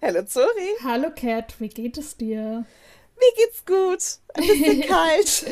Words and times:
Hallo 0.00 0.24
Zori. 0.24 0.76
Hallo 0.82 1.10
Cat, 1.14 1.60
wie 1.60 1.68
geht 1.68 1.98
es 1.98 2.16
dir? 2.16 2.64
Mir 3.18 3.32
geht's 3.36 3.66
gut. 3.66 4.02
Ein 4.32 4.46
bisschen 4.46 4.80
kalt. 4.80 5.44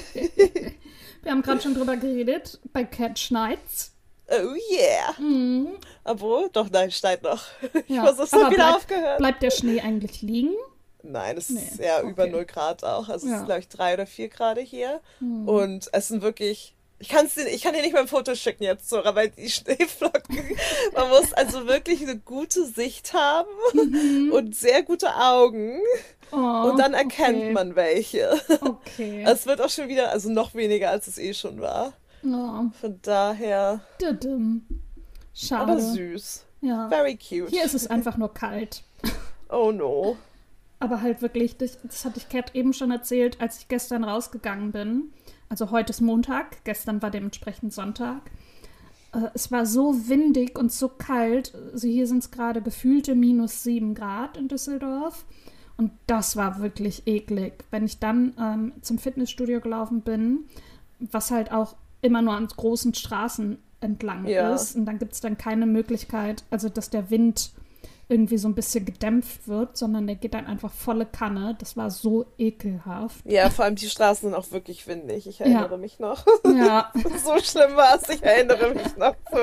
Wir 1.23 1.33
haben 1.33 1.43
gerade 1.43 1.61
schon 1.61 1.75
drüber 1.75 1.99
geredet. 1.99 2.59
Bei 2.73 2.85
Cat 2.85 3.19
schneit's. 3.19 3.93
Oh 4.31 4.55
yeah. 4.73 5.15
Mhm. 5.19 5.77
Obwohl, 6.05 6.49
doch, 6.51 6.71
nein, 6.71 6.91
schneit 6.91 7.23
noch. 7.23 7.45
Ich 7.75 7.95
Ja, 7.95 8.05
muss 8.05 8.19
es 8.19 8.31
so 8.31 8.51
wieder 8.51 8.75
aufgehört. 8.75 9.19
Bleibt 9.19 9.43
der 9.43 9.51
Schnee 9.51 9.83
eigentlich 9.83 10.23
liegen? 10.23 10.55
Nein, 11.11 11.37
es 11.39 11.49
Nee, 11.51 11.61
ist 11.61 11.79
ja 11.81 12.03
über 12.03 12.25
okay. 12.25 12.33
0 12.33 12.45
Grad 12.45 12.85
auch. 12.85 13.09
Also 13.09 13.27
es 13.27 13.33
Ja. 13.33 13.37
Hm. 13.39 13.43
ist, 13.43 13.47
glaube 13.47 13.61
ich, 13.61 13.69
3 13.69 13.95
oder 13.95 14.07
4 14.07 14.29
Grad 14.29 14.59
hier. 14.59 15.01
Und 15.21 15.89
es 15.93 16.09
sind 16.09 16.23
wirklich. 16.23 16.75
Ich, 17.01 17.09
kann's 17.11 17.35
dir, 17.37 17.47
ich 17.47 17.63
kann 17.63 17.75
dir 17.75 17.83
nicht 17.83 17.93
mal 17.93 18.01
ein 18.01 18.09
Foto 18.09 18.35
schicken 18.35 18.65
jetzt, 18.65 18.89
Zora, 18.91 19.15
weil 19.15 19.31
die 19.31 19.49
Schneeflocken. 19.51 20.37
Man 20.95 21.09
muss 21.11 21.33
also 21.33 21.67
wirklich 21.69 22.03
eine 22.03 22.19
gute 22.19 22.65
Sicht 22.67 23.13
haben 23.15 23.49
und 24.33 24.57
sehr 24.57 24.83
gute 24.83 25.15
Augen. 25.15 25.77
Mhm. 25.77 25.83
Oh, 26.33 26.71
Und 26.71 26.79
dann 26.79 26.93
erkennt 26.95 27.39
okay. 27.39 27.53
man 27.53 27.75
welche. 27.77 28.39
Okay. 28.61 29.25
Es 29.27 29.47
wird 29.47 29.61
auch 29.63 29.71
schon 29.71 29.89
wieder, 29.89 30.11
also 30.11 30.29
noch 30.29 30.55
weniger, 30.55 30.91
als 30.91 31.07
es 31.07 31.19
eh 31.19 31.33
schon 31.35 31.61
war. 31.61 31.93
Oh, 32.25 32.65
Von 32.81 32.99
daher. 33.01 33.81
Schade. 35.35 35.63
Aber 35.63 35.81
süß. 35.81 36.45
Ja. 36.63 36.89
Very 36.89 37.17
cute. 37.17 37.49
Hier 37.51 37.65
ist 37.65 37.75
es 37.75 37.87
einfach 37.87 38.17
nur 38.17 38.35
kalt. 38.35 38.83
Oh 39.49 39.71
no. 39.71 40.17
Aber 40.81 41.03
halt 41.03 41.23
wirklich, 41.23 41.57
das, 41.57 41.79
das 41.83 42.05
hatte 42.05 42.19
ich 42.19 42.29
Cat 42.29 42.55
eben 42.55 42.73
schon 42.73 42.91
erzählt, 42.91 43.41
als 43.41 43.59
ich 43.59 43.69
gestern 43.69 44.05
rausgegangen 44.05 44.71
bin. 44.73 45.13
Also 45.49 45.71
heute 45.71 45.91
ist 45.91 46.01
Montag, 46.01 46.65
gestern 46.65 47.03
war 47.03 47.11
dementsprechend 47.11 47.73
Sonntag. 47.73 48.31
Äh, 49.13 49.29
es 49.35 49.51
war 49.51 49.67
so 49.67 50.09
windig 50.09 50.59
und 50.59 50.71
so 50.71 50.89
kalt. 50.89 51.55
Also 51.73 51.89
hier 51.89 52.07
sind 52.07 52.19
es 52.19 52.31
gerade 52.31 52.63
gefühlte 52.63 53.15
minus 53.15 53.63
sieben 53.63 53.95
Grad 53.95 54.37
in 54.37 54.49
Düsseldorf. 54.49 55.25
Und 55.77 55.93
das 56.07 56.37
war 56.37 56.61
wirklich 56.61 57.07
eklig. 57.07 57.65
Wenn 57.71 57.85
ich 57.85 57.99
dann 57.99 58.35
ähm, 58.39 58.73
zum 58.83 58.99
Fitnessstudio 58.99 59.61
gelaufen 59.61 60.03
bin, 60.03 60.45
was 60.99 61.31
halt 61.31 61.53
auch 61.53 61.77
immer 62.03 62.23
nur 62.23 62.35
an 62.35 62.47
großen 62.49 62.95
Straßen 62.95 63.59
entlang 63.81 64.27
Ja. 64.27 64.55
ist. 64.55 64.77
Und 64.77 64.87
dann 64.87 64.99
gibt 64.99 65.13
es 65.13 65.21
dann 65.21 65.39
keine 65.39 65.67
Möglichkeit, 65.67 66.45
also 66.51 66.69
dass 66.69 66.91
der 66.91 67.11
Wind 67.11 67.53
irgendwie 68.09 68.39
so 68.39 68.49
ein 68.49 68.55
bisschen 68.55 68.87
gedämpft 68.87 69.49
wird, 69.49 69.77
sondern 69.77 70.07
der 70.07 70.17
geht 70.17 70.33
dann 70.33 70.47
einfach 70.47 70.73
volle 70.73 71.05
Kanne. 71.05 71.57
Das 71.59 71.77
war 71.77 71.91
so 71.91 72.27
ekelhaft. 72.39 73.21
Ja, 73.25 73.51
vor 73.51 73.67
allem 73.67 73.75
die 73.75 73.89
Straßen 73.89 74.31
sind 74.31 74.35
auch 74.35 74.51
wirklich 74.51 74.87
windig. 74.87 75.27
Ich 75.27 75.41
erinnere 75.41 75.77
mich 75.77 75.99
noch. 75.99 76.25
Ja, 76.45 76.91
so 77.25 77.39
schlimm 77.39 77.77
war 77.77 77.97
es. 77.97 78.09
Ich 78.09 78.23
erinnere 78.23 78.75
mich 78.75 78.97
noch. 78.97 79.15
So. 79.31 79.39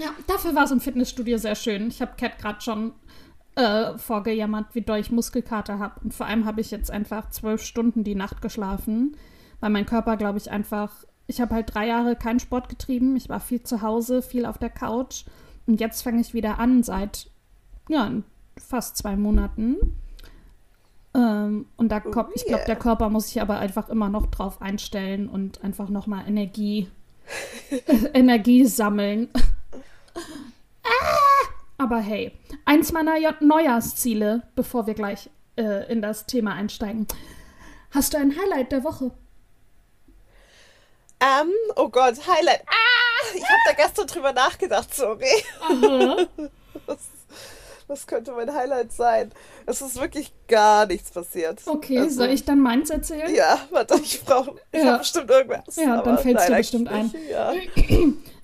ja 0.00 0.10
dafür 0.26 0.54
war 0.54 0.64
es 0.64 0.72
im 0.72 0.80
Fitnessstudio 0.80 1.38
sehr 1.38 1.54
schön. 1.54 1.88
Ich 1.88 2.02
habe 2.02 2.16
Cat 2.16 2.38
gerade 2.38 2.60
schon 2.60 2.92
äh, 3.54 3.96
vorgejammert, 3.96 4.74
wie 4.74 4.82
doll 4.82 4.98
ich 4.98 5.12
Muskelkater 5.12 5.78
habe. 5.78 6.00
Und 6.02 6.14
vor 6.14 6.26
allem 6.26 6.46
habe 6.46 6.60
ich 6.60 6.72
jetzt 6.72 6.90
einfach 6.90 7.30
zwölf 7.30 7.62
Stunden 7.62 8.02
die 8.02 8.16
Nacht 8.16 8.42
geschlafen, 8.42 9.16
weil 9.60 9.70
mein 9.70 9.86
Körper, 9.86 10.16
glaube 10.16 10.38
ich, 10.38 10.50
einfach. 10.50 11.04
Ich 11.28 11.40
habe 11.40 11.54
halt 11.54 11.72
drei 11.72 11.86
Jahre 11.86 12.16
keinen 12.16 12.40
Sport 12.40 12.68
getrieben. 12.68 13.14
Ich 13.14 13.28
war 13.28 13.38
viel 13.38 13.62
zu 13.62 13.82
Hause, 13.82 14.20
viel 14.20 14.44
auf 14.46 14.58
der 14.58 14.70
Couch. 14.70 15.24
Und 15.70 15.78
jetzt 15.78 16.02
fange 16.02 16.20
ich 16.20 16.34
wieder 16.34 16.58
an 16.58 16.82
seit 16.82 17.30
ja, 17.88 18.10
fast 18.58 18.96
zwei 18.96 19.14
Monaten. 19.14 19.96
Ähm, 21.14 21.66
und 21.76 21.90
da 21.92 22.00
kommt, 22.00 22.30
ich 22.34 22.44
glaube, 22.44 22.62
yeah. 22.62 22.66
der 22.66 22.76
Körper 22.76 23.08
muss 23.08 23.28
sich 23.28 23.40
aber 23.40 23.60
einfach 23.60 23.88
immer 23.88 24.08
noch 24.08 24.26
drauf 24.26 24.60
einstellen 24.60 25.28
und 25.28 25.62
einfach 25.62 25.88
nochmal 25.88 26.26
Energie, 26.26 26.88
Energie 28.14 28.66
sammeln. 28.66 29.28
Ah! 30.82 31.54
Aber 31.78 31.98
hey, 31.98 32.32
eins 32.64 32.90
meiner 32.90 33.14
Neujahrsziele, 33.40 34.42
bevor 34.56 34.88
wir 34.88 34.94
gleich 34.94 35.30
äh, 35.56 35.92
in 35.92 36.02
das 36.02 36.26
Thema 36.26 36.54
einsteigen. 36.54 37.06
Hast 37.92 38.14
du 38.14 38.18
ein 38.18 38.34
Highlight 38.36 38.72
der 38.72 38.82
Woche? 38.82 39.12
Ähm, 41.20 41.52
oh 41.76 41.88
Gott, 41.90 42.16
Highlight. 42.26 42.62
Ah, 42.66 43.09
ich 43.34 43.42
habe 43.42 43.60
da 43.66 43.72
gestern 43.72 44.06
drüber 44.06 44.32
nachgedacht, 44.32 44.94
sorry. 44.94 45.26
Was, 46.86 46.98
was 47.86 48.06
könnte 48.06 48.32
mein 48.32 48.52
Highlight 48.54 48.92
sein? 48.92 49.30
Es 49.66 49.82
ist 49.82 50.00
wirklich 50.00 50.32
gar 50.48 50.86
nichts 50.86 51.10
passiert. 51.10 51.60
Okay, 51.66 51.98
Also, 51.98 52.16
soll 52.16 52.28
ich 52.30 52.44
dann 52.44 52.60
meins 52.60 52.90
erzählen? 52.90 53.34
Ja, 53.34 53.58
warte, 53.70 54.00
ich 54.02 54.22
brauche. 54.24 54.54
Ich 54.72 54.82
Ja. 54.82 54.98
bestimmt 54.98 55.30
irgendwas. 55.30 55.76
Ja, 55.76 55.84
dann 55.86 55.98
aber 56.00 56.18
fällt's 56.18 56.46
dir 56.46 56.56
bestimmt 56.56 56.90
nicht, 56.92 57.14
Ja. 57.30 57.52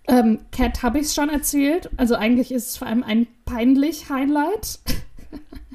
Ähm, 0.09 0.39
Cat 0.53 0.85
habe 0.85 1.01
ich 1.01 1.07
es 1.07 1.17
schon 1.17 1.31
erzählt. 1.31 1.91
Also 1.97 2.15
eigentlich 2.15 2.53
ist 2.53 2.69
es 2.71 2.77
vor 2.77 2.87
allem 2.87 3.03
ein 3.03 3.27
peinlich 3.45 4.09
Highlight. 4.09 4.79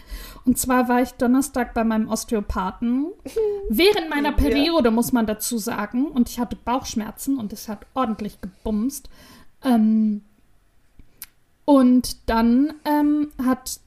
Und 0.46 0.58
zwar 0.58 0.90
war 0.90 1.02
ich 1.02 1.12
Donnerstag 1.12 1.74
bei 1.74 1.84
meinem 1.84 2.10
Osteopathen. 2.10 3.08
Während 3.70 4.10
meiner 4.10 4.30
Ja. 4.32 4.36
Periode, 4.36 4.92
muss 4.92 5.12
man 5.12 5.26
dazu 5.26 5.58
sagen. 5.58 6.08
Und 6.08 6.30
ich 6.30 6.40
hatte 6.40 6.56
Bauchschmerzen 6.56 7.38
und 7.38 7.54
es 7.54 7.68
hat 7.68 7.86
ordentlich 7.94 8.42
gebumst. 8.42 9.10
Ähm, 9.64 10.22
und 11.66 12.30
dann 12.30 12.74
ähm, 12.86 13.30
hat 13.44 13.80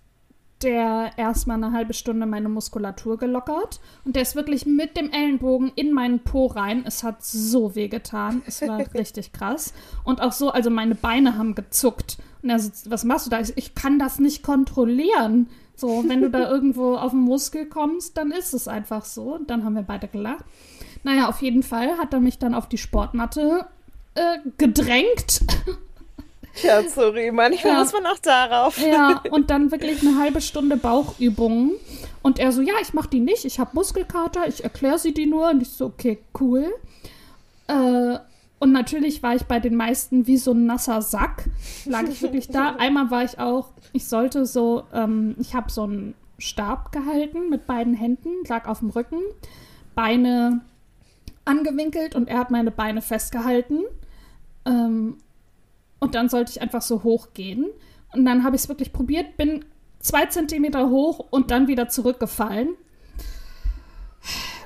der 0.62 1.10
erstmal 1.16 1.56
eine 1.62 1.72
halbe 1.72 1.92
Stunde 1.92 2.25
meine 2.26 2.48
Muskulatur 2.48 3.19
gelockert. 3.19 3.81
Und 4.04 4.16
der 4.16 4.22
ist 4.22 4.36
wirklich 4.36 4.65
mit 4.65 4.97
dem 4.97 5.10
Ellenbogen 5.10 5.72
in 5.75 5.92
meinen 5.92 6.21
Po 6.21 6.47
rein. 6.47 6.84
Es 6.86 7.03
hat 7.03 7.25
so 7.25 7.75
weh 7.75 7.88
getan. 7.88 8.42
Es 8.47 8.62
war 8.62 8.78
richtig 8.94 9.32
krass. 9.32 9.75
Und 10.04 10.22
auch 10.22 10.32
so, 10.32 10.50
also 10.50 10.71
meine 10.71 10.94
Beine 10.94 11.36
haben 11.36 11.54
gezuckt. 11.54 12.16
Und 12.42 12.50
er 12.50 12.59
so, 12.59 12.71
was 12.91 13.04
machst 13.04 13.26
du 13.26 13.31
da? 13.31 13.41
Ich, 13.41 13.56
ich 13.56 13.75
kann 13.75 13.98
das 13.98 14.19
nicht 14.19 14.42
kontrollieren. 14.42 15.48
So, 15.76 16.04
wenn 16.06 16.20
du 16.22 16.30
da 16.30 16.48
irgendwo 16.50 16.94
auf 16.96 17.10
den 17.10 17.20
Muskel 17.20 17.66
kommst, 17.66 18.16
dann 18.16 18.30
ist 18.30 18.54
es 18.54 18.68
einfach 18.68 19.04
so. 19.04 19.34
Und 19.34 19.50
dann 19.50 19.64
haben 19.64 19.74
wir 19.74 19.82
beide 19.82 20.06
gelacht. 20.08 20.44
Naja, 21.02 21.28
auf 21.28 21.42
jeden 21.42 21.62
Fall 21.62 21.98
hat 21.98 22.12
er 22.12 22.20
mich 22.20 22.38
dann 22.38 22.54
auf 22.54 22.68
die 22.68 22.78
Sportmatte 22.78 23.66
äh, 24.14 24.38
gedrängt. 24.56 25.40
ja, 26.62 26.82
sorry, 26.88 27.30
manchmal 27.32 27.72
Ja. 27.74 27.78
muss 27.80 27.92
man 27.92 28.06
auch 28.06 28.18
darauf. 28.18 28.78
Ja, 28.78 29.20
und 29.30 29.50
dann 29.50 29.70
wirklich 29.72 30.00
eine 30.06 30.18
halbe 30.18 30.40
Stunde 30.40 30.76
Bauchübungen. 30.76 31.72
Und 32.22 32.38
er 32.38 32.52
so, 32.52 32.62
ja, 32.62 32.74
ich 32.80 32.94
mach 32.94 33.06
die 33.06 33.20
nicht, 33.20 33.44
ich 33.44 33.58
habe 33.58 33.72
Muskelkater, 33.74 34.46
ich 34.48 34.64
erkläre 34.64 34.98
sie 34.98 35.12
die 35.12 35.26
nur. 35.26 35.50
Und 35.50 35.60
ich 35.60 35.70
so, 35.70 35.86
okay, 35.86 36.20
cool. 36.41 36.72
Äh, 37.66 38.18
und 38.64 38.72
natürlich 38.72 39.22
war 39.22 39.34
ich 39.36 39.42
bei 39.42 39.60
den 39.60 39.76
meisten 39.76 40.26
wie 40.26 40.38
so 40.38 40.52
ein 40.52 40.64
nasser 40.64 41.02
Sack. 41.02 41.50
Lag 41.84 42.04
ich 42.04 42.22
wirklich 42.22 42.48
da. 42.48 42.70
Einmal 42.78 43.10
war 43.10 43.22
ich 43.22 43.38
auch, 43.38 43.72
ich 43.92 44.08
sollte 44.08 44.47
so, 44.47 44.84
ähm, 44.94 45.34
ich 45.38 45.54
habe 45.54 45.70
so 45.70 45.82
einen 45.82 46.14
Stab 46.38 46.91
gehalten 46.91 47.50
mit 47.50 47.66
beiden 47.66 47.92
Händen, 47.92 48.30
lag 48.48 48.66
auf 48.66 48.78
dem 48.78 48.88
Rücken, 48.88 49.19
Beine 49.94 50.62
angewinkelt 51.44 52.14
und 52.14 52.26
er 52.26 52.38
hat 52.38 52.50
meine 52.50 52.70
Beine 52.70 53.03
festgehalten. 53.03 53.80
Ähm, 54.64 55.19
und 56.00 56.14
dann 56.14 56.30
sollte 56.30 56.53
ich 56.53 56.62
einfach 56.62 56.80
so 56.80 57.03
hochgehen. 57.03 57.66
Und 58.14 58.24
dann 58.24 58.44
habe 58.44 58.56
ich 58.56 58.62
es 58.62 58.69
wirklich 58.70 58.94
probiert, 58.94 59.36
bin 59.36 59.66
zwei 59.98 60.24
Zentimeter 60.24 60.88
hoch 60.88 61.19
und 61.30 61.50
dann 61.50 61.69
wieder 61.69 61.91
zurückgefallen. 61.91 62.70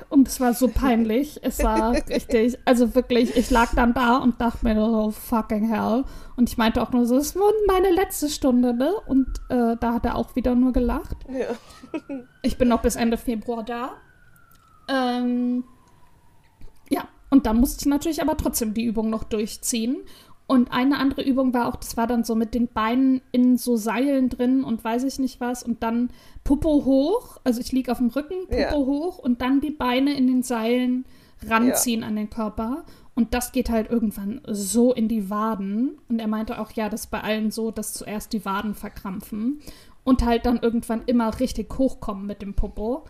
Und 0.09 0.27
es 0.27 0.39
war 0.39 0.55
so 0.55 0.67
peinlich. 0.67 1.39
Es 1.43 1.63
war 1.63 1.91
richtig, 2.09 2.57
also 2.65 2.95
wirklich, 2.95 3.37
ich 3.37 3.51
lag 3.51 3.75
dann 3.75 3.93
da 3.93 4.17
und 4.17 4.41
dachte 4.41 4.65
mir, 4.65 4.75
oh 4.81 5.11
fucking 5.11 5.69
hell. 5.69 6.03
Und 6.35 6.49
ich 6.49 6.57
meinte 6.57 6.81
auch 6.81 6.91
nur 6.91 7.05
so, 7.05 7.15
es 7.17 7.35
war 7.35 7.51
meine 7.67 7.91
letzte 7.91 8.27
Stunde, 8.27 8.73
ne? 8.73 8.91
Und 9.05 9.27
äh, 9.49 9.77
da 9.79 9.93
hat 9.93 10.05
er 10.05 10.15
auch 10.15 10.35
wieder 10.35 10.55
nur 10.55 10.73
gelacht. 10.73 11.17
Ja. 11.31 11.47
Ich 12.41 12.57
bin 12.57 12.69
noch 12.69 12.81
bis 12.81 12.95
Ende 12.95 13.17
Februar 13.17 13.63
da. 13.63 13.91
Ähm, 14.87 15.63
ja, 16.89 17.03
und 17.29 17.45
dann 17.45 17.57
musste 17.57 17.83
ich 17.83 17.85
natürlich 17.85 18.21
aber 18.21 18.35
trotzdem 18.35 18.73
die 18.73 18.85
Übung 18.85 19.11
noch 19.11 19.23
durchziehen. 19.23 19.97
Und 20.49 20.71
eine 20.71 20.97
andere 20.97 21.21
Übung 21.21 21.53
war 21.53 21.67
auch, 21.67 21.75
das 21.75 21.95
war 21.95 22.07
dann 22.07 22.23
so 22.23 22.33
mit 22.33 22.55
den 22.55 22.69
Beinen 22.69 23.21
in 23.31 23.55
so 23.55 23.75
Seilen 23.75 24.29
drin 24.29 24.63
und 24.63 24.83
weiß 24.83 25.03
ich 25.03 25.19
nicht 25.19 25.39
was. 25.39 25.61
Und 25.61 25.83
dann 25.83 26.09
Popo 26.43 26.85
hoch, 26.85 27.37
also 27.43 27.61
ich 27.61 27.71
liege 27.71 27.91
auf 27.91 27.99
dem 27.99 28.07
Rücken, 28.07 28.47
Popo 28.47 28.57
Ja. 28.57 28.71
hoch 28.73 29.19
und 29.19 29.41
dann 29.41 29.61
die 29.61 29.69
Beine 29.69 30.17
in 30.17 30.25
den 30.25 30.41
Seilen 30.41 31.05
ranziehen 31.45 32.03
an 32.03 32.15
den 32.15 32.31
Körper. 32.31 32.83
Und 33.13 33.35
das 33.35 33.51
geht 33.51 33.69
halt 33.69 33.91
irgendwann 33.91 34.41
so 34.47 34.91
in 34.91 35.07
die 35.07 35.29
Waden. 35.29 35.99
Und 36.09 36.17
er 36.17 36.27
meinte 36.27 36.59
auch, 36.59 36.71
ja, 36.71 36.89
das 36.89 37.01
ist 37.01 37.11
bei 37.11 37.21
allen 37.21 37.51
so, 37.51 37.69
dass 37.69 37.93
zuerst 37.93 38.33
die 38.33 38.43
Waden 38.43 38.73
verkrampfen 38.73 39.59
und 40.03 40.25
halt 40.25 40.47
dann 40.47 40.57
irgendwann 40.57 41.03
immer 41.05 41.39
richtig 41.39 41.77
hochkommen 41.77 42.25
mit 42.25 42.41
dem 42.41 42.55
Popo. 42.55 43.05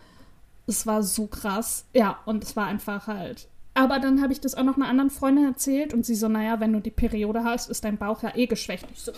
Es 0.66 0.86
war 0.86 1.02
so 1.02 1.26
krass. 1.26 1.86
Ja, 1.94 2.18
und 2.26 2.44
es 2.44 2.54
war 2.54 2.66
einfach 2.66 3.06
halt 3.06 3.48
aber 3.74 4.00
dann 4.00 4.20
habe 4.20 4.32
ich 4.32 4.40
das 4.40 4.54
auch 4.54 4.64
noch 4.64 4.76
einer 4.76 4.88
anderen 4.88 5.10
Freundin 5.10 5.46
erzählt 5.46 5.94
und 5.94 6.04
sie 6.04 6.14
so, 6.14 6.28
naja, 6.28 6.60
wenn 6.60 6.72
du 6.72 6.80
die 6.80 6.90
Periode 6.90 7.44
hast, 7.44 7.70
ist 7.70 7.84
dein 7.84 7.98
Bauch 7.98 8.22
ja 8.22 8.34
eh 8.34 8.46
geschwächt. 8.46 8.86
Ich 8.92 9.00
so, 9.00 9.12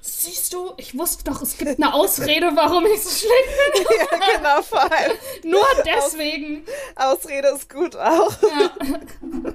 siehst 0.00 0.52
du, 0.52 0.72
ich 0.76 0.98
wusste 0.98 1.24
doch, 1.24 1.40
es 1.42 1.56
gibt 1.56 1.80
eine 1.80 1.94
Ausrede, 1.94 2.50
warum 2.54 2.84
ich 2.86 3.02
so 3.02 3.10
schlecht 3.10 3.48
bin. 3.72 3.84
ja, 3.98 4.36
genau, 4.36 4.62
vor 4.62 4.82
allem. 4.82 5.12
Nur 5.44 5.64
deswegen. 5.84 6.64
Aus 6.96 7.18
Ausrede 7.18 7.48
ist 7.48 7.72
gut 7.72 7.96
auch. 7.96 8.36
Ja. 8.42 9.54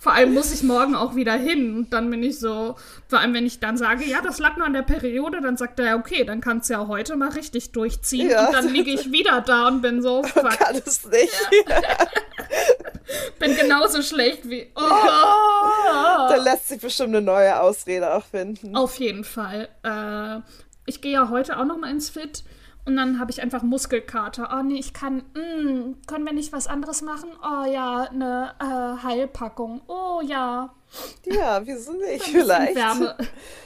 Vor 0.00 0.12
allem 0.12 0.34
muss 0.34 0.52
ich 0.52 0.62
morgen 0.62 0.94
auch 0.94 1.14
wieder 1.14 1.34
hin. 1.34 1.76
Und 1.76 1.92
dann 1.92 2.10
bin 2.10 2.22
ich 2.22 2.38
so, 2.38 2.76
vor 3.08 3.20
allem 3.20 3.34
wenn 3.34 3.46
ich 3.46 3.60
dann 3.60 3.76
sage, 3.76 4.04
ja, 4.04 4.20
das 4.20 4.38
lag 4.38 4.56
nur 4.56 4.66
an 4.66 4.72
der 4.72 4.82
Periode, 4.82 5.40
dann 5.40 5.56
sagt 5.56 5.80
er, 5.80 5.96
okay, 5.96 6.24
dann 6.24 6.40
kannst 6.40 6.68
du 6.68 6.74
ja 6.74 6.86
heute 6.86 7.16
mal 7.16 7.30
richtig 7.30 7.72
durchziehen. 7.72 8.30
Ja. 8.30 8.46
Und 8.46 8.52
dann 8.54 8.68
liege 8.68 8.90
ich 8.90 9.12
wieder 9.12 9.40
da 9.40 9.68
und 9.68 9.82
bin 9.82 10.02
so, 10.02 10.22
fuck. 10.24 10.50
Kann 10.50 10.76
es 10.84 11.04
nicht. 11.06 11.32
Ja. 11.68 11.80
bin 13.38 13.56
genauso 13.56 14.02
schlecht 14.02 14.48
wie. 14.48 14.70
Oh. 14.74 14.80
oh. 14.80 16.28
Da 16.28 16.36
lässt 16.36 16.68
sich 16.68 16.80
bestimmt 16.80 17.10
eine 17.10 17.22
neue 17.22 17.60
Ausrede 17.60 18.14
auch 18.14 18.24
finden. 18.24 18.76
Auf 18.76 18.98
jeden 18.98 19.24
Fall. 19.24 19.68
Äh, 19.82 20.40
ich 20.86 21.00
gehe 21.00 21.12
ja 21.12 21.28
heute 21.30 21.58
auch 21.58 21.64
noch 21.64 21.78
mal 21.78 21.90
ins 21.90 22.10
Fit. 22.10 22.44
Und 22.86 22.94
dann 22.94 23.18
habe 23.18 23.32
ich 23.32 23.42
einfach 23.42 23.64
Muskelkater. 23.64 24.56
Oh 24.56 24.62
nee, 24.62 24.78
ich 24.78 24.92
kann. 24.92 25.24
Mm, 25.34 25.96
können 26.06 26.24
wir 26.24 26.32
nicht 26.32 26.52
was 26.52 26.68
anderes 26.68 27.02
machen? 27.02 27.30
Oh 27.42 27.68
ja, 27.68 28.04
eine 28.04 28.54
äh, 28.60 29.02
Heilpackung. 29.02 29.82
Oh 29.88 30.20
ja. 30.24 30.72
Ja, 31.24 31.66
wieso 31.66 31.92
nicht? 31.94 32.22
Vielleicht. 32.22 32.76
Wärme. 32.76 33.16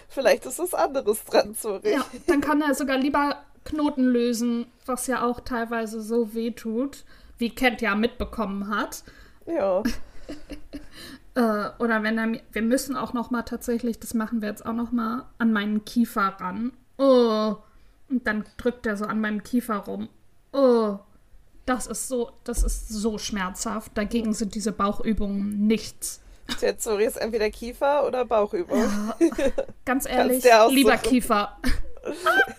Vielleicht 0.08 0.46
ist 0.46 0.58
was 0.58 0.72
anderes 0.72 1.22
dran, 1.24 1.54
sorry. 1.54 1.92
Ja, 1.92 2.04
dann 2.26 2.40
kann 2.40 2.62
er 2.62 2.74
sogar 2.74 2.96
lieber 2.96 3.36
Knoten 3.64 4.04
lösen, 4.04 4.66
was 4.86 5.06
ja 5.06 5.22
auch 5.22 5.40
teilweise 5.40 6.00
so 6.00 6.32
weh 6.32 6.52
tut, 6.52 7.04
wie 7.36 7.50
Kent 7.50 7.82
ja 7.82 7.94
mitbekommen 7.94 8.74
hat. 8.74 9.04
Ja. 9.46 9.82
äh, 11.34 11.70
oder 11.78 12.02
wenn 12.02 12.18
er 12.18 12.40
wir 12.52 12.62
müssen 12.62 12.96
auch 12.96 13.12
noch 13.12 13.30
mal 13.30 13.42
tatsächlich, 13.42 14.00
das 14.00 14.14
machen 14.14 14.40
wir 14.40 14.48
jetzt 14.48 14.64
auch 14.64 14.72
noch 14.72 14.92
mal 14.92 15.26
an 15.36 15.52
meinen 15.52 15.84
Kiefer 15.84 16.36
ran. 16.40 16.72
Oh. 16.96 17.56
Und 18.10 18.26
dann 18.26 18.44
drückt 18.56 18.86
er 18.86 18.96
so 18.96 19.04
an 19.06 19.20
meinem 19.20 19.42
Kiefer 19.42 19.76
rum. 19.76 20.08
Oh, 20.52 20.98
das 21.64 21.86
ist 21.86 22.08
so, 22.08 22.32
das 22.44 22.64
ist 22.64 22.88
so 22.88 23.18
schmerzhaft. 23.18 23.92
Dagegen 23.96 24.34
sind 24.34 24.56
diese 24.56 24.72
Bauchübungen 24.72 25.66
nichts. 25.66 26.20
Jetzt 26.60 26.82
sorry, 26.82 27.04
ist 27.04 27.16
entweder 27.16 27.48
Kiefer 27.50 28.04
oder 28.06 28.24
Bauchübung. 28.24 28.78
Ja, 28.80 29.16
ganz 29.84 30.04
ehrlich, 30.10 30.42
lieber 30.70 30.96
Kiefer. 30.96 31.56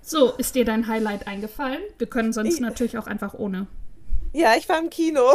so, 0.00 0.32
ist 0.34 0.54
dir 0.54 0.64
dein 0.64 0.86
Highlight 0.86 1.26
eingefallen? 1.26 1.82
Wir 1.98 2.06
können 2.06 2.32
sonst 2.32 2.60
natürlich 2.60 2.96
auch 2.98 3.08
einfach 3.08 3.34
ohne. 3.34 3.66
Ja, 4.32 4.54
ich 4.56 4.68
war 4.68 4.78
im 4.78 4.90
Kino. 4.90 5.22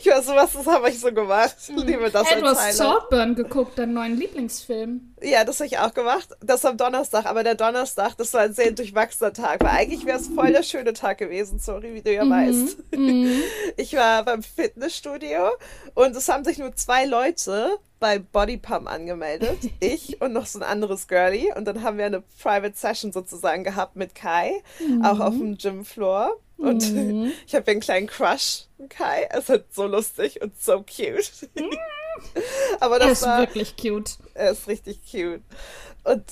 ich 0.00 0.06
weiß 0.06 0.26
so, 0.26 0.34
was 0.34 0.52
das 0.52 0.66
habe 0.66 0.88
ich 0.88 0.98
so 0.98 1.12
gemacht. 1.12 1.54
Ich 1.60 1.84
liebe 1.84 2.10
das 2.10 2.28
hey, 2.30 2.40
du 2.40 2.46
hast 2.46 2.76
Saltburn 2.76 3.34
geguckt, 3.34 3.78
deinen 3.78 3.94
neuen 3.94 4.16
Lieblingsfilm. 4.16 5.14
Ja, 5.22 5.44
das 5.44 5.60
habe 5.60 5.66
ich 5.66 5.78
auch 5.78 5.94
gemacht. 5.94 6.28
Das 6.40 6.64
am 6.64 6.76
Donnerstag, 6.76 7.26
aber 7.26 7.44
der 7.44 7.54
Donnerstag, 7.54 8.16
das 8.16 8.32
war 8.34 8.42
ein 8.42 8.52
sehr 8.52 8.70
durchwachsener 8.72 9.32
Tag, 9.32 9.62
weil 9.62 9.70
eigentlich 9.70 10.04
wäre 10.06 10.18
es 10.18 10.28
voll 10.28 10.52
der 10.52 10.62
schöne 10.62 10.92
Tag 10.92 11.18
gewesen, 11.18 11.58
sorry, 11.58 11.94
wie 11.94 12.02
du 12.02 12.12
ja 12.12 12.24
mhm. 12.24 12.30
weißt. 12.30 12.92
Mhm. 12.92 13.42
Ich 13.76 13.94
war 13.94 14.24
beim 14.24 14.42
Fitnessstudio 14.42 15.50
und 15.94 16.16
es 16.16 16.28
haben 16.28 16.44
sich 16.44 16.58
nur 16.58 16.74
zwei 16.76 17.04
Leute 17.04 17.78
bei 17.98 18.18
Bodypump 18.18 18.90
angemeldet. 18.90 19.58
Ich 19.80 20.20
und 20.20 20.32
noch 20.32 20.46
so 20.46 20.58
ein 20.58 20.62
anderes 20.62 21.06
Girlie. 21.06 21.54
Und 21.54 21.66
dann 21.66 21.82
haben 21.82 21.98
wir 21.98 22.06
eine 22.06 22.22
Private 22.42 22.76
Session 22.76 23.12
sozusagen 23.12 23.62
gehabt 23.62 23.96
mit 23.96 24.14
Kai, 24.14 24.62
mhm. 24.80 25.04
auch 25.04 25.20
auf 25.20 25.34
dem 25.34 25.56
Gymfloor. 25.58 26.36
Und 26.58 26.92
mhm. 26.92 27.32
ich 27.46 27.54
habe 27.54 27.70
einen 27.70 27.80
kleinen 27.80 28.06
Crush, 28.06 28.64
Kai. 28.88 29.28
Es 29.30 29.48
ist 29.48 29.74
so 29.74 29.86
lustig 29.86 30.40
und 30.42 30.60
so 30.60 30.78
cute. 30.78 31.30
Mhm. 31.54 31.70
Aber 32.80 32.98
das 32.98 33.06
er 33.06 33.12
ist 33.12 33.22
war, 33.22 33.40
wirklich 33.40 33.76
cute. 33.76 34.18
Er 34.34 34.52
ist 34.52 34.68
richtig 34.68 35.00
cute. 35.10 35.42
Und 36.04 36.24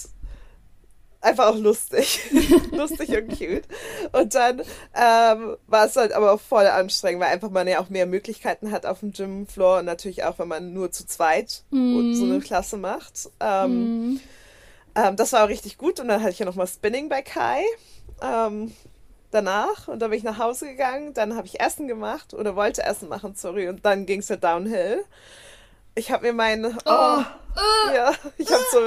einfach 1.21 1.47
auch 1.49 1.57
lustig. 1.57 2.21
lustig 2.73 3.11
und 3.11 3.29
cute. 3.39 3.65
Und 4.13 4.35
dann 4.35 4.61
ähm, 4.95 5.57
war 5.67 5.87
es 5.87 5.97
halt 5.97 6.13
aber 6.13 6.39
voll 6.39 6.67
anstrengend, 6.67 7.23
weil 7.23 7.33
einfach 7.33 7.51
man 7.51 7.67
ja 7.67 7.81
auch 7.81 7.89
mehr 7.89 8.07
Möglichkeiten 8.07 8.71
hat 8.71 8.87
auf 8.87 9.01
dem 9.01 9.13
Gymfloor 9.13 9.79
und 9.79 9.87
natürlich 9.87 10.25
auch, 10.25 10.39
wenn 10.39 10.49
man 10.49 10.73
nur 10.73 10.93
zu 10.93 11.07
zweit 11.07 11.65
mm. 11.71 12.15
so 12.15 12.25
eine 12.25 12.41
Klasse 12.41 12.77
macht. 12.77 13.31
Ähm, 13.41 14.15
mm. 14.15 14.21
ähm, 14.95 15.17
das 15.17 15.33
war 15.33 15.45
auch 15.45 15.49
richtig 15.49 15.79
gut. 15.79 15.99
Und 15.99 16.09
dann 16.09 16.21
hatte 16.21 16.33
ich 16.33 16.39
ja 16.39 16.47
nochmal 16.47 16.67
Spinning 16.67 17.09
bei 17.09 17.23
Kai. 17.23 17.63
Danach 19.35 19.89
und 19.89 19.99
dann 19.99 20.11
bin 20.11 20.19
ich 20.19 20.25
nach 20.25 20.39
Hause 20.39 20.69
gegangen, 20.69 21.13
dann 21.13 21.35
habe 21.37 21.49
ich 21.49 21.61
Essen 21.61 21.89
gemacht 21.89 22.35
oder 22.35 22.55
wollte 22.55 22.85
Essen 22.85 23.09
machen, 23.09 23.35
sorry, 23.35 23.69
und 23.69 23.85
dann 23.85 24.07
ging 24.07 24.21
es 24.21 24.29
ja 24.29 24.37
downhill. 24.37 25.05
Ich 25.97 26.13
habe 26.13 26.27
mir 26.27 26.33
meine, 26.33 26.79
oh, 26.85 26.91
oh 26.91 27.21
uh, 27.21 27.95
ja, 27.95 28.13
ich 28.39 28.53
habe 28.53 28.65
zu, 28.71 28.79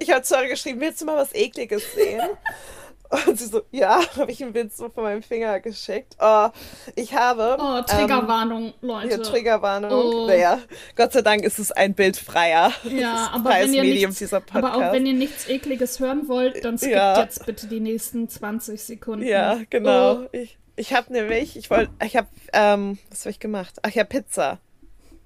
ich 0.00 0.10
habe 0.10 0.22
zu 0.22 0.36
geschrieben, 0.46 0.80
willst 0.80 1.00
du 1.00 1.06
mal 1.06 1.16
was 1.16 1.34
Ekliges 1.34 1.94
sehen? 1.94 2.20
Und 3.10 3.38
sie 3.38 3.46
so, 3.46 3.62
ja, 3.70 4.00
habe 4.16 4.30
ich 4.30 4.42
ein 4.42 4.52
Bild 4.52 4.76
so 4.76 4.88
von 4.90 5.04
meinem 5.04 5.22
Finger 5.22 5.60
geschickt. 5.60 6.16
Oh, 6.20 6.48
ich 6.94 7.14
habe. 7.14 7.56
Oh, 7.58 7.80
Triggerwarnung, 7.82 8.66
ähm, 8.66 8.72
Leute. 8.82 9.08
Ja, 9.08 9.18
Triggerwarnung. 9.18 9.90
Oh. 9.90 10.26
Naja, 10.26 10.58
Gott 10.94 11.12
sei 11.12 11.22
Dank 11.22 11.42
ist 11.42 11.58
es 11.58 11.72
ein 11.72 11.94
bildfreier. 11.94 12.72
Ja, 12.84 13.30
aber 13.32 13.50
wenn, 13.50 13.72
ihr 13.72 13.82
Medium 13.82 14.10
nichts, 14.10 14.32
aber 14.32 14.74
auch 14.74 14.92
wenn 14.92 15.06
ihr 15.06 15.14
nichts 15.14 15.48
Ekliges 15.48 16.00
hören 16.00 16.28
wollt, 16.28 16.64
dann 16.64 16.76
skippt 16.76 16.92
ja. 16.92 17.20
jetzt 17.20 17.46
bitte 17.46 17.66
die 17.66 17.80
nächsten 17.80 18.28
20 18.28 18.82
Sekunden. 18.82 19.26
Ja, 19.26 19.58
genau. 19.70 20.24
Oh. 20.24 20.28
Ich, 20.32 20.58
ich 20.76 20.92
habe 20.92 21.12
nämlich, 21.12 21.56
ich 21.56 21.70
wollte, 21.70 21.90
ich 22.04 22.16
habe, 22.16 22.28
ähm, 22.52 22.98
was 23.10 23.20
habe 23.20 23.30
ich 23.30 23.40
gemacht? 23.40 23.76
Ach 23.82 23.90
ja, 23.90 24.04
Pizza. 24.04 24.58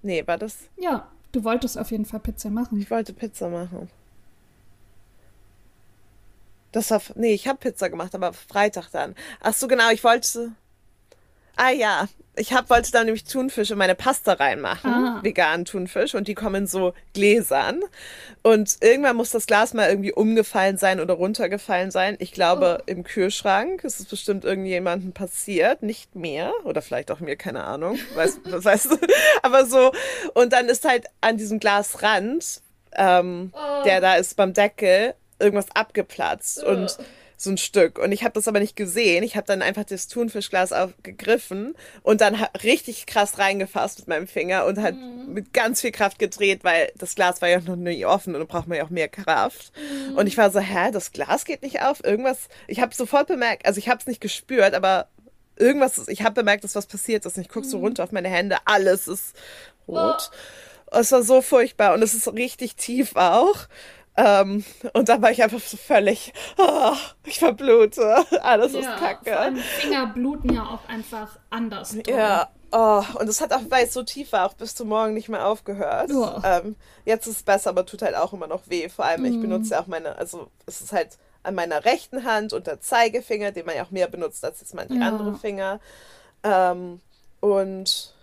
Nee, 0.03 0.27
war 0.27 0.39
das? 0.39 0.57
Ja, 0.79 1.09
du 1.33 1.45
wolltest 1.45 1.79
auf 1.79 1.91
jeden 1.91 2.05
Fall 2.05 2.21
Pizza 2.21 2.51
machen. 2.51 2.79
Ich 2.79 2.91
wollte 2.91 3.13
Pizza 3.13 3.49
machen. 3.49 3.91
Das 6.73 6.91
war, 6.91 7.03
nee, 7.15 7.35
ich 7.35 7.47
habe 7.49 7.59
Pizza 7.59 7.91
gemacht, 7.91 8.15
aber 8.15 8.33
Freitag 8.33 8.91
dann. 8.91 9.15
Ach 9.41 9.55
so, 9.55 9.69
genau, 9.69 9.91
ich 9.91 10.03
wollte, 10.05 10.53
ah 11.57 11.71
ja, 11.71 12.09
ich 12.35 12.55
hab, 12.55 12.71
wollte 12.71 12.91
da 12.93 13.05
nämlich 13.05 13.25
Thunfisch 13.25 13.71
in 13.71 13.79
meine 13.79 13.95
Pasta 13.95 14.33
reinmachen, 14.33 14.91
ah. 14.91 15.21
veganen 15.23 15.67
Thunfisch, 15.67 16.15
und 16.15 16.29
die 16.29 16.35
kommen 16.35 16.67
so 16.67 16.95
Gläsern. 17.13 17.81
Und 18.43 18.79
irgendwann 18.81 19.17
muss 19.17 19.31
das 19.31 19.47
Glas 19.47 19.75
mal 19.75 19.91
irgendwie 19.91 20.13
umgefallen 20.13 20.79
sein 20.79 20.99
oder 20.99 21.15
runtergefallen 21.15 21.91
sein. 21.91 22.17
Ich 22.21 22.33
glaube, 22.33 22.79
oh. 22.81 22.85
im 22.87 23.05
Kühlschrank 23.05 23.85
ist 23.85 24.01
es 24.01 24.07
bestimmt 24.07 24.45
irgendjemandem 24.45 25.13
passiert, 25.13 25.83
nicht 25.83 26.15
mehr, 26.17 26.53
oder 26.65 26.81
vielleicht 26.81 27.11
auch 27.11 27.21
mir, 27.21 27.37
keine 27.37 27.65
Ahnung, 27.65 27.99
weiß, 28.15 28.41
was 28.45 28.65
weißt 28.65 28.93
du, 28.93 28.97
aber 29.43 29.67
so. 29.67 29.93
Und 30.33 30.55
dann 30.55 30.71
ist 30.71 30.87
halt 30.87 31.07
an 31.21 31.37
diesem 31.37 31.61
Glasrand, 31.61 32.63
ähm, 32.95 33.53
oh. 33.55 33.85
der 33.85 34.01
da 34.01 34.15
ist 34.15 34.37
beim 34.37 34.55
Deckel, 34.55 35.15
irgendwas 35.43 35.67
abgeplatzt 35.75 36.63
und 36.65 36.97
so 37.43 37.51
ein 37.51 37.59
Stück. 37.59 37.99
Und 37.99 38.13
ich 38.13 38.23
habe 38.23 38.35
das 38.35 38.47
aber 38.47 38.61
nicht 38.61 38.77
gesehen. 38.77 39.25
Ich 39.25 39.37
habe 39.37 39.47
dann 39.47 39.63
einfach 39.63 39.85
das 39.85 40.07
Thunfischglas 40.07 40.73
aufgegriffen 40.73 41.75
und 42.03 42.21
dann 42.21 42.37
richtig 42.63 43.07
krass 43.07 43.39
reingefasst 43.39 43.99
mit 44.01 44.09
meinem 44.09 44.27
Finger 44.27 44.65
und 44.67 44.81
halt 44.81 44.97
mhm. 44.97 45.33
mit 45.33 45.53
ganz 45.53 45.81
viel 45.81 45.91
Kraft 45.91 46.19
gedreht, 46.19 46.61
weil 46.63 46.93
das 46.97 47.15
Glas 47.15 47.43
war 47.43 47.49
ja 47.49 47.61
noch 47.61 47.77
nie 47.77 48.05
offen 48.07 48.35
und 48.35 48.41
da 48.41 48.47
braucht 48.47 48.69
man 48.69 48.79
ja 48.79 48.85
auch 48.85 48.91
mehr 48.91 49.09
Kraft. 49.09 49.73
Mhm. 49.77 50.17
Und 50.17 50.27
ich 50.29 50.39
war 50.39 50.51
so, 50.51 50.61
hä, 50.61 50.91
das 50.93 51.13
Glas 51.13 51.45
geht 51.45 51.63
nicht 51.63 51.83
auf? 51.83 52.05
Irgendwas, 52.05 52.49
ich 52.69 52.81
habe 52.81 52.95
sofort 52.95 53.27
bemerkt, 53.27 53.67
also 53.67 53.79
ich 53.79 53.89
habe 53.89 53.99
es 53.99 54.07
nicht 54.07 54.21
gespürt, 54.21 54.75
aber 54.75 55.09
irgendwas, 55.57 56.07
ich 56.09 56.23
habe 56.23 56.35
bemerkt, 56.35 56.65
dass 56.65 56.77
was 56.77 56.87
passiert 56.87 57.27
ist. 57.27 57.37
Und 57.37 57.43
ich 57.43 57.49
gucke 57.49 57.67
so 57.67 57.79
mhm. 57.79 57.85
runter 57.85 58.05
auf 58.05 58.13
meine 58.13 58.29
Hände, 58.29 58.57
alles 58.65 59.09
ist 59.09 59.35
rot. 59.89 60.31
Oh. 60.31 60.99
Es 60.99 61.11
war 61.11 61.23
so 61.23 61.41
furchtbar 61.41 61.95
und 61.95 62.03
es 62.03 62.13
ist 62.13 62.33
richtig 62.35 62.77
tief 62.77 63.17
auch. 63.17 63.67
Ähm, 64.17 64.65
und 64.93 65.09
dann 65.09 65.23
war 65.23 65.31
ich 65.31 65.43
einfach 65.43 65.61
so 65.61 65.77
völlig, 65.77 66.33
oh, 66.59 66.93
ich 67.25 67.39
verblute, 67.39 68.17
alles 68.43 68.73
ja, 68.73 68.81
ist 68.81 68.97
kacke. 68.99 69.31
Vor 69.31 69.41
allem 69.41 69.57
Finger 69.57 70.07
bluten 70.07 70.55
ja 70.55 70.65
auch 70.65 70.87
einfach 70.89 71.39
anders. 71.49 71.97
Oder? 71.97 72.11
Ja, 72.11 72.51
oh, 72.73 73.03
und 73.19 73.29
es 73.29 73.41
hat 73.41 73.53
auch, 73.53 73.63
weil 73.71 73.87
es 73.87 73.95
so 73.95 74.03
tief 74.03 74.33
war, 74.33 74.47
auch 74.47 74.55
bis 74.55 74.75
zum 74.75 74.89
Morgen 74.89 75.15
nicht 75.15 75.31
mehr 75.31 75.47
aufgehört. 75.47 76.11
Oh. 76.13 76.41
Ähm, 76.45 76.77
jetzt 77.07 77.27
ist 77.27 77.37
es 77.37 77.43
besser, 77.43 77.71
aber 77.71 77.87
tut 77.87 78.03
halt 78.03 78.15
auch 78.15 78.35
immer 78.35 78.47
noch 78.47 78.69
weh. 78.69 78.89
Vor 78.91 79.07
allem, 79.07 79.25
ich 79.25 79.37
mm. 79.37 79.43
benutze 79.43 79.71
ja 79.71 79.81
auch 79.81 79.87
meine, 79.87 80.17
also 80.19 80.49
es 80.67 80.83
ist 80.83 80.93
halt 80.93 81.17
an 81.43 81.55
meiner 81.55 81.85
rechten 81.85 82.25
Hand 82.25 82.53
und 82.53 82.67
der 82.67 82.81
Zeigefinger, 82.81 83.51
den 83.51 83.67
man 83.67 83.77
ja 83.77 83.85
auch 83.85 83.91
mehr 83.91 84.09
benutzt 84.09 84.45
als 84.45 84.61
jetzt 84.61 84.75
manche 84.75 84.95
ja. 84.95 85.09
andere 85.09 85.35
Finger. 85.37 85.81
Ähm, 86.43 87.01
und 87.41 88.15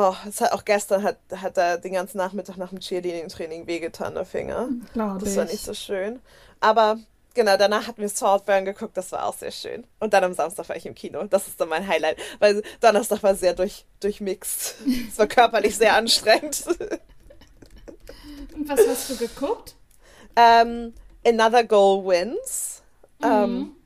Oh, 0.00 0.14
es 0.28 0.40
hat 0.40 0.52
auch 0.52 0.64
gestern 0.64 1.02
hat, 1.02 1.18
hat 1.34 1.58
er 1.58 1.76
den 1.76 1.92
ganzen 1.92 2.18
Nachmittag 2.18 2.56
nach 2.56 2.68
dem 2.68 2.78
Cheerleading-Training 2.78 3.66
wehgetan, 3.66 4.14
der 4.14 4.24
Finger. 4.24 4.68
Glaube 4.92 5.24
das 5.24 5.34
war 5.36 5.44
nicht 5.44 5.64
so 5.64 5.74
schön. 5.74 6.20
Aber 6.60 6.98
genau, 7.34 7.56
danach 7.56 7.88
hatten 7.88 8.00
wir 8.00 8.08
Saltburn 8.08 8.64
geguckt, 8.64 8.96
das 8.96 9.10
war 9.10 9.26
auch 9.26 9.34
sehr 9.34 9.50
schön. 9.50 9.84
Und 9.98 10.12
dann 10.12 10.22
am 10.22 10.34
Samstag 10.34 10.68
war 10.68 10.76
ich 10.76 10.86
im 10.86 10.94
Kino. 10.94 11.24
Das 11.24 11.48
ist 11.48 11.60
dann 11.60 11.68
mein 11.68 11.84
Highlight, 11.84 12.16
weil 12.38 12.62
Donnerstag 12.80 13.24
war 13.24 13.34
sehr 13.34 13.54
durch, 13.54 13.86
durchmixt. 13.98 14.76
es 15.08 15.18
war 15.18 15.26
körperlich 15.26 15.76
sehr 15.76 15.96
anstrengend. 15.96 16.64
Und 18.54 18.68
was 18.68 18.78
hast 18.86 19.10
du 19.10 19.16
geguckt? 19.16 19.74
Um, 20.36 20.44
ähm, 20.44 20.94
Another 21.26 21.64
Goal 21.64 22.06
Wins. 22.06 22.82
Mhm. 23.18 23.26
Um, 23.26 23.32
ähm, 23.32 23.76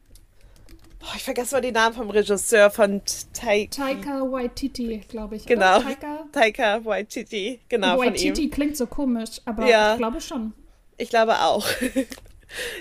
Boah, 1.02 1.16
ich 1.16 1.25
vergesse 1.25 1.56
mal 1.56 1.61
den 1.61 1.75
Namen 1.75 1.97
vom 1.97 2.11
Regisseur 2.11 2.71
von 2.71 3.02
Taika. 3.32 3.85
Taika 3.85 4.21
Waititi, 4.30 5.02
glaube 5.09 5.35
ich. 5.35 5.47
Genau. 5.47 5.80
Taika? 5.80 6.25
Taika 6.30 6.85
Waititi, 6.85 7.59
genau. 7.68 7.99
Waititi 7.99 8.49
klingt 8.49 8.76
so 8.76 8.87
komisch, 8.87 9.40
aber 9.44 9.66
ja. 9.66 9.94
ich 9.94 9.99
glaube 9.99 10.21
schon. 10.21 10.52
Ich 10.99 11.11
glaube 11.11 11.40
auch. 11.40 11.66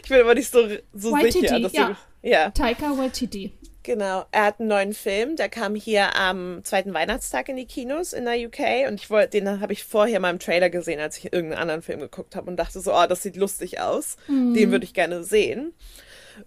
ich 0.04 0.10
bin 0.10 0.22
aber 0.22 0.36
nicht 0.36 0.52
so, 0.52 0.68
so 0.94 1.12
Waititi, 1.12 1.40
sicher. 1.40 1.60
Dass 1.62 1.74
ja. 1.74 1.98
Du, 2.22 2.30
ja. 2.30 2.50
Taika 2.52 2.96
Waititi. 2.96 3.54
Genau, 3.82 4.26
er 4.32 4.46
hat 4.46 4.60
einen 4.60 4.70
neuen 4.70 4.94
Film, 4.94 5.36
der 5.36 5.50
kam 5.50 5.74
hier 5.74 6.16
am 6.16 6.64
zweiten 6.64 6.94
Weihnachtstag 6.94 7.50
in 7.50 7.56
die 7.56 7.66
Kinos 7.66 8.14
in 8.14 8.26
der 8.26 8.36
UK 8.36 8.88
und 8.88 9.02
ich 9.02 9.10
wollte, 9.10 9.40
den 9.40 9.60
habe 9.60 9.74
ich 9.74 9.84
vorher 9.84 10.20
mal 10.20 10.30
im 10.30 10.38
Trailer 10.38 10.70
gesehen, 10.70 11.00
als 11.00 11.18
ich 11.18 11.34
irgendeinen 11.34 11.62
anderen 11.62 11.82
Film 11.82 12.00
geguckt 12.00 12.36
habe 12.36 12.52
und 12.52 12.58
dachte 12.58 12.80
so, 12.80 12.94
oh, 12.94 13.08
das 13.10 13.24
sieht 13.24 13.38
lustig 13.38 13.80
aus, 13.80 14.18
mhm. 14.28 14.54
den 14.54 14.70
würde 14.70 14.86
ich 14.86 14.94
gerne 14.94 15.24
sehen. 15.24 15.74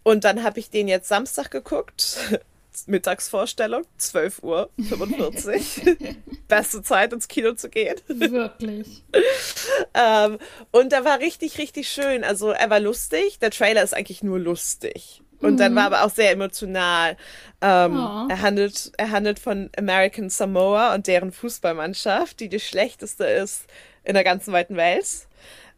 Und 0.02 0.24
dann 0.24 0.42
habe 0.42 0.60
ich 0.60 0.70
den 0.70 0.88
jetzt 0.88 1.08
Samstag 1.08 1.50
geguckt, 1.50 2.18
Mittagsvorstellung, 2.86 3.84
12 3.98 4.42
Uhr 4.42 4.70
45. 4.88 5.96
Beste 6.48 6.82
Zeit 6.82 7.12
ins 7.12 7.28
Kino 7.28 7.52
zu 7.52 7.68
gehen. 7.68 7.96
Wirklich. 8.08 9.04
ähm, 9.94 10.38
und 10.72 10.92
er 10.92 11.04
war 11.04 11.20
richtig, 11.20 11.58
richtig 11.58 11.88
schön. 11.88 12.24
Also 12.24 12.50
er 12.50 12.70
war 12.70 12.80
lustig. 12.80 13.38
Der 13.38 13.50
Trailer 13.50 13.82
ist 13.82 13.94
eigentlich 13.94 14.22
nur 14.22 14.38
lustig. 14.38 15.22
Und 15.40 15.58
dann 15.58 15.74
war 15.74 15.88
mhm. 15.88 15.94
aber 15.94 16.04
auch 16.04 16.10
sehr 16.10 16.30
emotional. 16.32 17.16
Ähm, 17.60 17.96
oh. 17.96 18.28
er, 18.28 18.40
handelt, 18.40 18.92
er 18.96 19.10
handelt 19.10 19.38
von 19.38 19.70
American 19.76 20.30
Samoa 20.30 20.94
und 20.94 21.06
deren 21.06 21.32
Fußballmannschaft, 21.32 22.40
die 22.40 22.48
die 22.48 22.60
schlechteste 22.60 23.24
ist 23.24 23.66
in 24.04 24.14
der 24.14 24.24
ganzen 24.24 24.52
weiten 24.52 24.76
Welt. 24.76 25.06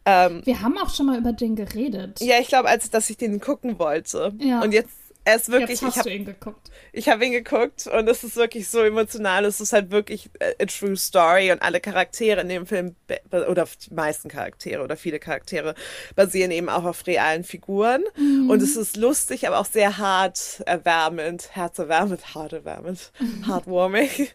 Ähm, 0.09 0.41
Wir 0.45 0.61
haben 0.61 0.77
auch 0.77 0.89
schon 0.89 1.07
mal 1.07 1.17
über 1.19 1.33
den 1.33 1.57
geredet. 1.57 2.21
Ja, 2.21 2.39
ich 2.39 2.47
glaube, 2.47 2.69
als 2.69 2.89
dass 2.89 3.09
ich 3.09 3.17
den 3.17 3.41
gucken 3.41 3.77
wollte. 3.77 4.33
Ja. 4.39 4.61
Und 4.61 4.71
jetzt 4.71 5.06
er 5.27 5.35
ist 5.35 5.49
wirklich. 5.51 5.81
Jetzt 5.81 5.97
hast 5.97 5.97
ich 5.97 5.99
habe 5.99 6.13
ihn 6.13 6.25
geguckt. 6.25 6.71
Ich 6.93 7.09
habe 7.09 7.25
ihn 7.25 7.33
geguckt 7.33 7.85
und 7.87 8.07
es 8.07 8.23
ist 8.23 8.37
wirklich 8.37 8.69
so 8.69 8.81
emotional. 8.81 9.43
Es 9.43 9.59
ist 9.59 9.73
halt 9.73 9.91
wirklich 9.91 10.29
a 10.41 10.65
true 10.65 10.95
story 10.95 11.51
und 11.51 11.61
alle 11.61 11.81
Charaktere 11.81 12.39
in 12.39 12.47
dem 12.47 12.65
Film 12.65 12.95
oder 13.31 13.65
die 13.65 13.93
meisten 13.93 14.29
Charaktere 14.29 14.81
oder 14.81 14.95
viele 14.95 15.19
Charaktere 15.19 15.75
basieren 16.15 16.51
eben 16.51 16.69
auch 16.69 16.85
auf 16.85 17.05
realen 17.05 17.43
Figuren 17.43 18.05
mhm. 18.15 18.49
und 18.49 18.61
es 18.61 18.77
ist 18.77 18.95
lustig, 18.95 19.45
aber 19.47 19.59
auch 19.59 19.65
sehr 19.65 19.97
hart 19.97 20.63
erwärmend, 20.65 21.49
herzerwärmend, 21.51 22.33
hart 22.33 22.53
erwärmend, 22.53 23.11
mhm. 23.19 23.47
heartwarming. 23.47 24.29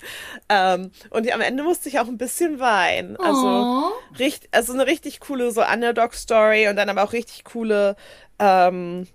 ähm, 0.50 0.90
und 1.08 1.32
am 1.32 1.40
Ende 1.40 1.62
musste 1.62 1.88
ich 1.88 2.00
auch 2.00 2.08
ein 2.08 2.18
bisschen 2.18 2.60
weinen. 2.60 3.16
Also, 3.16 3.92
richtig, 4.18 4.50
also 4.52 4.74
eine 4.74 4.86
richtig 4.86 5.20
coole 5.20 5.52
so 5.52 5.62
Underdog-Story 5.64 6.68
und 6.68 6.76
dann 6.76 6.90
aber 6.90 7.02
auch 7.02 7.14
richtig 7.14 7.44
coole 7.44 7.96
ähm, 8.38 9.06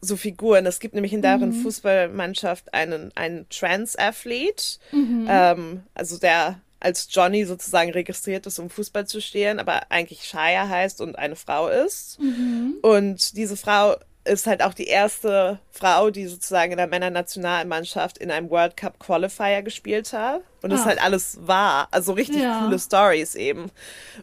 so 0.00 0.16
Figuren. 0.16 0.66
Es 0.66 0.80
gibt 0.80 0.94
nämlich 0.94 1.12
in 1.12 1.22
deren 1.22 1.50
mhm. 1.50 1.62
Fußballmannschaft 1.62 2.72
einen, 2.74 3.10
einen 3.16 3.48
Trans-Athlet, 3.48 4.78
mhm. 4.92 5.26
ähm, 5.28 5.82
also 5.94 6.18
der 6.18 6.60
als 6.80 7.08
Johnny 7.10 7.44
sozusagen 7.44 7.90
registriert 7.90 8.46
ist, 8.46 8.58
um 8.58 8.70
Fußball 8.70 9.06
zu 9.06 9.20
stehen, 9.20 9.58
aber 9.58 9.82
eigentlich 9.90 10.24
Shia 10.24 10.66
heißt 10.68 11.02
und 11.02 11.18
eine 11.18 11.36
Frau 11.36 11.68
ist. 11.68 12.18
Mhm. 12.18 12.78
Und 12.80 13.36
diese 13.36 13.56
Frau 13.58 13.96
ist 14.24 14.46
halt 14.46 14.62
auch 14.62 14.74
die 14.74 14.86
erste 14.86 15.58
Frau, 15.70 16.10
die 16.10 16.26
sozusagen 16.26 16.72
in 16.72 16.78
der 16.78 16.86
Männernationalmannschaft 16.86 18.18
in 18.18 18.30
einem 18.30 18.50
World 18.50 18.76
Cup 18.76 18.98
Qualifier 18.98 19.62
gespielt 19.62 20.12
hat. 20.12 20.42
Und 20.62 20.70
das 20.70 20.80
ist 20.80 20.86
halt 20.86 21.02
alles 21.02 21.38
wahr. 21.42 21.88
Also 21.90 22.12
richtig 22.12 22.42
ja. 22.42 22.62
coole 22.62 22.78
Stories 22.78 23.34
eben. 23.34 23.70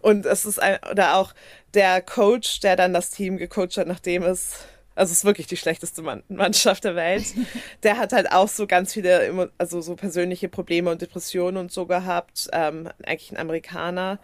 Und 0.01 0.25
es 0.25 0.45
ist 0.45 0.61
ein, 0.61 0.77
oder 0.91 1.15
auch 1.15 1.33
der 1.73 2.01
Coach, 2.01 2.59
der 2.59 2.75
dann 2.75 2.93
das 2.93 3.09
Team 3.09 3.37
gecoacht 3.37 3.77
hat, 3.77 3.87
nachdem 3.87 4.23
es 4.23 4.59
also 4.97 5.11
es 5.11 5.19
ist 5.19 5.25
wirklich 5.25 5.47
die 5.47 5.57
schlechteste 5.57 6.01
Mannschaft 6.27 6.83
der 6.83 6.95
Welt. 6.95 7.25
Der 7.83 7.97
hat 7.97 8.13
halt 8.13 8.31
auch 8.31 8.47
so 8.47 8.65
ganz 8.65 8.93
viele, 8.93 9.51
also 9.57 9.79
so 9.79 9.95
persönliche 9.95 10.49
Probleme 10.49 10.89
und 10.89 11.01
Depressionen 11.01 11.57
und 11.57 11.71
so 11.71 11.85
gehabt. 11.85 12.47
Ähm, 12.51 12.89
eigentlich 13.05 13.31
ein 13.31 13.37
Amerikaner. 13.37 14.19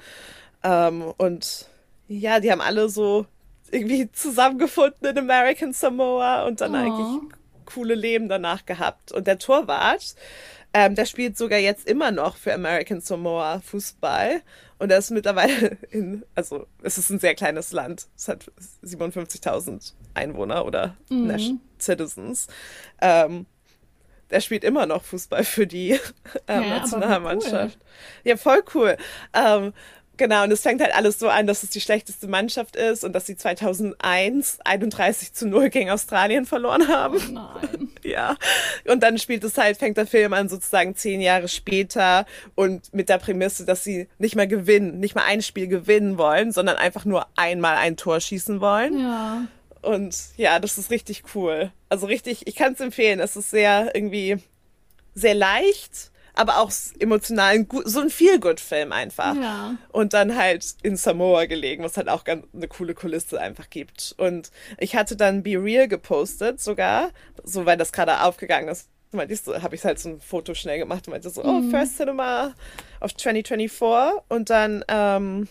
Ähm, 0.63 1.13
und 1.17 1.67
ja, 2.07 2.39
die 2.39 2.51
haben 2.51 2.61
alle 2.61 2.89
so 2.89 3.27
irgendwie 3.71 4.11
zusammengefunden 4.11 5.05
in 5.07 5.17
American 5.17 5.73
Samoa 5.73 6.45
und 6.45 6.61
dann 6.61 6.73
oh. 6.73 6.77
eigentlich 6.77 7.33
coole 7.65 7.95
Leben 7.95 8.27
danach 8.27 8.65
gehabt. 8.65 9.11
Und 9.11 9.27
der 9.27 9.39
Torwart, 9.39 10.15
ähm, 10.73 10.95
der 10.95 11.05
spielt 11.05 11.37
sogar 11.37 11.59
jetzt 11.59 11.87
immer 11.87 12.11
noch 12.11 12.35
für 12.35 12.53
American 12.53 12.99
Samoa 12.99 13.59
Fußball. 13.59 14.41
Und 14.83 14.91
er 14.91 14.97
ist 14.97 15.11
mittlerweile 15.11 15.77
in, 15.91 16.25
also 16.35 16.67
es 16.81 16.97
ist 16.97 17.09
ein 17.09 17.17
sehr 17.17 17.35
kleines 17.35 17.71
Land. 17.71 18.07
Es 18.17 18.27
hat 18.27 18.51
57.000 18.83 19.93
Einwohner 20.13 20.65
oder 20.65 20.97
mhm. 21.09 21.61
Citizens. 21.79 22.47
Ähm, 22.99 23.45
der 24.29 24.41
spielt 24.41 24.65
immer 24.65 24.85
noch 24.85 25.05
Fußball 25.05 25.45
für 25.45 25.65
die 25.65 25.91
äh, 25.91 25.99
ja, 26.47 26.79
Nationalmannschaft. 26.79 27.77
Cool. 27.79 28.21
Ja, 28.25 28.35
voll 28.35 28.61
cool. 28.73 28.97
Ähm, 29.33 29.71
Genau, 30.17 30.43
und 30.43 30.51
es 30.51 30.61
fängt 30.61 30.79
halt 30.79 30.93
alles 30.93 31.17
so 31.17 31.27
an, 31.27 31.47
dass 31.47 31.63
es 31.63 31.71
die 31.71 31.81
schlechteste 31.81 32.27
Mannschaft 32.27 32.75
ist 32.75 33.03
und 33.03 33.13
dass 33.13 33.25
sie 33.25 33.35
2001 33.35 34.59
31 34.63 35.33
zu 35.33 35.47
0 35.47 35.69
gegen 35.69 35.89
Australien 35.89 36.45
verloren 36.45 36.87
haben. 36.87 37.17
Oh 37.17 37.31
nein. 37.31 37.89
ja. 38.03 38.37
Und 38.87 39.01
dann 39.01 39.17
spielt 39.17 39.43
es 39.43 39.57
halt, 39.57 39.77
fängt 39.77 39.97
der 39.97 40.05
Film 40.05 40.33
an 40.33 40.49
sozusagen 40.49 40.95
zehn 40.95 41.19
Jahre 41.19 41.47
später 41.47 42.27
und 42.53 42.93
mit 42.93 43.09
der 43.09 43.17
Prämisse, 43.17 43.65
dass 43.65 43.83
sie 43.83 44.07
nicht 44.19 44.35
mehr 44.35 44.45
gewinnen, 44.45 44.99
nicht 44.99 45.15
mal 45.15 45.25
ein 45.25 45.41
Spiel 45.41 45.67
gewinnen 45.67 46.19
wollen, 46.19 46.51
sondern 46.51 46.75
einfach 46.75 47.05
nur 47.05 47.25
einmal 47.35 47.77
ein 47.77 47.97
Tor 47.97 48.19
schießen 48.19 48.61
wollen. 48.61 48.99
Ja. 48.99 49.47
Und 49.81 50.15
ja, 50.37 50.59
das 50.59 50.77
ist 50.77 50.91
richtig 50.91 51.23
cool. 51.33 51.71
Also 51.89 52.05
richtig, 52.05 52.45
ich 52.47 52.55
kann 52.55 52.73
es 52.73 52.79
empfehlen. 52.79 53.19
Es 53.19 53.35
ist 53.35 53.49
sehr 53.49 53.95
irgendwie 53.95 54.37
sehr 55.15 55.33
leicht 55.33 56.11
aber 56.33 56.59
auch 56.59 56.71
emotional 56.99 57.65
so 57.85 57.99
ein 57.99 58.09
Feel-Good-Film 58.09 58.91
einfach. 58.91 59.35
Ja. 59.35 59.75
Und 59.91 60.13
dann 60.13 60.35
halt 60.35 60.75
in 60.81 60.95
Samoa 60.95 61.45
gelegen, 61.45 61.83
was 61.83 61.97
halt 61.97 62.09
auch 62.09 62.23
ganz 62.23 62.45
eine 62.53 62.67
coole 62.67 62.95
Kulisse 62.95 63.39
einfach 63.39 63.69
gibt. 63.69 64.15
Und 64.17 64.51
ich 64.77 64.95
hatte 64.95 65.15
dann 65.15 65.43
Be 65.43 65.61
Real 65.61 65.87
gepostet 65.87 66.59
sogar, 66.59 67.11
so 67.43 67.65
weil 67.65 67.77
das 67.77 67.91
gerade 67.91 68.21
aufgegangen 68.21 68.69
ist. 68.69 68.89
Meinte 69.11 69.35
ich 69.35 69.41
so, 69.41 69.61
habe 69.61 69.75
ich 69.75 69.83
halt 69.83 69.99
so 69.99 70.09
ein 70.09 70.19
Foto 70.19 70.55
schnell 70.55 70.79
gemacht 70.79 71.07
und 71.07 71.11
meinte 71.11 71.29
so, 71.29 71.43
oh, 71.43 71.59
mhm. 71.59 71.69
First 71.69 71.97
Cinema 71.97 72.55
of 72.99 73.15
2024. 73.15 74.23
Und 74.27 74.49
dann 74.49 74.83
ähm, 74.87 75.47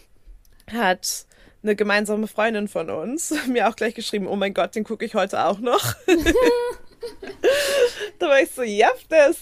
hat 0.73 1.27
eine 1.63 1.77
gemeinsame 1.77 2.27
Freundin 2.27 2.67
von 2.67 2.91
uns 2.91 3.33
mir 3.47 3.69
auch 3.69 3.77
gleich 3.77 3.95
geschrieben, 3.95 4.27
oh 4.27 4.35
mein 4.35 4.53
Gott, 4.53 4.75
den 4.75 4.83
gucke 4.83 5.05
ich 5.05 5.15
heute 5.15 5.45
auch 5.45 5.61
noch. 5.61 5.95
da 8.19 8.27
war 8.27 8.41
ich 8.41 8.51
so, 8.51 8.63
ja, 8.63 8.89
das 9.09 9.37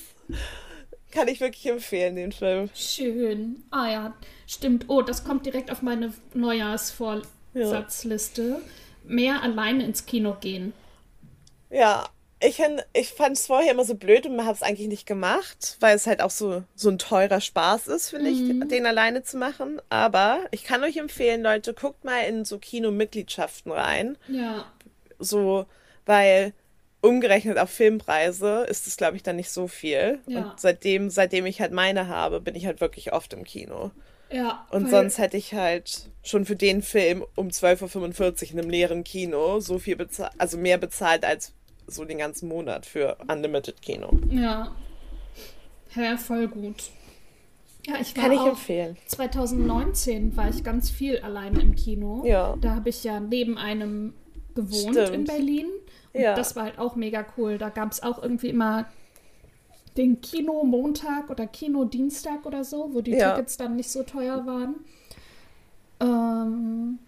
kann 1.11 1.29
ich 1.29 1.41
wirklich 1.41 1.67
empfehlen, 1.67 2.17
den 2.17 2.33
Film. 2.33 2.71
Schön. 2.75 3.63
Ah 3.71 3.91
ja, 3.91 4.15
stimmt. 4.47 4.87
Oh, 4.89 5.03
das 5.03 5.25
kommt 5.25 5.45
direkt 5.47 5.71
auf 5.71 5.83
meine 5.83 6.13
Neujahrsvorsatzliste. 6.35 8.43
Ja. 8.43 8.59
Mehr 9.05 9.43
alleine 9.43 9.85
ins 9.85 10.07
Kino 10.07 10.37
gehen. 10.41 10.73
Ja, 11.71 12.09
ich, 12.43 12.63
ich 12.95 13.11
fand 13.11 13.37
es 13.37 13.47
vorher 13.47 13.73
immer 13.73 13.85
so 13.85 13.95
blöd 13.95 14.25
und 14.25 14.35
man 14.35 14.47
hat 14.47 14.57
es 14.57 14.63
eigentlich 14.63 14.89
nicht 14.89 15.07
gemacht, 15.07 15.77
weil 15.81 15.95
es 15.95 16.07
halt 16.07 16.23
auch 16.23 16.31
so, 16.31 16.65
so 16.75 16.89
ein 16.89 16.99
teurer 16.99 17.41
Spaß 17.41 17.87
ist, 17.89 18.11
finde 18.11 18.31
mhm. 18.31 18.63
ich, 18.63 18.69
den 18.69 18.87
alleine 18.87 19.23
zu 19.23 19.37
machen. 19.37 19.81
Aber 19.91 20.41
ich 20.51 20.65
kann 20.65 20.83
euch 20.83 20.97
empfehlen, 20.97 21.43
Leute, 21.43 21.75
guckt 21.75 22.05
mal 22.05 22.21
in 22.21 22.47
so 22.47 22.59
Kinomitgliedschaften 22.59 23.71
rein. 23.71 24.17
Ja. 24.29 24.65
So, 25.19 25.67
weil 26.07 26.55
umgerechnet 27.01 27.59
auf 27.59 27.71
Filmpreise 27.71 28.67
ist 28.69 28.87
es, 28.87 28.97
glaube 28.97 29.17
ich, 29.17 29.23
dann 29.23 29.37
nicht 29.37 29.51
so 29.51 29.69
viel. 29.69 30.21
Ja. 30.27 30.51
Und 30.51 30.61
seitdem, 30.61 31.11
seitdem 31.11 31.47
ich 31.47 31.61
halt 31.61 31.73
meine 31.73 32.09
habe, 32.09 32.41
bin 32.41 32.55
ich 32.55 32.67
halt 32.67 32.81
wirklich 32.81 33.13
oft 33.13 33.33
im 33.33 33.45
Kino. 33.45 33.91
Ja. 34.33 34.67
Und 34.71 34.89
sonst 34.91 35.19
hätte 35.19 35.37
ich 35.37 35.55
halt 35.55 36.09
schon 36.23 36.45
für 36.45 36.57
den 36.57 36.83
Film 36.83 37.25
um 37.35 37.49
12.45 37.49 38.43
Uhr 38.47 38.53
in 38.53 38.59
einem 38.61 38.71
leeren 38.71 39.05
Kino 39.05 39.61
so 39.61 39.79
viel 39.79 39.97
bezahlt, 39.97 40.33
also 40.39 40.57
mehr 40.57 40.79
bezahlt 40.79 41.25
als 41.25 41.53
so 41.87 42.05
den 42.05 42.19
ganzen 42.19 42.49
Monat 42.49 42.87
für 42.87 43.17
Unlimited 43.27 43.83
Kino. 43.83 44.11
Ja. 44.31 44.75
Ja, 45.97 46.17
voll 46.17 46.47
gut. 46.47 46.91
Ja, 47.87 47.95
ich 48.01 48.15
Kann 48.15 48.31
ich 48.31 48.41
empfehlen. 48.41 48.97
2019 49.07 50.37
war 50.37 50.49
ich 50.49 50.63
ganz 50.63 50.91
viel 50.91 51.19
alleine 51.21 51.61
im 51.61 51.75
Kino. 51.75 52.23
Ja. 52.25 52.57
Da 52.61 52.75
habe 52.77 52.91
ich 52.91 53.03
ja 53.03 53.19
neben 53.19 53.59
einem 53.59 54.15
gewohnt 54.55 54.95
Stimmt. 54.95 55.15
in 55.15 55.25
Berlin. 55.25 55.67
Ja. 56.13 56.35
das 56.35 56.57
war 56.57 56.65
halt 56.65 56.79
auch 56.79 56.97
mega 56.97 57.25
cool. 57.37 57.59
Da 57.59 57.69
gab 57.69 57.93
es 57.93 58.03
auch 58.03 58.23
irgendwie 58.23 58.49
immer 58.49 58.87
den 59.97 60.21
Kino 60.21 60.65
Montag 60.65 61.31
oder 61.31 61.47
Kino 61.47 61.85
Dienstag 61.85 62.47
oder 62.47 62.65
so, 62.65 62.91
wo 62.93 63.01
die 63.01 63.13
ja. 63.13 63.33
Tickets 63.33 63.57
dann 63.57 63.77
nicht 63.77 63.91
so 63.91 64.03
teuer 64.03 64.47
waren. 64.47 64.77
Ähm, 66.01 66.99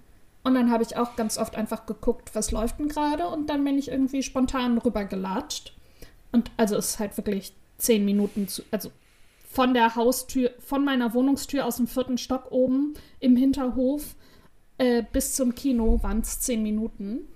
und 0.45 0.55
dann 0.55 0.71
habe 0.71 0.83
ich 0.83 0.97
auch 0.97 1.17
ganz 1.17 1.39
oft 1.39 1.57
einfach 1.57 1.87
geguckt, 1.87 2.35
was 2.35 2.51
läuft 2.51 2.81
denn 2.81 2.89
gerade 2.89 3.29
und 3.29 3.49
dann 3.49 3.65
bin 3.65 3.79
ich 3.79 3.89
irgendwie 3.89 4.23
spontan 4.23 4.79
rübergelatscht. 4.79 5.75
Und 6.33 6.51
also 6.57 6.77
es 6.77 6.91
ist 6.91 6.99
halt 6.99 7.17
wirklich 7.17 7.55
zehn 7.79 8.05
Minuten 8.05 8.49
zu, 8.49 8.63
also 8.71 8.91
von 9.49 9.75
der 9.75 9.95
Haustür, 9.95 10.51
von 10.59 10.85
meiner 10.85 11.15
Wohnungstür 11.15 11.67
aus 11.67 11.77
dem 11.77 11.87
vierten 11.87 12.19
Stock 12.19 12.51
oben 12.51 12.95
im 13.21 13.37
Hinterhof 13.37 14.17
äh, 14.79 15.05
bis 15.13 15.35
zum 15.35 15.55
Kino 15.55 16.03
waren 16.03 16.21
es 16.21 16.41
zehn 16.41 16.63
Minuten. 16.63 17.29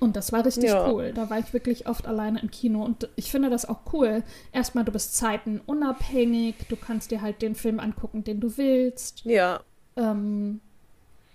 Und 0.00 0.14
das 0.16 0.32
war 0.32 0.44
richtig 0.44 0.64
Ja. 0.70 0.88
cool. 0.90 1.12
Da 1.12 1.28
war 1.28 1.38
ich 1.40 1.52
wirklich 1.52 1.86
oft 1.88 2.06
alleine 2.06 2.40
im 2.40 2.50
Kino. 2.50 2.84
Und 2.84 3.08
ich 3.16 3.30
finde 3.30 3.50
das 3.50 3.68
auch 3.68 3.80
cool. 3.92 4.22
Erstmal, 4.52 4.84
du 4.84 4.92
bist 4.92 5.16
zeitenunabhängig. 5.16 6.54
Du 6.68 6.76
kannst 6.76 7.10
dir 7.10 7.20
halt 7.20 7.42
den 7.42 7.54
Film 7.54 7.80
angucken, 7.80 8.22
den 8.24 8.40
du 8.40 8.56
willst. 8.56 9.24
Ja. 9.24 9.60
Ähm, 9.96 10.60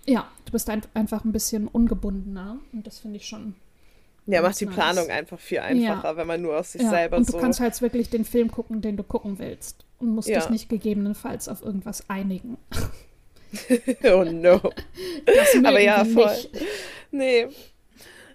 ja, 0.06 0.26
du 0.46 0.52
bist 0.52 0.68
ein, 0.70 0.82
einfach 0.94 1.24
ein 1.24 1.32
bisschen 1.32 1.68
ungebundener. 1.68 2.58
Und 2.72 2.86
das 2.86 3.00
finde 3.00 3.16
ich 3.18 3.26
schon. 3.26 3.54
Ja, 4.26 4.40
macht 4.40 4.58
die 4.58 4.64
nice. 4.64 4.74
Planung 4.74 5.10
einfach 5.10 5.38
viel 5.38 5.58
einfacher, 5.58 6.16
wenn 6.16 6.26
man 6.26 6.40
nur 6.40 6.58
auf 6.58 6.66
sich 6.66 6.80
Ja. 6.80 6.88
selber 6.88 7.18
Und 7.18 7.28
du 7.28 7.32
so. 7.32 7.38
kannst 7.38 7.60
halt 7.60 7.78
wirklich 7.82 8.08
den 8.08 8.24
Film 8.24 8.50
gucken, 8.50 8.80
den 8.80 8.96
du 8.96 9.02
gucken 9.02 9.38
willst. 9.38 9.84
Und 9.98 10.14
musst 10.14 10.28
Ja. 10.28 10.40
dich 10.40 10.48
nicht 10.48 10.68
gegebenenfalls 10.70 11.48
auf 11.48 11.62
irgendwas 11.62 12.08
einigen. 12.08 12.56
oh 14.04 14.24
no. 14.24 14.60
Das 15.26 15.54
Aber 15.62 15.78
ja, 15.80 16.04
voll. 16.06 16.24
nicht. 16.30 16.50
Nee. 17.10 17.46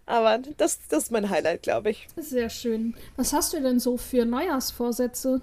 Aber 0.09 0.39
das, 0.57 0.79
das 0.89 1.03
ist 1.03 1.11
mein 1.11 1.29
Highlight, 1.29 1.61
glaube 1.61 1.91
ich. 1.91 2.07
Sehr 2.17 2.49
schön. 2.49 2.95
Was 3.15 3.31
hast 3.31 3.53
du 3.53 3.61
denn 3.61 3.79
so 3.79 3.95
für 3.97 4.25
Neujahrsvorsätze? 4.25 5.41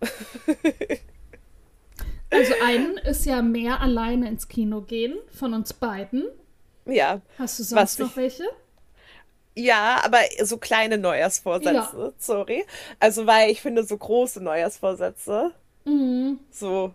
Also 2.30 2.52
einen 2.64 2.96
ist 2.96 3.26
ja 3.26 3.42
mehr 3.42 3.80
alleine 3.80 4.28
ins 4.28 4.48
Kino 4.48 4.80
gehen 4.80 5.14
von 5.38 5.54
uns 5.54 5.72
beiden. 5.72 6.24
Ja. 6.84 7.20
Hast 7.38 7.60
du 7.60 7.62
sonst 7.62 7.94
ich- 7.94 8.06
noch 8.06 8.16
welche? 8.16 8.42
Ja, 9.56 10.00
aber 10.04 10.18
so 10.42 10.56
kleine 10.56 10.98
Neujahrsvorsätze, 10.98 12.12
sorry. 12.18 12.64
Also, 12.98 13.24
weil 13.28 13.52
ich 13.52 13.60
finde, 13.62 13.84
so 13.84 13.96
große 13.96 14.42
Neujahrsvorsätze, 14.42 15.52
Mhm. 15.84 16.40
so. 16.50 16.92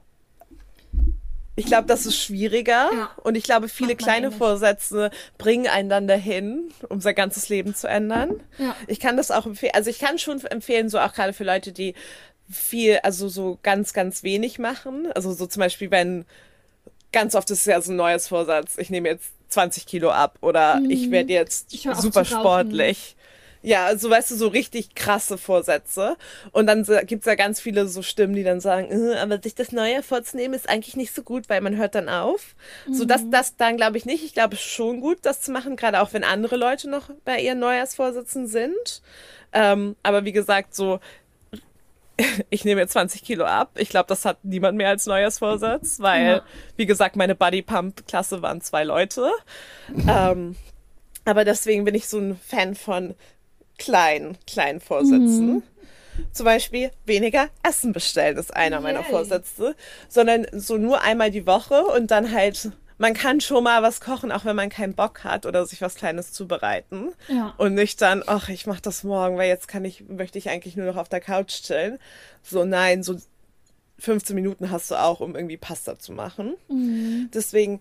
Ich 1.60 1.66
glaube, 1.66 1.88
das 1.88 2.06
ist 2.06 2.18
schwieriger. 2.18 2.90
Ja. 2.94 3.12
Und 3.24 3.36
ich 3.36 3.44
glaube, 3.44 3.70
viele 3.70 3.96
kleine 3.96 4.28
eh. 4.28 4.32
Vorsätze 4.32 5.12
bringen 5.38 5.68
einen 5.68 5.90
dann 5.90 6.08
dahin, 6.08 6.72
um 6.90 7.02
sein 7.02 7.16
ganzes 7.16 7.50
Leben 7.50 7.76
zu 7.76 7.88
ändern. 7.88 8.42
Ja. 8.58 8.76
Ich 8.88 9.00
kann 9.00 9.18
das 9.18 9.32
auch 9.32 9.46
empfehlen. 9.46 9.74
Also 9.76 9.90
ich 9.90 10.00
kann 10.00 10.18
schon 10.20 10.44
empfehlen, 10.46 10.90
so 10.90 11.00
auch 11.00 11.14
gerade 11.14 11.34
für 11.34 11.44
Leute, 11.44 11.72
die 11.72 11.96
viel, 12.50 12.98
also 13.04 13.28
so 13.28 13.60
ganz, 13.62 13.94
ganz 13.94 14.24
wenig 14.24 14.58
machen. 14.60 15.12
Also 15.14 15.34
so 15.34 15.46
zum 15.46 15.60
Beispiel, 15.60 15.92
wenn 15.92 16.26
ganz 17.12 17.36
oft 17.36 17.50
ist 17.52 17.60
es 17.60 17.66
ja 17.66 17.82
so 17.82 17.92
ein 17.92 17.96
neues 17.96 18.28
Vorsatz, 18.28 18.78
ich 18.78 18.90
nehme 18.90 19.10
jetzt 19.10 19.32
20 19.50 19.86
Kilo 19.86 20.12
ab 20.12 20.38
oder 20.42 20.82
ich 20.88 21.12
werde 21.12 21.34
jetzt 21.34 21.74
Mhm. 21.74 21.92
Ich 21.92 21.98
super 21.98 22.26
sportlich. 22.26 23.16
Ja, 23.62 23.86
also 23.88 24.10
weißt 24.10 24.32
du, 24.32 24.36
so 24.36 24.48
richtig 24.48 24.96
krasse 24.96 25.38
Vorsätze. 25.38 26.16
Und 26.52 26.66
dann 26.68 26.86
so- 26.86 26.98
gibt's 27.04 27.26
ja 27.26 27.36
ganz 27.36 27.60
viele 27.60 27.88
so 27.88 28.02
Stimmen, 28.02 28.34
die 28.34 28.44
dann 28.44 28.62
sagen, 28.62 28.90
äh, 28.90 29.16
aber 29.18 29.42
sich 29.42 29.54
das 29.54 29.72
Neue 29.74 30.02
vorzunehmen 30.02 30.54
ist 30.54 30.70
eigentlich 30.70 30.96
nicht 30.96 31.14
so 31.14 31.24
gut, 31.24 31.50
weil 31.50 31.60
man 31.60 31.76
hört 31.76 31.94
dann 31.96 32.08
auf. 32.08 32.56
So, 32.90 33.04
das, 33.04 33.24
Mhm. 33.24 33.32
das 33.32 33.58
dann 33.58 33.76
glaube 33.76 33.98
ich 33.98 34.06
nicht. 34.06 34.24
Ich 34.24 34.34
glaube, 34.34 34.56
es 34.56 34.62
ist 34.62 34.68
schon 34.72 35.02
gut, 35.02 35.18
das 35.24 35.42
zu 35.42 35.52
machen, 35.52 35.76
gerade 35.76 36.00
auch 36.02 36.14
wenn 36.14 36.24
andere 36.24 36.56
Leute 36.56 36.90
noch 36.90 37.10
bei 37.26 37.40
ihren 37.42 37.60
Neujahrsvorsätzen 37.60 38.48
sind. 38.48 39.02
Ähm, 39.52 39.96
aber 40.04 40.24
wie 40.24 40.32
gesagt, 40.32 40.74
so, 40.74 41.00
ich 42.50 42.66
nehme 42.66 42.82
jetzt 42.82 42.94
20 42.94 43.24
Kilo 43.24 43.46
ab. 43.46 43.72
Ich 43.78 43.90
glaube, 43.90 44.08
das 44.08 44.26
hat 44.26 44.38
niemand 44.44 44.78
mehr 44.78 44.90
als 44.90 45.06
Neujahrsvorsatz, 45.06 46.00
weil, 46.00 46.26
Ja. 46.28 46.42
wie 46.76 46.86
gesagt, 46.86 47.16
meine 47.16 47.36
Body 47.36 47.62
Pump 47.62 48.08
Klasse 48.08 48.42
waren 48.42 48.62
zwei 48.62 48.84
Leute. 48.84 49.32
ähm, 50.08 50.56
aber 51.26 51.46
deswegen 51.46 51.84
bin 51.84 51.96
ich 51.96 52.08
so 52.08 52.18
ein 52.20 52.40
Fan 52.48 52.76
von 52.76 53.16
kleinen, 53.80 54.38
kleinen 54.46 54.80
Vorsätzen. 54.80 55.64
Zum 56.32 56.46
Beispiel 56.46 56.92
weniger 57.06 57.50
Essen 57.64 57.94
bestellen 57.94 58.38
ist 58.38 58.56
einer 58.56 58.82
meiner 58.82 59.02
Yay. 59.02 59.10
Vorsätze, 59.10 59.76
sondern 60.08 60.46
so 60.52 60.78
nur 60.78 61.02
einmal 61.02 61.32
die 61.32 61.48
Woche 61.48 61.86
und 61.86 62.12
dann 62.12 62.32
halt, 62.34 62.72
man 62.98 63.14
kann 63.14 63.42
schon 63.42 63.64
mal 63.64 63.82
was 63.82 64.02
kochen, 64.02 64.32
auch 64.32 64.46
wenn 64.46 64.56
man 64.56 64.70
keinen 64.70 64.94
Bock 64.94 65.24
hat 65.24 65.46
oder 65.46 65.66
sich 65.66 65.82
was 65.82 65.96
Kleines 65.96 66.34
zubereiten. 66.34 67.14
Ja. 67.30 67.54
Und 67.58 67.74
nicht 67.74 68.02
dann, 68.02 68.24
ach, 68.28 68.50
ich 68.50 68.68
mach 68.68 68.82
das 68.82 69.04
morgen, 69.04 69.38
weil 69.38 69.48
jetzt 69.48 69.68
kann 69.68 69.86
ich, 69.86 70.08
möchte 70.10 70.38
ich 70.38 70.50
eigentlich 70.50 70.76
nur 70.76 70.88
noch 70.88 70.98
auf 70.98 71.10
der 71.10 71.22
Couch 71.22 71.64
chillen. 71.64 71.98
So, 72.44 72.66
nein, 72.66 73.02
so 73.02 73.16
15 74.00 74.36
Minuten 74.36 74.72
hast 74.72 74.92
du 74.92 74.96
auch, 74.96 75.22
um 75.22 75.36
irgendwie 75.36 75.58
Pasta 75.58 75.98
zu 76.00 76.12
machen. 76.12 76.56
Mhm. 76.68 77.30
Deswegen 77.34 77.80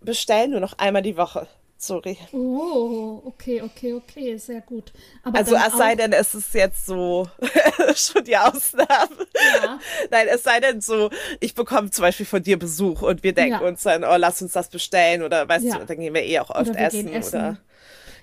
bestell 0.00 0.48
nur 0.48 0.60
noch 0.60 0.78
einmal 0.78 1.02
die 1.02 1.16
Woche. 1.16 1.46
Sorry. 1.86 2.16
Oh, 2.32 3.20
okay, 3.26 3.60
okay, 3.60 3.92
okay, 3.92 4.36
sehr 4.38 4.62
gut. 4.62 4.90
Aber 5.22 5.38
Also 5.38 5.54
es 5.54 5.76
sei 5.76 5.94
denn, 5.96 6.12
es 6.12 6.34
ist 6.34 6.54
jetzt 6.54 6.86
so 6.86 7.28
schon 7.94 8.24
die 8.24 8.36
Ausnahme. 8.38 9.26
Ja. 9.62 9.78
Nein, 10.10 10.28
es 10.30 10.42
sei 10.44 10.60
denn 10.60 10.80
so, 10.80 11.10
ich 11.40 11.54
bekomme 11.54 11.90
zum 11.90 12.02
Beispiel 12.02 12.24
von 12.24 12.42
dir 12.42 12.58
Besuch 12.58 13.02
und 13.02 13.22
wir 13.22 13.34
denken 13.34 13.60
Ja. 13.62 13.68
uns 13.68 13.82
dann, 13.82 14.02
oh, 14.02 14.16
lass 14.16 14.40
uns 14.40 14.52
das 14.52 14.68
bestellen 14.68 15.22
oder 15.22 15.46
weißt 15.46 15.66
Ja. 15.66 15.78
du, 15.78 15.84
dann 15.84 15.98
gehen 16.00 16.14
wir 16.14 16.22
eh 16.22 16.38
auch 16.38 16.48
oft 16.48 16.70
Oder 16.70 16.80
essen, 16.80 17.08
essen. 17.08 17.36
oder 17.36 17.58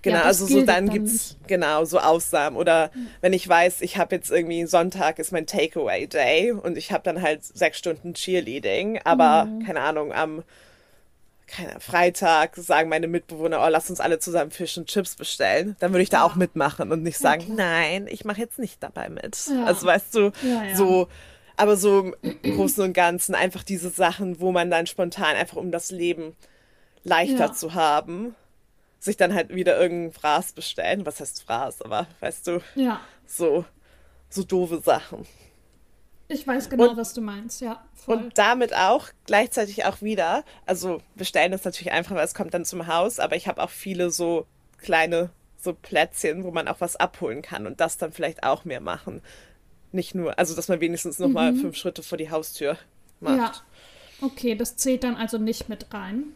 genau, 0.02 0.18
das 0.18 0.26
also 0.26 0.48
so 0.48 0.58
dann 0.58 0.66
dann 0.66 0.90
gibt's 0.90 1.38
genau 1.48 1.86
so 1.86 2.00
Ausnahmen 2.00 2.58
oder 2.58 2.90
wenn 3.22 3.34
ich 3.34 3.48
weiß, 3.48 3.82
ich 3.82 3.98
habe 3.98 4.16
jetzt 4.16 4.32
irgendwie 4.32 4.66
Sonntag 4.66 5.20
ist 5.20 5.32
mein 5.32 5.46
Takeaway 5.46 6.08
Day 6.08 6.52
und 6.52 6.78
ich 6.78 6.92
habe 6.92 7.04
dann 7.04 7.22
halt 7.22 7.44
sechs 7.44 7.78
Stunden 7.78 8.16
Cheerleading, 8.16 9.00
aber 9.04 9.46
Mhm. 9.46 9.64
keine 9.66 9.82
Ahnung 9.82 10.12
am 10.14 10.44
keine 11.52 11.80
Freitag 11.80 12.56
sagen 12.56 12.90
meine 12.90 13.08
Mitbewohner, 13.08 13.62
oh, 13.64 13.68
lass 13.70 13.90
uns 13.90 14.00
alle 14.00 14.20
zusammen 14.20 14.52
Fisch 14.52 14.78
und 14.78 14.88
Chips 14.88 15.16
bestellen. 15.16 15.76
Dann 15.80 15.92
würde 15.92 16.04
ich 16.04 16.10
da 16.10 16.24
auch 16.24 16.36
mitmachen 16.36 16.92
und 16.92 17.04
nicht 17.04 17.18
sagen, 17.18 17.44
klar. 17.44 17.58
nein, 17.58 18.08
ich 18.10 18.26
mache 18.26 18.40
jetzt 18.40 18.58
nicht 18.60 18.82
dabei 18.82 19.10
mit. 19.10 19.38
Ja. 19.48 19.66
Also 19.66 19.86
weißt 19.86 20.16
du, 20.16 20.32
Ja, 20.42 20.64
ja. 20.64 20.76
so, 20.76 21.08
aber 21.58 21.76
so 21.76 22.14
im 22.22 22.56
Großen 22.56 22.84
und 22.84 22.94
Ganzen 22.94 23.36
einfach 23.36 23.64
diese 23.64 23.90
Sachen, 23.90 24.40
wo 24.40 24.52
man 24.52 24.72
dann 24.72 24.88
spontan 24.88 25.36
einfach 25.36 25.58
um 25.58 25.72
das 25.72 25.92
Leben 25.92 26.36
leichter 27.04 27.48
Ja. 27.48 27.54
zu 27.54 27.74
haben, 27.74 28.36
sich 29.00 29.18
dann 29.18 29.34
halt 29.34 29.54
wieder 29.54 29.80
irgendein 29.80 30.14
Fraß 30.14 30.54
bestellen. 30.54 31.06
Was 31.06 31.20
heißt 31.20 31.44
Fraß? 31.44 31.82
Aber 31.82 32.08
weißt 32.20 32.48
du, 32.48 32.62
Ja, 32.76 33.02
so, 33.26 33.66
so 34.30 34.44
doofe 34.44 34.80
Sachen. 34.80 35.26
Ich 36.32 36.48
weiß 36.48 36.70
genau, 36.70 36.90
Und- 36.90 36.98
was 36.98 37.14
du 37.14 37.22
meinst. 37.22 37.62
Ja, 37.62 37.84
voll. 37.94 38.18
Und 38.18 38.38
damit 38.38 38.76
auch 38.76 39.10
gleichzeitig 39.26 39.86
auch 39.86 40.02
wieder, 40.02 40.44
also 40.66 41.02
bestellen 41.16 41.54
ist 41.54 41.66
natürlich 41.66 41.92
einfach, 41.92 42.16
weil 42.16 42.26
es 42.26 42.34
kommt 42.34 42.54
dann 42.54 42.66
zum 42.66 42.88
Haus, 42.88 43.20
aber 43.20 43.36
ich 43.36 43.48
habe 43.48 43.62
auch 43.62 43.70
viele 43.70 44.10
so 44.12 44.46
kleine 44.78 45.30
so 45.58 45.74
Plätzchen, 45.74 46.44
wo 46.44 46.50
man 46.52 46.68
auch 46.68 46.82
was 46.82 46.96
abholen 46.96 47.42
kann 47.44 47.68
und 47.68 47.80
das 47.80 47.98
dann 47.98 48.12
vielleicht 48.12 48.44
auch 48.44 48.66
mehr 48.66 48.82
machen. 48.82 49.22
Nicht 49.92 50.16
nur, 50.16 50.40
also 50.40 50.56
dass 50.56 50.68
man 50.70 50.80
wenigstens 50.80 51.20
noch 51.20 51.28
mal 51.28 51.54
fünf 51.54 51.76
Schritte 51.76 52.02
vor 52.02 52.18
die 52.18 52.32
Haustür 52.32 52.78
macht. 53.20 53.34
Mhm. 53.36 53.40
ja. 53.40 53.52
Okay, 54.22 54.56
das 54.56 54.78
zählt 54.78 55.04
dann 55.04 55.16
also 55.16 55.38
nicht 55.38 55.70
mit 55.70 55.94
rein. 55.94 56.34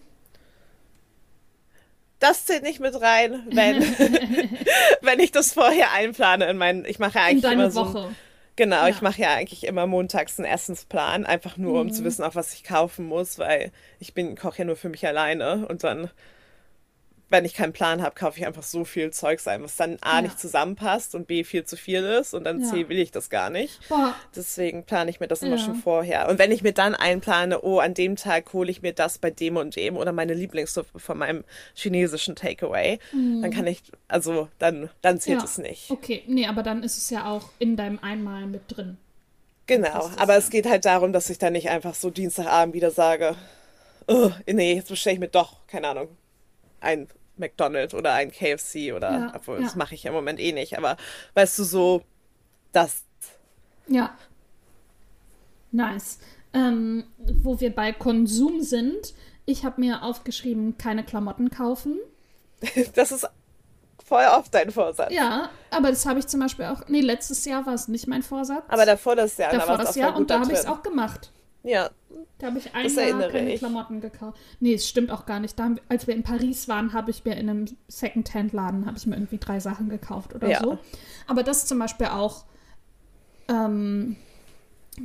Das 2.20 2.46
zählt 2.46 2.64
nicht 2.64 2.80
mit 2.80 3.00
rein, 3.00 3.46
wenn, 3.52 3.82
wenn 5.02 5.20
ich 5.20 5.32
das 5.32 5.54
vorher 5.54 5.92
einplane 5.92 6.46
in 6.46 6.58
meinen, 6.58 6.86
ich 6.86 7.00
mache 7.00 7.16
ja 7.20 7.22
In 7.22 7.28
eigentlich 7.28 7.42
deine 7.44 7.64
immer 7.64 7.72
so, 7.72 7.86
Woche. 7.94 8.16
Genau, 8.58 8.86
Ja. 8.86 8.88
ich 8.88 9.02
mache 9.02 9.22
ja 9.22 9.34
eigentlich 9.36 9.66
immer 9.66 9.86
montags 9.86 10.40
einen 10.40 10.46
Essensplan, 10.50 11.26
einfach 11.26 11.58
nur 11.58 11.82
um 11.82 11.92
zu 11.92 12.04
Mhm. 12.04 12.06
wissen, 12.06 12.24
auch 12.24 12.36
was 12.36 12.54
ich 12.54 12.64
kaufen 12.64 13.06
muss, 13.06 13.38
weil 13.38 13.72
ich 14.00 14.14
bin 14.14 14.36
koche 14.38 14.60
ja 14.60 14.66
nur 14.66 14.78
für 14.78 14.88
mich 14.90 15.06
alleine 15.06 15.68
und 15.68 15.84
dann, 15.84 16.10
wenn 17.30 17.44
ich 17.44 17.54
keinen 17.56 17.74
Plan 17.74 18.02
habe, 18.04 18.14
kaufe 18.16 18.40
ich 18.40 18.46
einfach 18.46 18.62
so 18.64 18.86
viel 18.86 19.10
Zeugs 19.12 19.48
ein, 19.48 19.64
was 19.64 19.76
dann 19.76 19.98
A 20.02 20.18
Ja. 20.18 20.22
nicht 20.22 20.40
zusammenpasst 20.40 21.16
und 21.16 21.26
B 21.28 21.44
viel 21.44 21.64
zu 21.66 21.76
viel 21.76 22.04
ist 22.04 22.34
und 22.34 22.44
dann 22.44 22.62
Ja. 22.62 22.70
C 22.70 22.88
will 22.88 23.00
ich 23.00 23.12
das 23.12 23.30
gar 23.30 23.50
nicht. 23.50 23.80
Boah, 23.90 24.14
Deswegen 24.36 24.84
plane 24.84 25.10
ich 25.10 25.20
mir 25.20 25.28
das 25.28 25.42
immer 25.42 25.56
Ja. 25.56 25.64
schon 25.64 25.76
vorher. 25.76 26.30
Und 26.30 26.38
wenn 26.38 26.52
ich 26.52 26.62
mir 26.62 26.74
dann 26.74 26.94
einplane, 26.94 27.62
oh, 27.62 27.80
an 27.80 27.94
dem 27.96 28.16
Tag 28.16 28.54
hole 28.54 28.70
ich 28.70 28.82
mir 28.82 28.94
das 28.94 29.18
bei 29.18 29.32
dem 29.32 29.58
und 29.58 29.76
dem 29.76 29.98
oder 29.98 30.12
meine 30.12 30.34
Lieblingssuppe 30.36 31.00
von 31.00 31.18
meinem 31.18 31.44
chinesischen 31.74 32.36
Takeaway, 32.36 33.00
dann 33.42 33.50
kann 33.52 33.66
ich, 33.66 33.82
also 34.08 34.48
dann, 34.60 34.90
dann 35.02 35.20
zählt 35.20 35.40
Mhm. 35.40 35.46
es 35.46 35.58
nicht. 35.58 35.90
Okay, 35.92 36.24
nee, 36.28 36.46
aber 36.46 36.62
dann 36.64 36.84
ist 36.84 36.98
es 36.98 37.10
ja 37.10 37.30
auch 37.32 37.50
in 37.60 37.76
deinem 37.76 38.00
Einmal 38.00 38.46
mit 38.46 38.62
drin. 38.68 38.98
Genau, 39.68 40.12
aber 40.18 40.36
es 40.38 40.52
geht 40.52 40.68
halt 40.70 40.86
darum, 40.86 41.12
dass 41.12 41.30
ich 41.32 41.40
dann 41.40 41.54
nicht 41.54 41.70
einfach 41.70 41.96
so 41.96 42.12
Dienstagabend 42.12 42.76
wieder 42.76 42.92
sage, 42.92 43.36
oh, 44.08 44.30
nee, 44.46 44.76
jetzt 44.76 44.90
bestelle 44.90 45.16
ich 45.16 45.20
mir 45.20 45.28
doch, 45.28 45.66
keine 45.66 45.88
Ahnung, 45.88 46.10
ein 46.86 47.08
McDonald's 47.38 47.94
oder 47.94 48.14
ein 48.14 48.32
KFC 48.32 48.94
oder, 48.94 49.12
Ja, 49.12 49.34
obwohl 49.36 49.58
ja. 49.58 49.64
das 49.64 49.76
mache 49.76 49.96
ich 49.96 50.06
im 50.06 50.14
Moment 50.14 50.40
eh 50.40 50.54
nicht, 50.54 50.78
aber 50.78 50.98
weißt 51.34 51.60
du, 51.60 51.64
so, 51.64 52.02
das, 52.72 53.04
Ja. 53.88 54.16
Nice. 55.72 56.20
Ähm, 56.54 57.04
wo 57.18 57.60
wir 57.60 57.76
bei 57.76 57.92
Konsum 57.92 58.62
sind, 58.62 59.14
ich 59.46 59.66
habe 59.66 59.82
mir 59.82 60.04
aufgeschrieben, 60.04 60.78
keine 60.78 61.04
Klamotten 61.04 61.50
kaufen. 61.50 62.00
das 62.96 63.12
ist 63.12 63.28
voll 64.06 64.24
oft 64.26 64.54
dein 64.54 64.72
Vorsatz. 64.72 65.12
Ja, 65.12 65.50
aber 65.72 65.90
das 65.90 66.06
habe 66.06 66.20
ich 66.20 66.28
zum 66.28 66.40
Beispiel 66.40 66.66
auch. 66.66 66.88
Nee, 66.88 67.02
letztes 67.02 67.44
Jahr 67.44 67.66
war 67.66 67.74
es 67.74 67.88
nicht 67.90 68.08
mein 68.08 68.24
Vorsatz. 68.24 68.64
Aber 68.70 68.86
davor 68.86 69.16
das 69.16 69.36
Jahr, 69.38 69.52
da 69.52 69.58
davor 69.58 69.78
du 69.78 69.84
das 69.84 69.96
Jahr 69.96 70.16
und 70.16 70.30
da 70.30 70.40
habe 70.40 70.54
ich 70.54 70.60
es 70.60 70.66
auch 70.66 70.82
gemacht. 70.82 71.32
Ja, 71.64 71.90
Da 72.38 72.48
habe 72.48 72.60
ich 72.60 72.74
ein 72.76 72.84
Das 72.84 72.96
Jahr 72.96 73.06
erinnere 73.06 73.32
keine 73.32 73.54
ich. 73.54 73.60
Klamotten 73.60 74.02
gekauft. 74.02 74.38
Nee, 74.60 74.74
es 74.74 74.88
stimmt 74.88 75.12
auch 75.12 75.26
gar 75.26 75.40
nicht. 75.40 75.58
Wir- 75.58 75.76
als 75.90 76.08
wir 76.08 76.14
in 76.16 76.24
Paris 76.24 76.68
waren, 76.68 76.94
habe 76.94 77.12
ich 77.12 77.24
mir 77.26 77.36
in 77.36 77.50
einem 77.50 77.66
Secondhand-Laden 77.88 78.86
habe 78.86 78.98
ich 78.98 79.06
mir 79.06 79.16
irgendwie 79.16 79.38
drei 79.38 79.60
Sachen 79.60 79.90
gekauft 79.90 80.34
oder 80.36 80.50
Ja. 80.50 80.60
so. 80.62 80.78
Aber 81.28 81.44
das 81.44 81.66
zum 81.66 81.80
Beispiel 81.80 82.08
auch. 82.08 82.46
Ähm, 83.48 84.16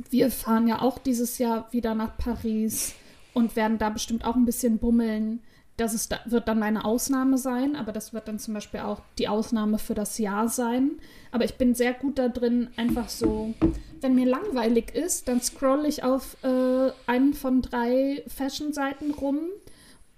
wir 0.09 0.31
fahren 0.31 0.67
ja 0.67 0.81
auch 0.81 0.97
dieses 0.97 1.37
Jahr 1.37 1.67
wieder 1.71 1.95
nach 1.95 2.17
Paris 2.17 2.93
und 3.33 3.55
werden 3.55 3.77
da 3.77 3.89
bestimmt 3.89 4.25
auch 4.25 4.35
ein 4.35 4.45
bisschen 4.45 4.77
bummeln. 4.79 5.41
Das 5.81 5.95
ist, 5.95 6.15
wird 6.25 6.47
dann 6.47 6.59
meine 6.59 6.85
Ausnahme 6.85 7.39
sein, 7.39 7.75
aber 7.75 7.91
das 7.91 8.13
wird 8.13 8.27
dann 8.27 8.37
zum 8.37 8.53
Beispiel 8.53 8.81
auch 8.81 9.01
die 9.17 9.27
Ausnahme 9.27 9.79
für 9.79 9.95
das 9.95 10.19
Jahr 10.19 10.47
sein. 10.47 10.91
Aber 11.31 11.43
ich 11.43 11.55
bin 11.55 11.73
sehr 11.73 11.95
gut 11.95 12.19
da 12.19 12.27
drin, 12.27 12.69
einfach 12.77 13.09
so, 13.09 13.55
wenn 13.99 14.13
mir 14.13 14.27
langweilig 14.27 14.93
ist, 14.93 15.27
dann 15.27 15.41
scroll 15.41 15.87
ich 15.87 16.03
auf 16.03 16.37
äh, 16.43 16.91
einen 17.07 17.33
von 17.33 17.63
drei 17.63 18.23
Fashion-Seiten 18.27 19.09
rum 19.09 19.39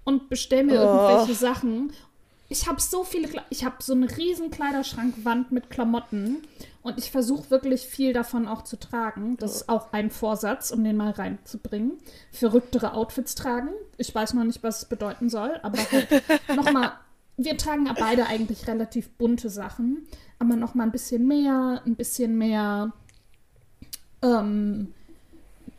und 0.04 0.28
bestelle 0.28 0.64
mir 0.64 0.80
oh. 0.80 0.84
irgendwelche 0.84 1.34
Sachen. 1.34 1.94
Ich 2.50 2.68
habe 2.68 2.82
so 2.82 3.02
viele, 3.02 3.28
ich 3.48 3.64
habe 3.64 3.76
so 3.78 3.94
eine 3.94 4.14
riesen 4.18 4.50
Kleiderschrankwand 4.50 5.50
mit 5.50 5.70
Klamotten 5.70 6.42
und 6.84 6.98
ich 6.98 7.10
versuche 7.10 7.50
wirklich 7.50 7.86
viel 7.86 8.12
davon 8.12 8.46
auch 8.46 8.62
zu 8.62 8.78
tragen. 8.78 9.38
Das 9.38 9.56
ist 9.56 9.68
auch 9.70 9.92
ein 9.94 10.10
Vorsatz, 10.10 10.70
um 10.70 10.84
den 10.84 10.98
mal 10.98 11.12
reinzubringen. 11.12 11.92
Verrücktere 12.30 12.92
Outfits 12.92 13.34
tragen. 13.34 13.70
Ich 13.96 14.14
weiß 14.14 14.34
noch 14.34 14.44
nicht, 14.44 14.62
was 14.62 14.82
es 14.82 14.84
bedeuten 14.84 15.30
soll, 15.30 15.58
aber 15.62 15.78
halt 15.78 16.08
nochmal, 16.54 16.92
wir 17.38 17.56
tragen 17.56 17.86
ja 17.86 17.94
beide 17.98 18.26
eigentlich 18.26 18.68
relativ 18.68 19.08
bunte 19.12 19.48
Sachen, 19.48 20.06
aber 20.38 20.56
nochmal 20.56 20.86
ein 20.86 20.92
bisschen 20.92 21.26
mehr, 21.26 21.80
ein 21.86 21.96
bisschen 21.96 22.36
mehr 22.36 22.92
ähm, 24.20 24.92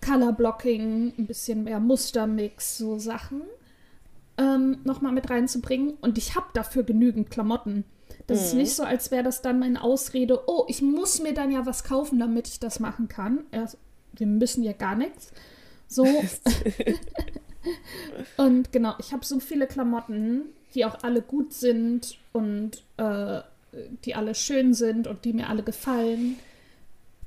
Color 0.04 0.34
Blocking, 0.34 1.14
ein 1.20 1.28
bisschen 1.28 1.66
mehr 1.66 1.80
Mustermix, 1.80 2.80
so 2.80 2.98
Sachen 2.98 3.44
ähm, 4.40 4.80
nochmal 4.84 5.12
mit 5.12 5.30
reinzubringen. 5.30 5.94
Und 6.02 6.18
ich 6.18 6.36
habe 6.36 6.48
dafür 6.54 6.82
genügend 6.82 7.30
Klamotten. 7.30 7.84
Das 8.28 8.40
mhm. 8.40 8.46
ist 8.46 8.54
nicht 8.54 8.76
so, 8.76 8.84
als 8.84 9.12
wäre 9.12 9.24
das 9.24 9.42
dann 9.42 9.60
meine 9.60 9.84
Ausrede, 9.84 10.44
oh, 10.48 10.66
ich 10.68 10.82
muss 10.82 11.22
mir 11.22 11.34
dann 11.34 11.52
ja 11.52 11.66
was 11.66 11.84
kaufen, 11.84 12.20
damit 12.20 12.48
ich 12.48 12.60
das 12.60 12.80
machen 12.80 13.08
kann. 13.08 13.46
Erst, 13.52 13.78
wir 14.14 14.28
müssen 14.28 14.64
ja 14.64 14.74
gar 14.74 14.96
nichts. 14.96 15.32
So. 15.88 16.06
und 18.38 18.72
genau, 18.72 18.96
ich 19.00 19.14
habe 19.14 19.26
so 19.26 19.40
viele 19.40 19.68
Klamotten, 19.68 20.44
die 20.74 20.86
auch 20.86 21.04
alle 21.04 21.22
gut 21.22 21.54
sind 21.54 22.18
und 22.34 22.84
äh, 22.98 23.42
die 24.04 24.16
alle 24.16 24.36
schön 24.36 24.74
sind 24.74 25.08
und 25.08 25.26
die 25.26 25.34
mir 25.34 25.50
alle 25.50 25.64
gefallen. 25.64 26.38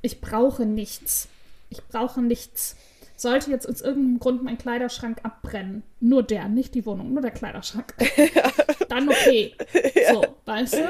Ich 0.01 0.21
brauche 0.21 0.65
nichts. 0.65 1.27
Ich 1.69 1.83
brauche 1.85 2.21
nichts. 2.21 2.75
Sollte 3.19 3.51
jetzt 3.51 3.67
aus 3.67 3.81
irgendeinem 3.81 4.19
Grund 4.19 4.43
mein 4.43 4.57
Kleiderschrank 4.57 5.19
abbrennen, 5.23 5.83
nur 5.99 6.23
der, 6.23 6.47
nicht 6.47 6.73
die 6.75 6.85
Wohnung, 6.85 7.11
nur 7.13 7.21
der 7.21 7.31
Kleiderschrank, 7.31 7.93
dann 8.89 9.09
okay. 9.09 9.53
Ja. 9.95 10.13
So, 10.13 10.25
weißt 10.45 10.73
du? 10.75 10.89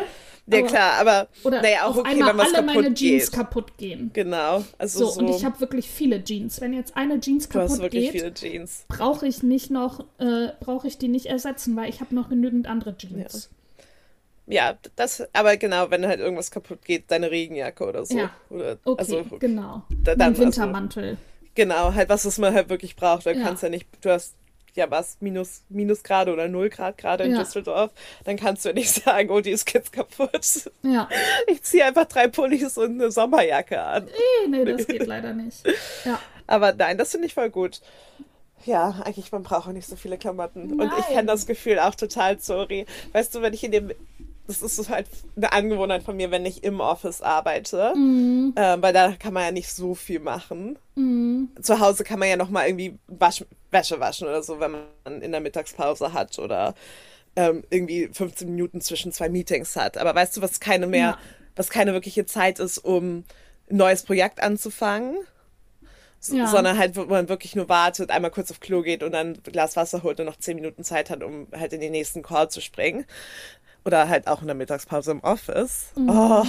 Ja, 0.52 0.62
klar, 0.64 0.94
aber 1.00 1.28
oder 1.44 1.62
naja, 1.62 1.84
auch 1.86 1.90
auf 1.92 1.98
okay, 1.98 2.10
einmal 2.10 2.34
wenn 2.38 2.40
alle 2.56 2.62
meine 2.64 2.94
Jeans 2.96 3.30
geht. 3.30 3.32
kaputt 3.40 3.78
gehen. 3.78 4.10
Genau. 4.14 4.64
Also 4.80 5.06
so, 5.06 5.12
so, 5.12 5.20
und 5.20 5.30
ich 5.30 5.46
habe 5.46 5.60
wirklich 5.60 5.88
viele 5.90 6.24
Jeans. 6.24 6.60
Wenn 6.60 6.74
jetzt 6.74 6.98
eine 6.98 7.20
Jeans 7.20 7.48
du 7.50 7.60
kaputt 7.60 7.92
geht, 7.92 8.12
viele 8.12 8.34
Jeans. 8.34 8.86
brauche 8.88 9.28
ich 9.28 9.44
nicht 9.44 9.70
noch, 9.70 10.06
äh, 10.18 10.48
brauche 10.60 10.88
ich 10.88 10.98
die 10.98 11.08
nicht 11.08 11.28
ersetzen, 11.28 11.76
weil 11.76 11.90
ich 11.90 12.00
habe 12.02 12.16
noch 12.16 12.30
genügend 12.30 12.68
andere 12.68 12.98
Jeans. 12.98 13.52
Ja. 14.48 14.76
das, 14.96 15.24
aber 15.34 15.58
genau, 15.58 15.92
wenn 15.92 16.06
halt 16.08 16.20
irgendwas 16.20 16.50
kaputt 16.50 16.84
geht, 16.84 17.12
deine 17.12 17.30
Regenjacke 17.30 17.86
oder 17.88 18.04
so. 18.06 18.18
Ja. 18.18 18.32
Oder, 18.50 18.78
Okay, 18.86 19.00
also, 19.00 19.24
genau. 19.40 19.84
da- 20.04 20.12
mein 20.14 20.18
dann- 20.18 20.30
also- 20.32 20.42
Wintermantel. 20.44 21.18
Genau, 21.60 21.94
halt 21.94 22.08
was, 22.08 22.26
was 22.26 22.38
man 22.38 22.54
halt 22.54 22.70
wirklich 22.70 22.96
braucht. 22.96 23.26
Du 23.26 23.32
Ja. 23.32 23.44
kannst 23.44 23.64
ja 23.64 23.68
nicht, 23.70 23.86
du 24.00 24.10
hast 24.12 24.34
ja 24.76 24.90
was, 24.90 25.18
minus, 25.20 25.64
minus 25.68 26.04
Grad 26.04 26.30
oder 26.30 26.48
null 26.48 26.70
Grad 26.70 26.98
gerade 26.98 27.26
in 27.26 27.34
Ja. 27.34 27.40
Düsseldorf, 27.40 27.92
dann 28.24 28.38
kannst 28.38 28.64
du 28.64 28.70
ja 28.70 28.76
nicht 28.76 28.94
sagen, 29.04 29.30
oh, 29.30 29.42
die 29.42 29.50
ist 29.52 29.70
jetzt 29.74 29.92
kaputt. 29.92 30.70
Ja. 30.84 31.10
Ich 31.48 31.62
ziehe 31.64 31.84
einfach 31.84 32.06
drei 32.06 32.30
Pullis 32.30 32.78
und 32.78 32.92
eine 33.02 33.12
Sommerjacke 33.12 33.82
an. 33.82 34.08
Nee, 34.48 34.64
nee, 34.64 34.64
das 34.72 34.88
geht 34.88 35.06
leider 35.14 35.34
nicht. 35.34 35.68
Ja. 36.06 36.18
Aber 36.48 36.72
nein, 36.72 36.98
das 36.98 37.12
finde 37.12 37.28
ich 37.28 37.34
voll 37.34 37.50
gut. 37.50 37.82
Ja, 38.66 39.02
eigentlich, 39.04 39.34
man 39.34 39.44
braucht 39.44 39.68
auch 39.68 39.74
nicht 39.74 39.88
so 39.88 39.98
viele 39.98 40.18
Klamotten. 40.18 40.80
Und 40.80 40.82
ich 40.88 40.92
Nein. 40.92 41.04
kenne 41.14 41.26
das 41.28 41.46
Gefühl 41.46 41.80
auch 41.80 41.96
total, 41.96 42.40
sorry. 42.40 42.86
Weißt 43.12 43.36
du, 43.36 43.42
wenn 43.42 43.54
ich 43.54 43.66
in 43.66 43.72
dem, 43.72 43.92
das 44.50 44.62
ist 44.62 44.76
so 44.76 44.90
halt 44.90 45.08
eine 45.38 45.52
Angewohnheit 45.54 46.04
von 46.04 46.18
mir, 46.18 46.32
wenn 46.32 46.46
ich 46.46 46.64
im 46.64 46.80
Office 46.82 47.22
arbeite, 47.22 47.94
Mhm. 47.96 48.54
ähm, 48.58 48.82
weil 48.82 48.92
da 48.94 49.14
kann 49.14 49.34
man 49.34 49.44
ja 49.46 49.52
nicht 49.52 49.72
so 49.72 49.96
viel 49.96 50.20
machen. 50.20 50.78
Mhm. 50.96 51.50
Zu 51.62 51.80
Hause 51.80 52.04
kann 52.04 52.20
man 52.20 52.28
ja 52.28 52.36
noch 52.36 52.50
mal 52.50 52.68
irgendwie 52.68 52.98
wasch, 53.08 53.46
Wäsche 53.72 54.00
waschen 54.00 54.28
oder 54.28 54.42
so, 54.44 54.60
wenn 54.60 54.72
man 54.72 55.22
in 55.22 55.32
der 55.32 55.40
Mittagspause 55.42 56.12
hat 56.14 56.38
oder 56.40 56.74
ähm, 57.36 57.64
irgendwie 57.70 58.10
15 58.12 58.50
Minuten 58.50 58.82
zwischen 58.82 59.12
zwei 59.12 59.30
Meetings 59.30 59.76
hat. 59.76 59.98
Aber 59.98 60.14
weißt 60.16 60.36
du, 60.36 60.42
was 60.42 60.60
keine 60.60 60.88
mehr, 60.88 61.00
Ja. 61.00 61.18
was 61.56 61.70
keine 61.70 61.94
wirkliche 61.94 62.26
Zeit 62.26 62.60
ist, 62.60 62.80
um 62.80 63.18
ein 63.70 63.78
neues 63.78 64.02
Projekt 64.04 64.42
anzufangen? 64.42 65.16
S- 66.20 66.30
Ja. 66.34 66.48
Sondern 66.48 66.78
halt, 66.78 66.98
wo 66.98 67.06
man 67.06 67.30
wirklich 67.30 67.56
nur 67.56 67.70
wartet, 67.70 68.10
einmal 68.10 68.32
kurz 68.32 68.50
auf 68.52 68.60
Klo 68.60 68.82
geht 68.82 69.04
und 69.04 69.12
dann 69.14 69.34
ein 69.34 69.44
Glas 69.44 69.76
Wasser 69.78 70.04
holt 70.04 70.20
und 70.20 70.26
noch 70.26 70.36
10 70.38 70.56
Minuten 70.56 70.84
Zeit 70.84 71.10
hat, 71.12 71.24
um 71.24 71.48
halt 71.56 71.72
in 71.72 71.80
den 71.80 71.92
nächsten 71.92 72.24
Call 72.24 72.50
zu 72.50 72.60
springen. 72.62 73.06
Oder 73.86 74.08
halt 74.10 74.28
auch 74.28 74.42
in 74.42 74.48
der 74.48 74.56
Mittagspause 74.56 75.12
im 75.12 75.20
Office. 75.22 75.92
Mhm. 75.96 76.10
Oh, 76.10 76.44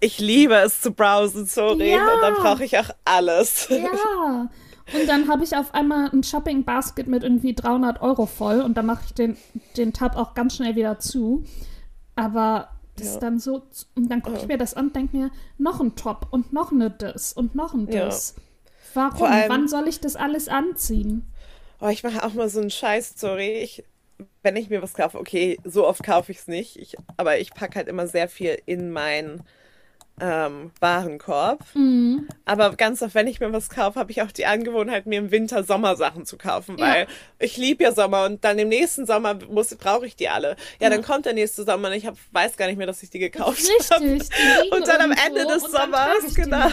ich 0.00 0.18
liebe 0.18 0.54
es 0.54 0.80
zu 0.80 0.92
browsen, 0.92 1.46
sorry. 1.46 1.92
Ja. 1.92 2.14
Und 2.14 2.20
dann 2.22 2.34
brauche 2.34 2.64
ich 2.64 2.78
auch 2.78 2.90
alles. 3.04 3.68
Ja. 3.70 4.48
Und 4.98 5.06
dann 5.06 5.28
habe 5.28 5.44
ich 5.44 5.54
auf 5.56 5.74
einmal 5.74 6.08
ein 6.10 6.22
Shopping-Basket 6.22 7.06
mit 7.08 7.22
irgendwie 7.22 7.54
300 7.54 8.00
Euro 8.00 8.24
voll 8.26 8.60
und 8.62 8.74
dann 8.76 8.86
mache 8.86 9.02
ich 9.06 9.14
den, 9.14 9.36
den 9.76 9.92
Tab 9.92 10.16
auch 10.16 10.34
ganz 10.34 10.56
schnell 10.56 10.76
wieder 10.76 10.98
zu. 10.98 11.44
Aber 12.16 12.70
das 12.96 13.06
Ja. 13.08 13.12
ist 13.14 13.18
dann 13.20 13.38
so, 13.38 13.62
und 13.94 14.08
dann 14.10 14.22
gucke 14.22 14.38
ich 14.38 14.46
mir 14.48 14.56
das 14.58 14.74
an 14.74 14.86
und 14.86 14.96
denke 14.96 15.16
mir, 15.16 15.30
noch 15.58 15.80
ein 15.80 15.94
Top 15.94 16.28
und 16.30 16.52
noch 16.52 16.72
eine 16.72 16.90
das 16.90 17.32
und 17.32 17.54
noch 17.54 17.74
ein 17.74 17.86
Ja. 17.90 18.06
das. 18.06 18.34
Warum? 18.94 19.26
Allem- 19.26 19.48
Wann 19.50 19.68
soll 19.68 19.86
ich 19.88 20.00
das 20.00 20.16
alles 20.16 20.48
anziehen? 20.48 21.26
Oh, 21.80 21.88
ich 21.88 22.02
mache 22.02 22.24
auch 22.24 22.32
mal 22.34 22.48
so 22.48 22.60
einen 22.60 22.70
Scheiß, 22.70 23.14
sorry. 23.16 23.58
Ich, 23.62 23.84
wenn 24.42 24.56
ich 24.56 24.70
mir 24.70 24.82
was 24.82 24.94
kaufe, 24.94 25.18
okay, 25.18 25.58
so 25.64 25.86
oft 25.86 26.02
kaufe 26.02 26.32
ich 26.32 26.38
es 26.38 26.48
nicht. 26.48 26.76
Ich, 26.76 26.96
aber 27.16 27.38
ich 27.38 27.52
packe 27.54 27.76
halt 27.76 27.88
immer 27.88 28.06
sehr 28.06 28.28
viel 28.28 28.60
in 28.66 28.90
meinen 28.90 29.42
ähm, 30.20 30.70
Warenkorb. 30.80 31.64
Mhm. 31.74 32.28
Aber 32.44 32.74
ganz 32.76 33.02
oft, 33.02 33.14
wenn 33.14 33.26
ich 33.26 33.40
mir 33.40 33.52
was 33.52 33.68
kaufe, 33.70 33.98
habe 33.98 34.10
ich 34.10 34.22
auch 34.22 34.32
die 34.32 34.46
Angewohnheit, 34.46 35.06
mir 35.06 35.18
im 35.18 35.30
Winter 35.30 35.62
Sommersachen 35.64 36.24
zu 36.26 36.36
kaufen, 36.38 36.78
weil 36.78 37.02
Ja. 37.02 37.06
ich 37.38 37.56
liebe 37.56 37.84
ja 37.84 37.92
Sommer 37.92 38.24
und 38.24 38.44
dann 38.44 38.58
im 38.58 38.68
nächsten 38.68 39.06
Sommer 39.06 39.34
muss 39.50 39.74
brauche 39.74 40.06
ich 40.06 40.16
die 40.16 40.28
alle. 40.28 40.56
Ja, 40.80 40.88
dann 40.90 41.02
kommt 41.02 41.26
der 41.26 41.34
nächste 41.34 41.64
Sommer 41.64 41.88
und 41.88 41.94
ich 41.94 42.06
hab, 42.06 42.16
weiß 42.32 42.56
gar 42.56 42.66
nicht 42.66 42.76
mehr, 42.78 42.86
dass 42.86 43.02
ich 43.02 43.10
die 43.10 43.18
gekauft 43.18 43.62
habe. 43.90 44.04
Und 44.70 44.86
dann 44.88 45.00
am 45.00 45.12
Ende 45.12 45.46
des 45.46 45.62
und 45.64 45.72
Sommers, 45.72 46.34
genau. 46.34 46.68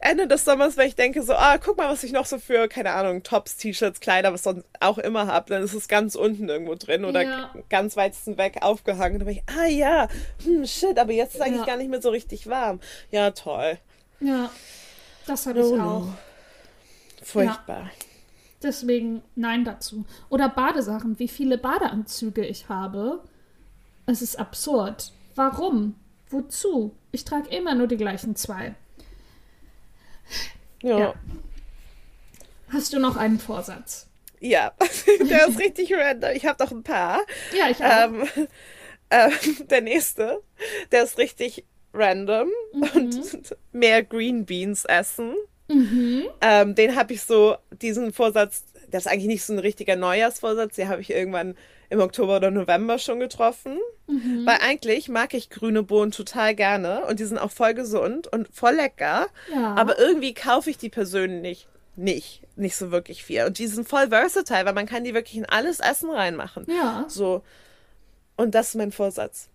Ende 0.00 0.26
des 0.26 0.44
Sommers, 0.44 0.76
wenn 0.76 0.88
ich 0.88 0.94
denke 0.96 1.22
so, 1.22 1.34
ah, 1.34 1.58
guck 1.58 1.76
mal, 1.76 1.88
was 1.88 2.02
ich 2.04 2.12
noch 2.12 2.26
so 2.26 2.38
für, 2.38 2.68
keine 2.68 2.92
Ahnung, 2.92 3.22
Tops, 3.22 3.56
T-Shirts, 3.56 4.00
Kleider, 4.00 4.32
was 4.32 4.42
sonst 4.42 4.64
auch 4.80 4.98
immer 4.98 5.26
habe, 5.26 5.50
dann 5.50 5.62
ist 5.62 5.74
es 5.74 5.88
ganz 5.88 6.14
unten 6.14 6.48
irgendwo 6.48 6.74
drin 6.74 7.04
oder 7.04 7.22
Ja. 7.22 7.50
ganz 7.70 7.96
weit 7.96 8.14
weg 8.26 8.58
aufgehangen. 8.60 9.18
Dann 9.18 9.26
bin 9.26 9.36
ich, 9.36 9.42
ah 9.46 9.66
ja, 9.66 10.08
hm, 10.44 10.66
shit, 10.66 10.98
aber 10.98 11.12
jetzt 11.12 11.34
ist 11.34 11.40
eigentlich 11.40 11.60
Ja. 11.60 11.66
gar 11.66 11.76
nicht 11.76 11.90
mehr 11.90 12.02
so 12.02 12.10
richtig 12.10 12.48
warm. 12.48 12.73
Ja, 13.10 13.30
toll. 13.30 13.78
Ja, 14.20 14.50
das 15.26 15.46
habe 15.46 15.60
ich 15.60 15.66
Oh, 15.66 15.74
auch. 15.74 16.04
no. 16.04 16.14
Furchtbar. 17.22 17.90
Deswegen 18.62 19.22
nein 19.34 19.64
dazu. 19.64 20.04
Oder 20.30 20.48
Badesachen, 20.48 21.18
wie 21.18 21.28
viele 21.28 21.58
Badeanzüge 21.58 22.44
ich 22.46 22.68
habe. 22.68 23.22
Es 24.06 24.22
ist 24.22 24.38
absurd. 24.38 25.12
Warum? 25.34 25.94
Wozu? 26.30 26.94
Ich 27.12 27.24
trage 27.24 27.48
immer 27.54 27.74
nur 27.74 27.86
die 27.86 27.96
gleichen 27.96 28.36
zwei. 28.36 28.74
Ja. 30.82 30.90
Ja. 30.90 30.98
ja. 30.98 31.14
Hast 32.68 32.92
du 32.92 32.98
noch 32.98 33.16
einen 33.16 33.38
Vorsatz? 33.38 34.08
der 35.30 35.48
ist 35.48 35.58
richtig 35.58 35.92
random. 35.94 36.30
Ich 36.34 36.44
habe 36.44 36.62
doch 36.62 36.70
ein 36.70 36.82
paar. 36.82 37.20
Ja, 37.56 37.70
ich 37.70 37.82
auch. 37.82 38.04
Ähm, 38.04 38.28
ähm, 39.10 39.68
der 39.68 39.80
nächste, 39.80 40.42
der 40.92 41.04
ist 41.04 41.18
richtig 41.18 41.64
random 41.94 42.48
und 42.94 43.54
mehr 43.72 44.02
Green 44.02 44.44
Beans 44.44 44.84
essen. 44.84 45.34
mhm. 45.68 46.24
Ähm, 46.40 46.74
den 46.74 46.96
habe 46.96 47.12
ich 47.14 47.22
so, 47.22 47.56
diesen 47.80 48.12
Vorsatz, 48.12 48.64
das 48.90 49.06
ist 49.06 49.12
eigentlich 49.12 49.26
nicht 49.26 49.44
so 49.44 49.52
ein 49.52 49.58
richtiger 49.58 49.96
Neujahrsvorsatz, 49.96 50.76
den 50.76 50.88
habe 50.88 51.00
ich 51.00 51.10
irgendwann 51.10 51.56
im 51.90 52.00
Oktober 52.00 52.36
oder 52.36 52.50
November 52.50 52.98
schon 52.98 53.20
getroffen. 53.20 53.78
Mhm. 54.06 54.44
Weil 54.44 54.58
eigentlich 54.60 55.08
mag 55.08 55.32
ich 55.34 55.48
grüne 55.48 55.82
Bohnen 55.82 56.10
total 56.10 56.54
gerne 56.54 57.06
und 57.06 57.20
die 57.20 57.24
sind 57.24 57.38
auch 57.38 57.50
voll 57.50 57.74
gesund 57.74 58.26
und 58.26 58.48
voll 58.52 58.74
lecker. 58.74 59.28
Ja. 59.52 59.74
Aber 59.74 59.98
irgendwie 59.98 60.34
kaufe 60.34 60.70
ich 60.70 60.76
die 60.76 60.90
persönlich 60.90 61.68
nicht, 61.96 62.42
nicht 62.56 62.76
so 62.76 62.90
wirklich 62.90 63.24
viel. 63.24 63.44
Und 63.44 63.58
die 63.58 63.66
sind 63.66 63.88
voll 63.88 64.08
versatile, 64.08 64.66
weil 64.66 64.74
man 64.74 64.86
kann 64.86 65.04
die 65.04 65.14
wirklich 65.14 65.36
in 65.36 65.46
alles 65.46 65.80
Essen 65.80 66.10
reinmachen. 66.10 66.66
Ja, 66.68 67.04
So. 67.08 67.42
Und 68.36 68.54
das 68.54 68.70
ist 68.70 68.74
mein 68.74 68.90
Vorsatz. 68.92 69.48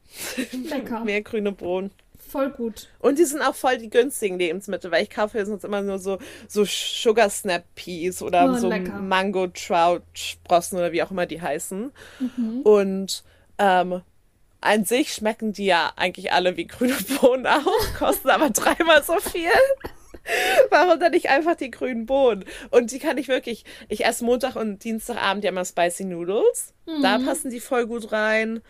lecker. 0.54 1.00
Mehr 1.04 1.22
grüne 1.22 1.52
Bohnen. 1.52 1.92
Voll 2.30 2.52
gut. 2.52 2.90
Und 3.00 3.18
die 3.18 3.26
sind 3.26 3.42
auch 3.42 3.56
voll 3.56 3.78
die 3.80 3.90
günstigen 3.90 4.38
Lebensmittel, 4.38 4.92
weil 4.92 5.04
ich 5.04 5.10
kaufe 5.10 5.38
hier 5.38 5.46
sonst 5.46 5.64
immer 5.64 5.82
nur 5.82 5.98
so, 5.98 6.20
so 6.48 6.64
Sugar 6.64 7.30
Snap 7.30 7.64
Peas 7.76 8.22
oder 8.22 8.52
Oh, 8.52 8.58
so 8.58 8.70
lecker. 8.70 9.00
Mango 9.00 9.48
Trout 9.48 10.04
Sprossen 10.14 10.78
oder 10.78 10.92
wie 10.92 11.02
auch 11.02 11.12
immer 11.12 11.26
die 11.26 11.42
heißen. 11.42 11.92
Mhm. 12.20 12.62
Und 12.62 13.24
ähm, 13.58 14.02
an 14.62 14.86
sich 14.86 15.14
schmecken 15.14 15.54
die 15.54 15.66
ja 15.66 15.92
eigentlich 15.96 16.32
alle 16.32 16.56
wie 16.56 16.68
grüne 16.68 16.98
Bohnen 17.20 17.48
auch, 17.48 17.66
kosten 17.98 18.30
aber 18.30 18.52
dreimal 18.52 19.04
so 19.04 19.20
viel. 19.20 19.50
Warum 20.70 21.00
dann 21.00 21.14
nicht 21.14 21.30
einfach 21.30 21.56
die 21.56 21.72
grünen 21.72 22.06
Bohnen? 22.06 22.46
Und 22.70 22.92
die 22.92 23.00
kann 23.00 23.18
ich 23.18 23.28
wirklich, 23.28 23.66
ich 23.88 24.06
esse 24.06 24.24
Montag 24.24 24.56
und 24.56 24.84
Dienstagabend 24.84 25.44
ja 25.44 25.50
immer 25.50 25.66
Spicy 25.66 26.06
Noodles. 26.06 26.74
Mhm. 26.86 27.02
Da 27.02 27.18
passen 27.18 27.50
die 27.50 27.60
voll 27.60 27.88
gut 27.88 28.12
rein. 28.12 28.62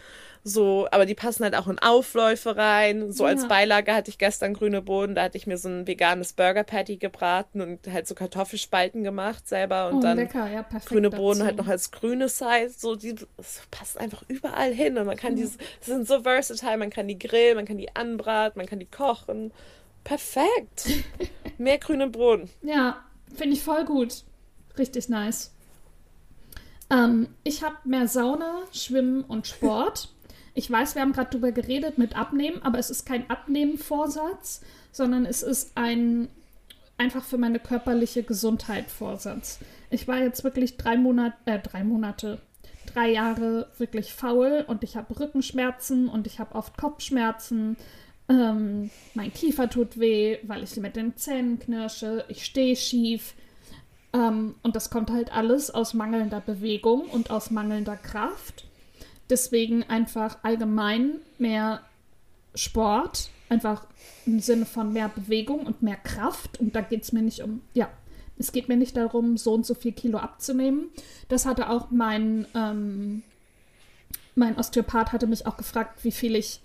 So, 0.43 0.87
aber 0.91 1.05
die 1.05 1.15
passen 1.15 1.43
halt 1.43 1.55
auch 1.55 1.67
in 1.67 1.79
Aufläufe 1.79 2.55
rein. 2.55 3.11
So 3.11 3.25
ja. 3.25 3.31
als 3.31 3.47
Beilage 3.47 3.93
hatte 3.93 4.09
ich 4.09 4.17
gestern 4.17 4.53
grüne 4.53 4.81
Bohnen. 4.81 5.15
Da 5.15 5.23
hatte 5.23 5.37
ich 5.37 5.47
mir 5.47 5.57
so 5.57 5.69
ein 5.69 5.85
veganes 5.85 6.33
Burger 6.33 6.63
Patty 6.63 6.97
gebraten 6.97 7.61
und 7.61 7.87
halt 7.91 8.07
so 8.07 8.15
Kartoffelspalten 8.15 9.03
gemacht 9.03 9.47
selber 9.47 9.89
und 9.89 9.97
oh, 9.97 10.01
dann 10.01 10.17
ja, 10.17 10.65
grüne 10.85 11.09
Bohnen 11.09 11.43
halt 11.43 11.57
noch 11.57 11.67
als 11.67 11.91
grüne 11.91 12.29
Side. 12.29 12.71
So, 12.75 12.95
die 12.95 13.15
das 13.15 13.61
passt 13.69 13.99
einfach 13.99 14.23
überall 14.27 14.73
hin 14.73 14.97
und 14.97 15.05
man 15.05 15.17
kann 15.17 15.33
mhm. 15.33 15.37
diese, 15.37 15.57
die 15.57 15.91
sind 15.91 16.07
so 16.07 16.21
versatile. 16.21 16.77
Man 16.77 16.89
kann 16.89 17.07
die 17.07 17.19
grillen, 17.19 17.55
man 17.55 17.65
kann 17.65 17.77
die 17.77 17.95
anbraten, 17.95 18.59
man 18.59 18.67
kann 18.67 18.79
die 18.79 18.85
kochen. 18.85 19.51
Perfekt. 20.03 20.87
Mehr 21.57 21.77
grüne 21.77 22.07
Bohnen. 22.07 22.49
Ja, 22.61 23.03
finde 23.35 23.55
ich 23.55 23.63
voll 23.63 23.85
gut. 23.85 24.23
Richtig 24.77 25.09
nice. 25.09 25.51
Ähm, 26.89 27.27
ich 27.43 27.63
habe 27.63 27.75
mehr 27.83 28.07
Sauna, 28.07 28.63
Schwimmen 28.71 29.23
und 29.23 29.47
Sport. 29.47 30.09
Ich 30.53 30.69
weiß, 30.69 30.95
wir 30.95 31.01
haben 31.01 31.13
gerade 31.13 31.29
drüber 31.29 31.51
geredet 31.51 31.97
mit 31.97 32.15
Abnehmen, 32.15 32.61
aber 32.63 32.79
es 32.79 32.89
ist 32.89 33.05
kein 33.05 33.29
Abnehmen-Vorsatz, 33.29 34.61
sondern 34.91 35.25
es 35.25 35.43
ist 35.43 35.71
ein 35.75 36.29
einfach 36.99 37.23
für 37.23 37.37
meine 37.37 37.59
körperliche 37.59 38.23
Gesundheit 38.23 38.91
Vorsatz. 38.91 39.59
Ich 39.89 40.07
war 40.07 40.17
jetzt 40.17 40.43
wirklich 40.43 40.77
drei 40.77 40.97
Monate, 40.97 41.35
äh, 41.45 41.59
drei 41.59 41.83
Monate, 41.83 42.39
drei 42.93 43.09
Jahre 43.09 43.69
wirklich 43.77 44.13
faul 44.13 44.65
und 44.67 44.83
ich 44.83 44.97
habe 44.97 45.17
Rückenschmerzen 45.19 46.09
und 46.09 46.27
ich 46.27 46.39
habe 46.39 46.55
oft 46.55 46.77
Kopfschmerzen. 46.77 47.77
Ähm, 48.27 48.91
mein 49.15 49.33
Kiefer 49.33 49.69
tut 49.69 49.99
weh, 49.99 50.37
weil 50.43 50.63
ich 50.63 50.75
mit 50.77 50.95
den 50.95 51.15
Zähnen 51.15 51.57
knirsche. 51.57 52.25
Ich 52.27 52.45
stehe 52.45 52.75
schief. 52.75 53.33
Ähm, 54.13 54.55
und 54.61 54.75
das 54.75 54.89
kommt 54.89 55.09
halt 55.09 55.33
alles 55.33 55.71
aus 55.71 55.93
mangelnder 55.93 56.41
Bewegung 56.41 57.03
und 57.03 57.31
aus 57.31 57.49
mangelnder 57.49 57.97
Kraft. 57.97 58.65
Deswegen 59.29 59.83
einfach 59.83 60.37
allgemein 60.43 61.19
mehr 61.37 61.81
Sport, 62.55 63.29
einfach 63.47 63.85
im 64.25 64.39
Sinne 64.39 64.65
von 64.65 64.91
mehr 64.91 65.09
Bewegung 65.09 65.65
und 65.65 65.81
mehr 65.81 65.97
Kraft. 65.97 66.59
Und 66.59 66.75
da 66.75 66.81
geht 66.81 67.03
es 67.03 67.11
mir 67.11 67.21
nicht 67.21 67.41
um, 67.41 67.61
ja, 67.73 67.89
es 68.37 68.51
geht 68.51 68.69
mir 68.69 68.77
nicht 68.77 68.95
darum, 68.95 69.37
so 69.37 69.53
und 69.53 69.65
so 69.65 69.73
viel 69.73 69.91
Kilo 69.91 70.17
abzunehmen. 70.17 70.89
Das 71.27 71.45
hatte 71.45 71.69
auch 71.69 71.91
mein, 71.91 72.47
ähm, 72.55 73.23
mein 74.35 74.57
Osteopath 74.57 75.11
hatte 75.11 75.27
mich 75.27 75.45
auch 75.45 75.57
gefragt, 75.57 76.03
wie 76.03 76.11
viel 76.11 76.35
ich 76.35 76.61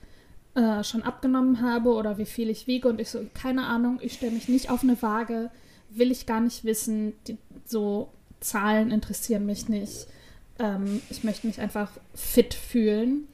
äh, 0.54 0.84
schon 0.84 1.02
abgenommen 1.02 1.60
habe 1.60 1.90
oder 1.90 2.16
wie 2.16 2.26
viel 2.26 2.48
ich 2.48 2.68
wiege. 2.68 2.88
Und 2.88 3.00
ich 3.00 3.10
so, 3.10 3.26
keine 3.34 3.66
Ahnung, 3.66 3.98
ich 4.00 4.14
stelle 4.14 4.32
mich 4.32 4.48
nicht 4.48 4.70
auf 4.70 4.84
eine 4.84 5.00
Waage, 5.02 5.50
will 5.90 6.12
ich 6.12 6.26
gar 6.26 6.40
nicht 6.40 6.64
wissen. 6.64 7.14
Die, 7.26 7.38
so 7.64 8.08
Zahlen 8.40 8.90
interessieren 8.92 9.44
mich 9.44 9.68
nicht. 9.68 10.06
Ähm, 10.58 11.02
ich 11.10 11.24
möchte 11.24 11.46
mich 11.46 11.60
einfach 11.60 11.90
fit 12.14 12.54
fühlen. 12.54 13.28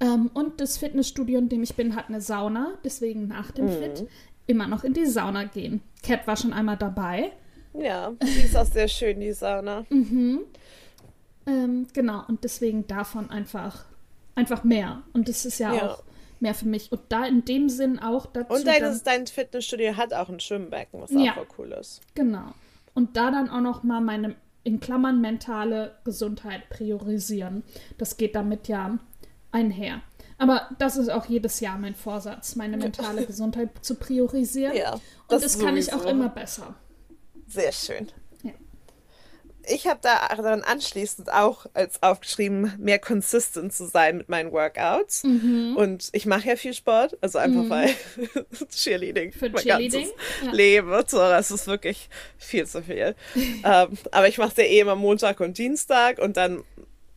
Ähm, 0.00 0.30
und 0.34 0.60
das 0.60 0.78
Fitnessstudio, 0.78 1.38
in 1.38 1.48
dem 1.48 1.62
ich 1.62 1.74
bin, 1.74 1.94
hat 1.94 2.08
eine 2.08 2.20
Sauna. 2.20 2.74
Deswegen 2.84 3.28
nach 3.28 3.50
dem 3.50 3.66
mhm. 3.66 3.78
Fit 3.78 4.08
immer 4.46 4.66
noch 4.66 4.84
in 4.84 4.92
die 4.92 5.06
Sauna 5.06 5.44
gehen. 5.44 5.82
Cat 6.02 6.26
war 6.26 6.36
schon 6.36 6.52
einmal 6.52 6.76
dabei. 6.76 7.32
Ja, 7.74 8.12
die 8.22 8.40
ist 8.40 8.56
auch 8.56 8.66
sehr 8.66 8.88
schön, 8.88 9.20
die 9.20 9.32
Sauna. 9.32 9.84
mhm. 9.90 10.40
Ähm, 11.46 11.86
genau, 11.92 12.24
und 12.28 12.44
deswegen 12.44 12.86
davon 12.86 13.30
einfach, 13.30 13.84
einfach 14.34 14.62
mehr. 14.62 15.02
Und 15.12 15.28
das 15.28 15.44
ist 15.44 15.58
ja, 15.58 15.74
ja, 15.74 15.90
auch 15.90 16.04
mehr 16.38 16.54
für 16.54 16.66
mich. 16.66 16.92
Und 16.92 17.00
da 17.08 17.24
in 17.24 17.44
dem 17.44 17.68
Sinn 17.68 17.98
auch 17.98 18.26
dazu. 18.26 18.54
Und 18.54 18.66
dein, 18.66 18.80
dann, 18.80 19.00
dein 19.04 19.26
Fitnessstudio 19.26 19.96
hat 19.96 20.14
auch 20.14 20.28
ein 20.28 20.40
Schwimmbecken, 20.40 21.00
was 21.00 21.10
ja, 21.10 21.32
auch 21.32 21.34
voll 21.34 21.46
cool 21.58 21.72
ist. 21.72 22.00
Genau. 22.14 22.52
Und 22.94 23.16
da 23.16 23.30
dann 23.30 23.48
auch 23.48 23.60
noch 23.60 23.82
mal 23.82 24.00
meine 24.00 24.36
in 24.64 24.80
Klammern 24.80 25.20
mentale 25.20 25.96
Gesundheit 26.04 26.68
priorisieren. 26.70 27.62
Das 27.98 28.16
geht 28.16 28.34
damit 28.34 28.68
ja 28.68 28.98
einher. 29.50 30.02
Aber 30.38 30.68
das 30.78 30.96
ist 30.96 31.10
auch 31.10 31.26
jedes 31.26 31.60
Jahr 31.60 31.78
mein 31.78 31.94
Vorsatz, 31.94 32.56
meine 32.56 32.76
mentale 32.76 33.26
Gesundheit 33.26 33.70
zu 33.82 33.94
priorisieren. 33.94 34.76
Ja, 34.76 34.92
das 34.92 35.02
Und 35.28 35.44
das 35.44 35.58
kann 35.58 35.76
ich 35.76 35.92
auch 35.92 36.04
immer 36.04 36.28
besser. 36.28 36.74
Sehr 37.46 37.72
schön 37.72 38.08
ich 39.66 39.86
habe 39.86 40.00
da 40.02 40.28
dann 40.36 40.62
anschließend 40.62 41.32
auch 41.32 41.66
als 41.74 42.02
aufgeschrieben, 42.02 42.72
mehr 42.78 42.98
consistent 42.98 43.72
zu 43.72 43.86
sein 43.86 44.16
mit 44.18 44.28
meinen 44.28 44.52
Workouts. 44.52 45.24
Mhm. 45.24 45.76
Und 45.76 46.08
ich 46.12 46.26
mache 46.26 46.48
ja 46.48 46.56
viel 46.56 46.74
Sport, 46.74 47.16
also 47.20 47.38
einfach 47.38 47.62
mhm. 47.62 47.70
weil 47.70 47.94
Cheerleading 48.70 49.32
Für 49.32 49.50
mein 49.50 49.62
Cheerleading? 49.62 50.06
ganzes 50.06 50.16
ja. 50.44 50.52
Leben. 50.52 51.04
So, 51.06 51.18
das 51.18 51.50
ist 51.50 51.66
wirklich 51.66 52.08
viel 52.38 52.66
zu 52.66 52.82
viel. 52.82 53.14
ähm, 53.36 53.98
aber 54.10 54.28
ich 54.28 54.38
mache 54.38 54.50
es 54.50 54.56
ja 54.56 54.64
eh 54.64 54.80
immer 54.80 54.96
Montag 54.96 55.40
und 55.40 55.58
Dienstag 55.58 56.18
und 56.18 56.36
dann 56.36 56.64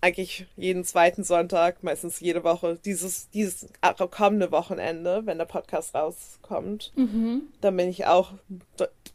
eigentlich 0.01 0.45
jeden 0.55 0.83
zweiten 0.83 1.23
Sonntag, 1.23 1.81
meistens 1.81 2.19
jede 2.19 2.43
Woche, 2.43 2.77
dieses, 2.85 3.29
dieses 3.31 3.67
kommende 4.11 4.51
Wochenende, 4.51 5.25
wenn 5.25 5.39
der 5.39 5.45
Podcast 5.45 5.95
rauskommt, 5.95 6.93
mhm. 6.95 7.43
dann 7.61 7.75
bin 7.75 7.89
ich 7.89 8.05
auch 8.05 8.33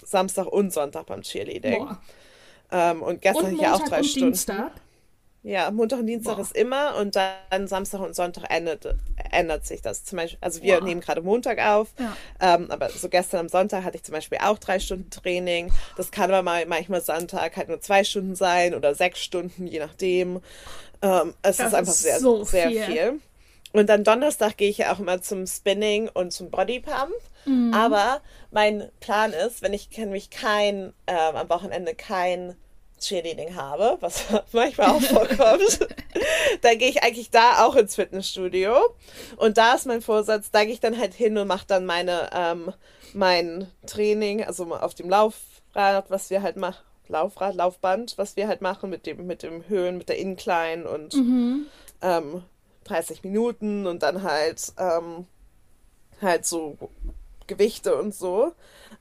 Samstag 0.04 0.46
und 0.46 0.72
Sonntag 0.72 1.06
beim 1.06 1.22
Cheerleading. 1.22 1.78
Boah. 1.78 2.02
Ähm, 2.72 3.02
und 3.02 3.22
gestern 3.22 3.46
hatte 3.46 3.54
ich 3.54 3.60
ja 3.60 3.74
auch 3.74 3.84
drei 3.84 3.98
und 3.98 4.04
Stunden. 4.04 4.26
Dienstag? 4.28 4.72
Ja, 5.42 5.70
Montag 5.70 6.00
und 6.00 6.06
Dienstag 6.06 6.36
Boah. 6.36 6.42
ist 6.42 6.54
immer 6.54 6.96
und 6.96 7.16
dann 7.16 7.66
Samstag 7.66 8.00
und 8.00 8.14
Sonntag 8.14 8.44
ändert, 8.50 8.94
ändert 9.30 9.66
sich 9.66 9.80
das. 9.80 10.04
Zum 10.04 10.18
Beispiel, 10.18 10.38
also 10.42 10.62
wir 10.62 10.80
Boah. 10.80 10.84
nehmen 10.84 11.00
gerade 11.00 11.22
Montag 11.22 11.58
auf, 11.58 11.88
ja. 11.98 12.14
ähm, 12.40 12.70
aber 12.70 12.90
so 12.90 13.08
gestern 13.08 13.40
am 13.40 13.48
Sonntag 13.48 13.84
hatte 13.84 13.96
ich 13.96 14.02
zum 14.02 14.12
Beispiel 14.12 14.38
auch 14.42 14.58
drei 14.58 14.78
Stunden 14.78 15.08
Training. 15.08 15.72
Das 15.96 16.10
kann 16.10 16.30
aber 16.30 16.42
mal 16.42 16.66
manchmal 16.66 17.00
Sonntag 17.00 17.56
halt 17.56 17.68
nur 17.68 17.80
zwei 17.80 18.04
Stunden 18.04 18.34
sein 18.34 18.74
oder 18.74 18.94
sechs 18.94 19.20
Stunden, 19.20 19.66
je 19.66 19.78
nachdem. 19.78 20.40
Ähm, 21.00 21.32
es 21.40 21.56
das 21.56 21.68
ist 21.68 21.74
einfach 21.74 21.92
ist 21.92 22.02
sehr, 22.02 22.20
so 22.20 22.44
sehr 22.44 22.68
viel. 22.68 22.84
viel. 22.84 23.20
Und 23.72 23.88
dann 23.88 24.04
Donnerstag 24.04 24.56
gehe 24.56 24.68
ich 24.68 24.78
ja 24.78 24.92
auch 24.92 24.98
immer 24.98 25.22
zum 25.22 25.46
Spinning 25.46 26.08
und 26.12 26.32
zum 26.32 26.50
Bodypump. 26.50 27.12
Mhm. 27.44 27.72
Aber 27.72 28.20
mein 28.50 28.90
Plan 29.00 29.32
ist, 29.32 29.62
wenn 29.62 29.72
ich 29.72 29.96
nämlich 29.96 30.30
kein, 30.30 30.92
ähm, 31.06 31.36
am 31.36 31.48
Wochenende 31.48 31.94
kein 31.94 32.56
Cheerleading 32.98 33.56
habe, 33.56 33.96
was 34.00 34.24
manchmal 34.52 34.90
auch 34.90 35.00
vorkommt, 35.00 35.88
dann 36.62 36.78
gehe 36.78 36.88
ich 36.88 37.02
eigentlich 37.02 37.30
da 37.30 37.64
auch 37.64 37.76
ins 37.76 37.94
Fitnessstudio. 37.94 38.76
Und 39.36 39.56
da 39.56 39.74
ist 39.74 39.86
mein 39.86 40.02
Vorsatz, 40.02 40.50
da 40.50 40.64
gehe 40.64 40.74
ich 40.74 40.80
dann 40.80 40.98
halt 40.98 41.14
hin 41.14 41.38
und 41.38 41.48
mache 41.48 41.66
dann 41.66 41.86
meine, 41.86 42.30
ähm, 42.34 42.72
mein 43.14 43.68
Training, 43.86 44.44
also 44.44 44.64
auf 44.74 44.94
dem 44.94 45.08
Laufrad, 45.08 46.10
was 46.10 46.30
wir 46.30 46.42
halt 46.42 46.56
machen. 46.56 46.84
Laufrad, 47.08 47.56
Laufband, 47.56 48.18
was 48.18 48.36
wir 48.36 48.46
halt 48.46 48.60
machen 48.60 48.88
mit 48.88 49.04
dem, 49.04 49.26
mit 49.26 49.42
dem 49.42 49.68
Höhen, 49.68 49.98
mit 49.98 50.08
der 50.08 50.18
Incline 50.18 50.88
und 50.88 51.14
mhm. 51.14 51.66
ähm, 52.02 52.44
30 52.90 53.22
Minuten 53.22 53.86
und 53.86 54.02
dann 54.02 54.22
halt 54.22 54.72
ähm, 54.78 55.26
halt 56.20 56.44
so 56.46 56.76
Gewichte 57.46 57.96
und 57.96 58.14
so. 58.14 58.52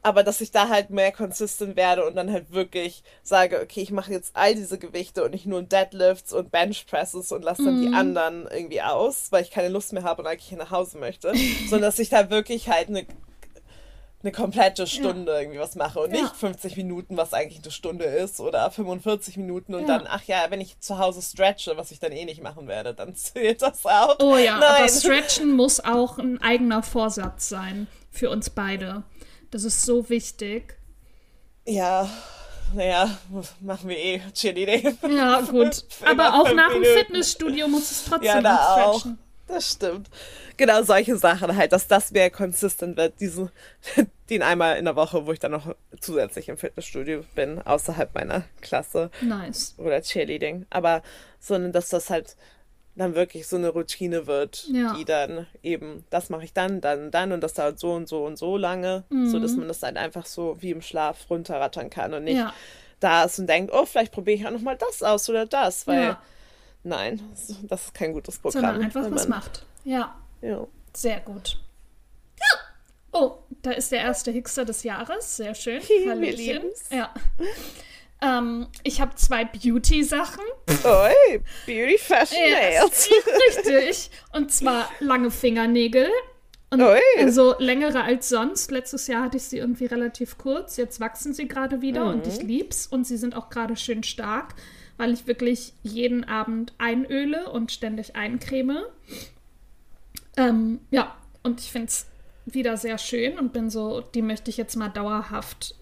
Aber 0.01 0.23
dass 0.23 0.41
ich 0.41 0.51
da 0.51 0.69
halt 0.69 0.89
mehr 0.89 1.11
consistent 1.11 1.75
werde 1.75 2.05
und 2.05 2.15
dann 2.15 2.31
halt 2.31 2.51
wirklich 2.51 3.03
sage, 3.23 3.61
okay, 3.61 3.81
ich 3.81 3.91
mache 3.91 4.11
jetzt 4.11 4.35
all 4.35 4.55
diese 4.55 4.77
Gewichte 4.77 5.23
und 5.23 5.31
nicht 5.31 5.45
nur 5.45 5.61
Deadlifts 5.61 6.33
und 6.33 6.51
Benchpresses 6.51 7.31
und 7.31 7.43
lasse 7.43 7.65
dann 7.65 7.79
mm. 7.79 7.81
die 7.81 7.87
mhm. 7.89 7.95
anderen 7.95 8.47
irgendwie 8.47 8.81
aus, 8.81 9.31
weil 9.31 9.43
ich 9.43 9.51
keine 9.51 9.69
Lust 9.69 9.93
mehr 9.93 10.03
habe 10.03 10.21
und 10.21 10.27
eigentlich 10.27 10.51
nach 10.57 10.71
Hause 10.71 10.97
möchte. 10.97 11.33
sondern 11.69 11.89
dass 11.89 11.99
ich 11.99 12.09
da 12.09 12.29
wirklich 12.29 12.69
halt 12.69 12.89
eine 12.89 13.05
eine 14.21 14.31
komplette 14.33 14.85
Stunde 14.85 15.31
ja. 15.31 15.39
irgendwie 15.39 15.59
was 15.59 15.75
mache 15.75 15.99
und 15.99 16.13
ja. 16.13 16.23
nicht 16.23 16.35
50 16.35 16.75
Minuten, 16.75 17.15
was 17.15 17.33
eigentlich 17.33 17.63
eine 17.63 17.71
Stunde 17.71 18.03
ist, 18.03 18.39
oder 18.39 18.69
45 18.69 19.37
Minuten 19.37 19.73
und 19.73 19.87
ja. 19.87 19.97
dann, 19.97 20.07
ach 20.09 20.23
ja, 20.23 20.45
wenn 20.49 20.59
ich 20.59 20.79
zu 20.79 20.97
Hause 20.97 21.21
stretche, 21.21 21.77
was 21.77 21.91
ich 21.91 21.99
dann 21.99 22.11
eh 22.11 22.25
nicht 22.25 22.43
machen 22.43 22.67
werde, 22.67 22.93
dann 22.93 23.15
zählt 23.15 23.61
das 23.61 23.85
auch. 23.85 24.17
Oh 24.19 24.35
ja, 24.35 24.59
Nein. 24.59 24.83
aber 24.83 24.89
Stretchen 24.89 25.55
muss 25.55 25.79
auch 25.79 26.17
ein 26.17 26.41
eigener 26.41 26.83
Vorsatz 26.83 27.47
sein 27.47 27.87
für 28.11 28.29
uns 28.29 28.49
beide. 28.49 29.03
Das 29.51 29.63
ist 29.63 29.83
so 29.83 30.09
wichtig. 30.09 30.75
Ja, 31.65 32.09
naja, 32.73 33.17
machen 33.61 33.89
wir 33.89 33.97
eh 33.97 34.21
Cheerleading. 34.33 34.97
Ja, 35.15 35.41
gut. 35.49 35.85
aber 36.05 36.35
auch 36.35 36.53
nach 36.53 36.71
dem 36.71 36.83
Fitnessstudio 36.83 37.67
muss 37.67 37.89
es 37.89 38.05
trotzdem 38.05 38.25
ja, 38.25 38.41
da 38.41 38.73
stretchen. 38.73 39.13
Auch. 39.13 39.28
Das 39.49 39.71
stimmt. 39.71 40.09
Genau 40.57 40.83
solche 40.83 41.17
Sachen 41.17 41.55
halt, 41.55 41.71
dass 41.71 41.87
das 41.87 42.11
mehr 42.11 42.29
consistent 42.29 42.97
wird, 42.97 43.19
diesen, 43.19 43.49
den 44.29 44.43
einmal 44.43 44.77
in 44.77 44.85
der 44.85 44.95
Woche, 44.95 45.25
wo 45.25 45.31
ich 45.33 45.39
dann 45.39 45.51
noch 45.51 45.75
zusätzlich 45.99 46.49
im 46.49 46.57
Fitnessstudio 46.57 47.23
bin, 47.33 47.59
außerhalb 47.59 48.13
meiner 48.13 48.43
Klasse. 48.61 49.09
Nice. 49.21 49.73
Oder 49.77 50.01
Cheerleading. 50.01 50.67
Aber, 50.69 51.01
sondern 51.39 51.71
dass 51.71 51.89
das 51.89 52.11
halt 52.11 52.37
dann 52.95 53.15
wirklich 53.15 53.47
so 53.47 53.55
eine 53.55 53.69
Routine 53.69 54.27
wird, 54.27 54.67
ja. 54.71 54.93
die 54.93 55.05
dann 55.05 55.47
eben, 55.63 56.05
das 56.11 56.29
mache 56.29 56.43
ich 56.43 56.53
dann, 56.53 56.79
dann, 56.81 57.09
dann 57.09 57.31
und 57.31 57.41
das 57.41 57.53
dauert 57.53 57.79
so 57.79 57.93
und 57.93 58.07
so 58.07 58.25
und 58.25 58.37
so 58.37 58.55
lange, 58.55 59.03
mhm. 59.09 59.29
so 59.29 59.39
dass 59.39 59.55
man 59.55 59.67
das 59.67 59.79
dann 59.79 59.97
einfach 59.97 60.25
so 60.25 60.57
wie 60.59 60.71
im 60.71 60.81
Schlaf 60.81 61.29
runterrattern 61.29 61.89
kann 61.89 62.13
und 62.13 62.25
nicht 62.25 62.37
ja. 62.37 62.53
da 62.99 63.23
ist 63.23 63.39
und 63.39 63.47
denkt, 63.47 63.71
oh, 63.73 63.85
vielleicht 63.85 64.11
probiere 64.11 64.37
ich 64.37 64.45
auch 64.45 64.51
nochmal 64.51 64.77
das 64.77 65.01
aus 65.01 65.29
oder 65.29 65.45
das, 65.45 65.87
weil 65.87 66.03
ja. 66.03 66.21
Nein, 66.83 67.21
das 67.63 67.81
ist 67.85 67.93
kein 67.93 68.13
gutes 68.13 68.37
Programm. 68.39 68.61
Sondern 68.63 68.81
einfach 68.83 69.11
was 69.11 69.27
macht. 69.27 69.65
Ja. 69.83 70.15
Ja. 70.41 70.65
Sehr 70.95 71.19
gut. 71.19 71.59
Ja. 72.39 72.59
Oh, 73.11 73.37
da 73.61 73.71
ist 73.71 73.91
der 73.91 73.99
erste 74.01 74.31
Hickster 74.31 74.65
des 74.65 74.83
Jahres. 74.83 75.37
Sehr 75.37 75.53
schön. 75.55 75.81
Hallöchen. 76.07 76.63
Ja. 76.91 77.13
Ähm, 78.21 78.67
ich 78.83 78.99
habe 79.01 79.15
zwei 79.15 79.45
Beauty-Sachen. 79.45 80.43
Oi, 80.83 81.41
Beauty 81.65 81.97
Fashion 81.97 82.37
Ja, 82.49 82.81
Nails. 82.81 83.09
Richtig. 83.65 84.11
Und 84.33 84.51
zwar 84.51 84.89
lange 84.99 85.31
Fingernägel. 85.31 86.09
Und 86.71 86.81
Ui. 86.81 86.99
also 87.17 87.55
längere 87.59 88.03
als 88.03 88.29
sonst. 88.29 88.71
Letztes 88.71 89.07
Jahr 89.07 89.23
hatte 89.23 89.37
ich 89.37 89.43
sie 89.43 89.57
irgendwie 89.57 89.85
relativ 89.85 90.37
kurz. 90.37 90.77
Jetzt 90.77 90.99
wachsen 90.99 91.33
sie 91.33 91.47
gerade 91.47 91.81
wieder 91.81 92.05
und 92.05 92.25
Mhm. 92.25 92.31
ich 92.31 92.41
lieb's. 92.43 92.87
Und 92.87 93.05
sie 93.07 93.17
sind 93.17 93.35
auch 93.35 93.49
gerade 93.49 93.75
schön 93.75 94.03
stark, 94.03 94.53
weil 94.99 95.13
ich 95.13 95.27
wirklich 95.27 95.71
jeden 95.81 96.25
Abend 96.25 96.73
einöle 96.77 97.49
und 97.49 97.71
ständig 97.71 98.17
eincreme. 98.17 98.83
Ähm, 100.35 100.81
ja, 100.91 101.15
und 101.41 101.61
ich 101.61 101.71
finde 101.71 101.87
es 101.87 102.07
wieder 102.45 102.75
sehr 102.75 102.97
schön 102.97 103.39
und 103.39 103.53
bin 103.53 103.69
so, 103.69 104.01
die 104.01 104.21
möchte 104.21 104.49
ich 104.49 104.57
jetzt 104.57 104.75
mal 104.75 104.89
dauerhaft 104.89 105.75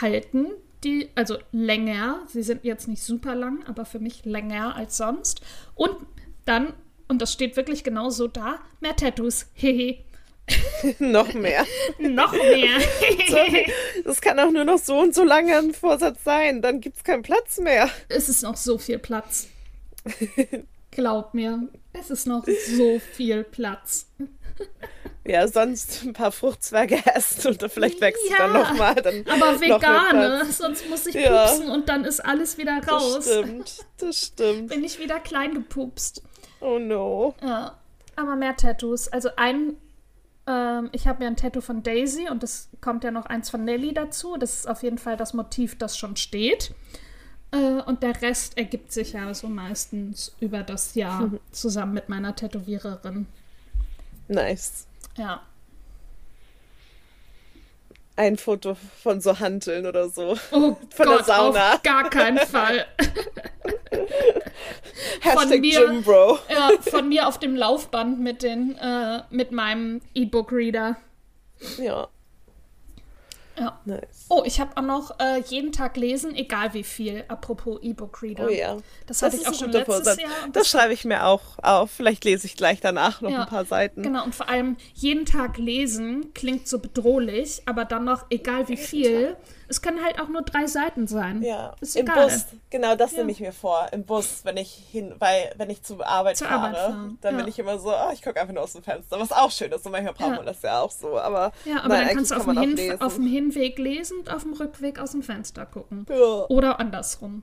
halten. 0.00 0.46
Die, 0.84 1.10
also 1.14 1.36
länger. 1.52 2.20
Sie 2.26 2.42
sind 2.42 2.64
jetzt 2.64 2.88
nicht 2.88 3.02
super 3.02 3.34
lang, 3.34 3.62
aber 3.66 3.84
für 3.84 3.98
mich 3.98 4.24
länger 4.24 4.74
als 4.74 4.96
sonst. 4.96 5.42
Und 5.74 5.94
dann, 6.46 6.72
und 7.08 7.20
das 7.20 7.30
steht 7.30 7.56
wirklich 7.58 7.84
genau 7.84 8.08
so 8.08 8.26
da, 8.26 8.58
mehr 8.80 8.96
Tattoos. 8.96 9.50
Hehe. 9.52 9.98
Noch 10.98 11.32
mehr. 11.34 11.64
Noch 11.98 12.32
mehr. 12.32 12.78
Das 14.04 14.20
kann 14.20 14.38
auch 14.40 14.50
nur 14.50 14.64
noch 14.64 14.78
so 14.78 14.98
und 14.98 15.14
so 15.14 15.22
lange 15.24 15.56
ein 15.56 15.72
Vorsatz 15.72 16.24
sein. 16.24 16.60
Dann 16.62 16.80
gibt's 16.80 17.04
keinen 17.04 17.22
Platz 17.22 17.58
mehr. 17.58 17.88
es 18.08 18.28
ist 18.28 18.42
noch 18.42 18.56
so 18.56 18.78
viel 18.78 18.98
Platz. 18.98 19.46
Glaub 20.90 21.32
mir, 21.34 21.68
es 21.92 22.10
ist 22.10 22.26
noch 22.26 22.44
so 22.76 22.98
viel 22.98 23.44
Platz. 23.44 24.08
Ja, 25.24 25.46
sonst 25.46 26.02
ein 26.02 26.12
paar 26.12 26.32
Fruchtzwerge 26.32 26.98
essen 27.14 27.48
und 27.52 27.62
dann 27.62 27.70
vielleicht 27.70 28.00
wächst 28.00 28.20
es 28.28 28.36
dann 28.36 28.52
Ja, 28.54 28.62
nochmal. 28.62 28.98
Aber 28.98 29.52
noch 29.52 29.60
vegane, 29.60 30.40
Platz. 30.40 30.58
sonst 30.58 30.88
muss 30.90 31.06
ich 31.06 31.14
Ja. 31.14 31.46
pupsen 31.46 31.70
und 31.70 31.88
dann 31.88 32.04
ist 32.04 32.20
alles 32.20 32.58
wieder 32.58 32.80
Das 32.80 32.90
raus. 32.90 33.24
stimmt, 33.24 33.76
das 33.98 34.18
stimmt. 34.26 34.68
Bin 34.70 34.82
ich 34.84 34.98
wieder 34.98 35.20
klein 35.20 35.54
gepupst. 35.54 36.22
Oh 36.60 36.78
no. 36.80 37.34
Ja, 37.40 37.78
aber 38.16 38.34
mehr 38.36 38.56
Tattoos. 38.56 39.08
Also 39.08 39.30
ein, 39.36 39.76
ähm, 40.46 40.90
ich 40.92 41.06
habe 41.06 41.22
ja 41.22 41.30
ein 41.30 41.36
Tattoo 41.36 41.60
von 41.60 41.82
Daisy 41.82 42.28
und 42.28 42.42
es 42.42 42.68
kommt 42.80 43.04
ja 43.04 43.10
noch 43.10 43.26
eins 43.26 43.50
von 43.50 43.64
Nelly 43.64 43.94
dazu. 43.94 44.36
Das 44.36 44.56
ist 44.56 44.68
auf 44.68 44.82
jeden 44.82 44.98
Fall 44.98 45.16
das 45.16 45.34
Motiv, 45.34 45.78
das 45.78 45.96
schon 45.96 46.16
steht. 46.16 46.74
Äh, 47.52 47.82
und 47.82 48.02
der 48.02 48.20
Rest 48.22 48.58
ergibt 48.58 48.92
sich 48.92 49.12
ja 49.12 49.32
so 49.34 49.48
meistens 49.48 50.34
über 50.40 50.62
das 50.62 50.94
Jahr 50.94 51.30
zusammen 51.52 51.94
mit 51.94 52.08
meiner 52.08 52.34
Tätowiererin. 52.34 53.26
Nice. 54.28 54.86
Ja. 55.16 55.42
Ein 58.16 58.36
Foto 58.36 58.76
von 59.02 59.20
so 59.20 59.38
Hanteln 59.40 59.86
oder 59.86 60.08
so. 60.08 60.36
Oh 60.52 60.76
Von 60.94 61.06
der 61.08 61.16
Gott, 61.16 61.26
Sauna. 61.26 61.74
auf 61.74 61.82
gar 61.82 62.10
keinen 62.10 62.38
Fall. 62.38 62.86
Hashtag 65.20 65.60
mir- 65.60 66.02
ja, 66.50 66.70
von 66.80 67.08
mir 67.08 67.26
auf 67.28 67.38
dem 67.38 67.56
Laufband 67.56 68.20
mit 68.20 68.42
den, 68.42 68.76
äh, 68.78 69.22
mit 69.30 69.52
meinem 69.52 70.00
E-Book-Reader. 70.14 70.96
Ja, 71.78 72.08
Ja. 73.58 73.78
nice. 73.84 74.26
Oh, 74.28 74.42
ich 74.46 74.60
habe 74.60 74.76
auch 74.76 74.82
noch 74.82 75.18
äh, 75.20 75.40
jeden 75.46 75.72
Tag 75.72 75.96
lesen, 75.96 76.34
egal 76.34 76.72
wie 76.74 76.84
viel. 76.84 77.24
Apropos 77.28 77.78
E-Book-Reader. 77.82 78.46
Oh 78.46 78.50
ja. 78.50 78.76
Das 79.06 79.22
hatte 79.22 79.36
ich 79.36 79.46
auch 79.46 79.54
schon 79.54 79.70
letztes 79.72 79.94
Vorsatz. 79.94 80.20
Jahr. 80.20 80.30
und 80.44 80.56
Das 80.56 80.68
schreibe 80.68 80.92
ich 80.92 81.04
mir 81.04 81.26
auch 81.26 81.42
auf. 81.62 81.90
Vielleicht 81.90 82.24
lese 82.24 82.46
ich 82.46 82.56
gleich 82.56 82.80
danach 82.80 83.20
noch 83.20 83.30
Ja, 83.30 83.42
ein 83.42 83.48
paar 83.48 83.64
Seiten. 83.64 84.02
Genau, 84.02 84.24
und 84.24 84.34
vor 84.34 84.48
allem 84.48 84.76
jeden 84.94 85.26
Tag 85.26 85.58
lesen 85.58 86.32
klingt 86.34 86.66
so 86.66 86.78
bedrohlich, 86.78 87.62
aber 87.66 87.84
dann 87.84 88.04
noch, 88.04 88.26
egal 88.30 88.68
wie 88.68 88.76
viel, 88.76 89.36
es 89.72 89.80
können 89.80 90.04
halt 90.04 90.20
auch 90.20 90.28
nur 90.28 90.42
drei 90.42 90.66
Seiten 90.66 91.06
sein. 91.06 91.42
Ja, 91.42 91.74
Ist 91.80 91.96
im 91.96 92.06
egal. 92.06 92.28
Bus, 92.28 92.44
genau 92.70 92.94
das 92.94 93.12
Ja. 93.12 93.18
nehme 93.18 93.32
ich 93.32 93.40
mir 93.40 93.52
vor. 93.52 93.88
Im 93.92 94.04
Bus, 94.04 94.40
wenn 94.44 94.58
ich 94.58 94.70
hin, 94.70 95.14
weil 95.18 95.52
wenn 95.56 95.70
ich 95.70 95.82
zur 95.82 96.06
Arbeit 96.06 96.36
Zur 96.36 96.48
fahre, 96.48 96.78
Arbeit 96.78 97.10
dann 97.22 97.34
ja. 97.34 97.40
bin 97.40 97.48
ich 97.48 97.58
immer 97.58 97.78
so, 97.78 97.90
ah, 97.90 98.10
ich 98.12 98.22
gucke 98.22 98.38
einfach 98.40 98.52
nur 98.52 98.62
aus 98.62 98.74
dem 98.74 98.82
Fenster, 98.82 99.18
was 99.18 99.32
auch 99.32 99.50
schön 99.50 99.72
ist. 99.72 99.84
Und 99.86 99.92
manchmal 99.92 100.12
braucht 100.14 100.30
Ja. 100.30 100.36
man 100.36 100.46
das 100.46 100.60
ja 100.62 100.80
auch 100.80 100.90
so. 100.90 101.18
Aber, 101.18 101.52
Ja, 101.64 101.78
aber 101.78 101.88
nein, 101.88 102.06
dann 102.08 102.16
kannst 102.16 102.30
du 102.30 102.36
auf 102.36 102.44
kann 102.44 102.76
dem, 102.76 103.00
auf 103.00 103.14
dem 103.14 103.26
Hinweg 103.26 103.78
lesen 103.78 104.18
und 104.18 104.30
auf 104.32 104.42
dem 104.42 104.52
Rückweg 104.52 104.98
aus 105.00 105.12
dem 105.12 105.22
Fenster 105.22 105.64
gucken. 105.64 106.06
Oder 106.48 106.78
andersrum. 106.78 107.42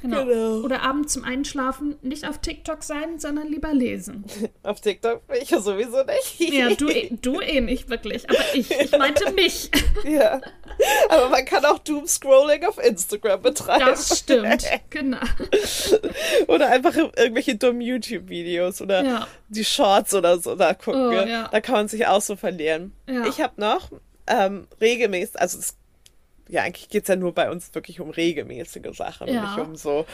Genau. 0.00 0.24
Genau. 0.24 0.56
Oder 0.64 0.82
abends 0.82 1.12
zum 1.12 1.24
Einschlafen 1.24 1.96
nicht 2.02 2.26
auf 2.28 2.38
TikTok 2.38 2.82
sein, 2.82 3.18
sondern 3.18 3.48
lieber 3.48 3.72
lesen. 3.74 4.24
Auf 4.62 4.80
TikTok 4.80 5.26
bin 5.26 5.38
ich 5.42 5.50
ja 5.50 5.60
sowieso 5.60 6.02
nicht. 6.04 6.52
Ja, 6.52 6.70
du, 6.74 6.88
eh- 6.88 7.10
du 7.20 7.40
eh 7.40 7.60
nicht 7.60 7.88
wirklich, 7.88 8.28
aber 8.30 8.38
ich, 8.54 8.70
ich 8.70 8.92
meinte 8.92 9.32
mich. 9.32 9.70
Ja. 10.04 10.40
Aber 11.08 11.28
man 11.28 11.44
kann 11.44 11.64
auch 11.64 11.78
Doom-Scrolling 11.80 12.64
auf 12.64 12.78
Instagram 12.78 13.42
betreiben. 13.42 13.84
Das 13.86 14.18
stimmt, 14.20 14.64
genau. 14.90 15.18
Oder 16.46 16.68
einfach 16.70 16.94
irgendwelche 16.96 17.56
dummen 17.56 17.80
YouTube-Videos 17.80 18.80
oder 18.80 19.04
Ja. 19.04 19.26
die 19.48 19.64
Shorts 19.64 20.14
oder 20.14 20.38
so 20.38 20.54
da 20.54 20.74
gucken. 20.74 21.08
Oh, 21.08 21.12
ja. 21.12 21.48
Da 21.48 21.60
kann 21.60 21.74
man 21.74 21.88
sich 21.88 22.06
auch 22.06 22.20
so 22.20 22.36
verlieren. 22.36 22.92
Ja. 23.08 23.26
Ich 23.26 23.40
habe 23.40 23.60
noch 23.60 23.90
ähm, 24.26 24.68
regelmäßig, 24.80 25.38
also 25.40 25.58
es, 25.58 25.76
ja, 26.48 26.62
eigentlich 26.62 26.88
geht 26.88 27.02
es 27.02 27.08
ja 27.08 27.16
nur 27.16 27.32
bei 27.34 27.50
uns 27.50 27.74
wirklich 27.74 28.00
um 28.00 28.10
regelmäßige 28.10 28.96
Sachen 28.96 29.28
Ja. 29.28 29.42
und 29.42 29.56
nicht 29.56 29.66
um 29.68 29.76
so. 29.76 30.06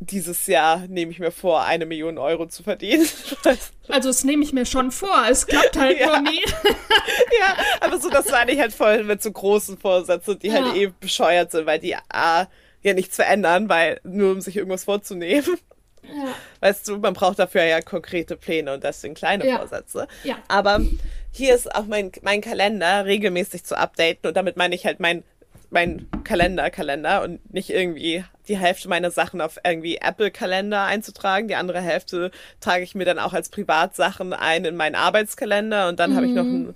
Dieses 0.00 0.46
Jahr 0.48 0.80
nehme 0.88 1.12
ich 1.12 1.18
mir 1.20 1.30
vor, 1.30 1.62
eine 1.64 1.86
Million 1.86 2.18
Euro 2.18 2.46
zu 2.46 2.62
verdienen. 2.62 3.06
Also 3.88 4.08
das 4.08 4.24
nehme 4.24 4.42
ich 4.42 4.54
mir 4.54 4.64
schon 4.64 4.90
vor, 4.90 5.26
es 5.30 5.46
klappt 5.46 5.76
halt 5.78 5.98
Ja. 6.00 6.06
nur 6.06 6.20
nie. 6.30 6.40
ja, 7.38 7.56
aber 7.80 7.98
so, 8.00 8.08
das 8.08 8.30
meine 8.30 8.50
ich 8.52 8.58
halt 8.58 8.72
voll 8.72 9.04
mit 9.04 9.22
so 9.22 9.30
großen 9.30 9.76
Vorsätzen, 9.78 10.38
die 10.38 10.52
halt 10.52 10.74
Ja. 10.74 10.74
eh 10.74 10.92
bescheuert 11.00 11.50
sind, 11.52 11.66
weil 11.66 11.78
die 11.78 11.94
A, 12.08 12.48
ja 12.82 12.94
nichts 12.94 13.16
verändern, 13.16 13.68
weil 13.68 14.00
nur 14.02 14.32
um 14.32 14.40
sich 14.40 14.56
irgendwas 14.56 14.84
vorzunehmen. 14.84 15.58
Ja. 16.02 16.34
Weißt 16.60 16.88
du, 16.88 16.96
man 16.98 17.12
braucht 17.14 17.38
dafür 17.38 17.64
ja 17.64 17.80
konkrete 17.82 18.36
Pläne 18.36 18.72
und 18.74 18.84
deswegen 18.84 19.14
kleine 19.14 19.46
Ja. 19.46 19.58
Vorsätze. 19.58 20.08
Ja. 20.22 20.36
Aber 20.48 20.80
hier 21.30 21.54
ist 21.54 21.74
auch 21.74 21.84
mein, 21.86 22.10
mein 22.22 22.40
Kalender 22.40 23.04
regelmäßig 23.04 23.64
zu 23.64 23.76
updaten 23.78 24.28
und 24.28 24.34
damit 24.36 24.56
meine 24.56 24.74
ich 24.74 24.86
halt 24.86 24.98
mein, 25.00 25.24
mein 25.74 26.08
Kalender, 26.24 26.70
Kalender 26.70 27.22
und 27.22 27.52
nicht 27.52 27.68
irgendwie 27.68 28.24
die 28.48 28.56
Hälfte 28.56 28.88
meiner 28.88 29.10
Sachen 29.10 29.40
auf 29.42 29.58
irgendwie 29.64 29.96
Apple-Kalender 29.96 30.84
einzutragen. 30.84 31.48
Die 31.48 31.54
andere 31.56 31.80
Hälfte 31.80 32.30
trage 32.60 32.82
ich 32.84 32.94
mir 32.94 33.04
dann 33.04 33.18
auch 33.18 33.32
als 33.34 33.48
Privatsachen 33.50 34.32
ein 34.32 34.64
in 34.64 34.76
meinen 34.76 34.94
Arbeitskalender 34.94 35.88
und 35.88 35.98
dann 36.00 36.16
habe 36.16 36.26
ich 36.26 36.32
noch 36.32 36.44
Mhm. 36.44 36.68
ein, 36.70 36.74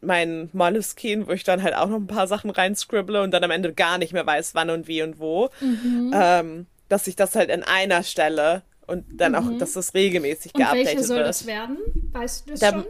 meinen 0.00 0.50
Moleskine, 0.52 1.28
wo 1.28 1.32
ich 1.32 1.44
dann 1.44 1.62
halt 1.62 1.74
auch 1.76 1.88
noch 1.88 1.96
ein 1.98 2.06
paar 2.08 2.26
Sachen 2.26 2.50
reinscribble 2.50 3.22
und 3.22 3.30
dann 3.32 3.44
am 3.44 3.50
Ende 3.52 3.72
gar 3.72 3.98
nicht 3.98 4.12
mehr 4.12 4.26
weiß, 4.26 4.54
wann 4.54 4.70
und 4.70 4.88
wie 4.88 5.02
und 5.02 5.20
wo. 5.20 5.50
Mhm. 5.60 6.10
Ähm, 6.14 6.66
dass 6.88 7.06
ich 7.06 7.16
das 7.16 7.36
halt 7.36 7.50
in 7.50 7.62
einer 7.62 8.02
Stelle 8.02 8.62
und 8.86 9.04
dann 9.20 9.34
auch, 9.34 9.44
dass 9.58 9.74
das 9.74 9.92
regelmäßig 9.94 10.54
Mhm. 10.54 10.60
Und 10.60 10.66
geupdatet 10.66 10.86
welche 10.86 11.04
soll 11.04 11.16
wird. 11.18 11.28
das 11.28 11.46
werden? 11.46 11.76
Weißt 12.12 12.46
du 12.46 12.50
das 12.52 12.60
Der, 12.60 12.70
schon? 12.70 12.84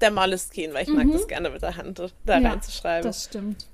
der 0.00 0.10
Moleskine, 0.10 0.74
weil 0.74 0.82
ich 0.82 0.88
mag 0.92 1.06
das 1.12 1.28
gerne 1.28 1.50
mit 1.50 1.62
der 1.62 1.76
Hand 1.76 2.02
da 2.26 2.38
Ja, 2.40 2.50
reinzuschreiben. 2.50 3.04
Das 3.06 3.24
stimmt. 3.24 3.66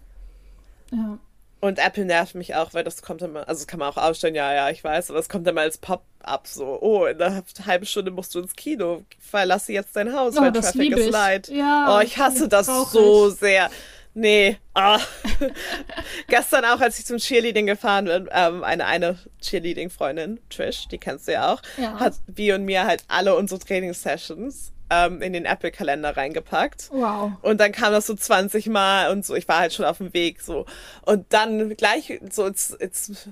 Ja. 0.92 1.18
Und 1.60 1.78
Apple 1.78 2.06
nervt 2.06 2.34
mich 2.34 2.54
auch, 2.54 2.72
weil 2.72 2.84
das 2.84 3.02
kommt 3.02 3.20
immer, 3.20 3.40
also 3.46 3.60
das 3.60 3.66
kann 3.66 3.78
man 3.80 3.88
auch 3.90 3.98
ausstellen, 3.98 4.34
ja, 4.34 4.54
ja, 4.54 4.70
ich 4.70 4.82
weiß, 4.82 5.10
aber 5.10 5.18
es 5.18 5.28
kommt 5.28 5.46
immer 5.46 5.60
als 5.60 5.76
Pop-up 5.76 6.46
so, 6.46 6.78
oh, 6.80 7.04
in 7.04 7.20
einer 7.20 7.42
halben 7.66 7.84
Stunde 7.84 8.10
musst 8.10 8.34
du 8.34 8.40
ins 8.40 8.56
Kino, 8.56 9.02
verlasse 9.18 9.72
jetzt 9.74 9.94
dein 9.94 10.14
Haus, 10.14 10.36
Oh, 10.38 10.40
weil 10.40 10.52
das 10.52 10.66
Traffic 10.72 10.80
liebe 10.80 11.00
is 11.00 11.06
ich. 11.06 11.12
light. 11.12 11.48
Ja, 11.48 11.96
oh, 11.96 12.00
ich 12.00 12.16
hasse 12.16 12.48
das 12.48 12.66
das 12.66 12.92
so 12.92 13.28
ich. 13.28 13.34
sehr. 13.34 13.70
Nee, 14.14 14.56
ah. 14.74 14.98
Gestern 16.28 16.64
auch, 16.64 16.80
als 16.80 16.98
ich 16.98 17.06
zum 17.06 17.18
Cheerleading 17.18 17.66
gefahren 17.66 18.06
bin, 18.06 18.28
ähm, 18.32 18.64
eine, 18.64 18.86
eine 18.86 19.18
Cheerleading-Freundin, 19.40 20.40
Trish, 20.50 20.88
die 20.88 20.98
kennst 20.98 21.28
du 21.28 21.32
ja 21.32 21.52
auch, 21.52 21.62
Ja. 21.76 22.00
hat 22.00 22.14
wie 22.26 22.52
und 22.52 22.64
mir 22.64 22.84
halt 22.86 23.04
alle 23.08 23.36
unsere 23.36 23.60
Trainingssessions 23.60 24.72
ähm, 24.90 25.22
in 25.22 25.32
den 25.32 25.44
Apple-Kalender 25.44 26.16
reingepackt. 26.16 26.90
Wow. 26.92 27.32
Und 27.42 27.60
dann 27.60 27.72
kam 27.72 27.92
das 27.92 28.06
so 28.06 28.14
20 28.14 28.66
Mal 28.66 29.10
und 29.10 29.24
so, 29.24 29.34
ich 29.34 29.48
war 29.48 29.60
halt 29.60 29.72
schon 29.72 29.84
auf 29.84 29.98
dem 29.98 30.12
Weg 30.12 30.42
so. 30.42 30.66
Und 31.02 31.26
dann 31.32 31.76
gleich 31.76 32.20
so, 32.30 32.46
it's, 32.46 32.76
it's, 32.80 33.28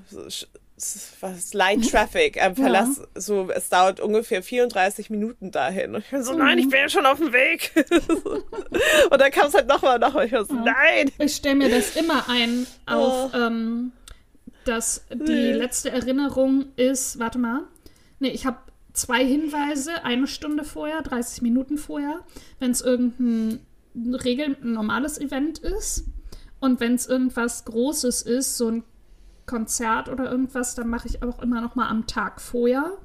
was, 1.21 1.55
Light 1.55 1.91
Traffic, 1.91 2.37
ähm, 2.37 2.55
Verlass, 2.55 3.03
so, 3.15 3.51
es 3.51 3.69
dauert 3.69 4.01
ungefähr 4.01 4.43
34 4.43 5.11
Minuten 5.11 5.51
dahin. 5.51 5.95
Und 5.95 6.05
ich 6.05 6.11
bin 6.11 6.23
so, 6.23 6.35
nein, 6.35 6.59
ich 6.59 6.69
bin 6.69 6.81
ja 6.81 6.89
schon 6.89 7.07
auf 7.07 7.19
dem 7.19 7.33
Weg. 7.33 7.73
und 9.11 9.21
dann 9.21 9.31
kam 9.33 9.49
es 9.49 9.55
halt 9.55 9.67
nochmal, 9.67 9.99
nochmal. 9.99 10.27
Ich 10.27 10.33
war 10.33 10.45
so, 10.45 10.55
nein. 10.55 11.11
Ich 11.19 11.35
stelle 11.35 11.57
mir 11.57 11.69
das 11.69 11.97
immer 11.97 12.29
ein 12.29 12.67
auf, 12.87 13.35
ähm, 13.35 13.93
dass 14.65 15.05
die 15.13 15.53
letzte 15.53 15.91
Erinnerung 15.91 16.67
ist, 16.77 17.19
warte 17.19 17.39
mal, 17.39 17.63
nee, 18.21 18.29
ich 18.29 18.47
habe 18.47 18.59
zwei 18.99 19.25
Hinweise, 19.25 20.05
eine 20.05 20.27
Stunde 20.27 20.65
vorher, 20.65 21.03
30 21.03 21.43
Minuten 21.43 21.79
vorher, 21.79 22.25
wenn 22.59 22.71
es 22.71 22.81
irgendein 22.81 23.61
Regel, 23.95 24.57
ein 24.63 24.73
normales 24.73 25.21
Event 25.21 25.59
ist 25.59 26.05
und 26.61 26.81
wenn 26.81 26.95
es 26.95 27.07
irgendwas 27.07 27.65
Großes 27.65 28.23
ist, 28.23 28.57
so 28.57 28.69
ein 28.71 28.85
Konzert 29.47 30.09
oder 30.09 30.31
irgendwas, 30.31 30.75
dann 30.75 30.89
mache 30.89 31.09
ich 31.09 31.23
auch 31.23 31.41
immer 31.41 31.61
noch 31.61 31.75
mal 31.75 31.89
am 31.89 32.07
Tag 32.07 32.41
vorher 32.41 32.99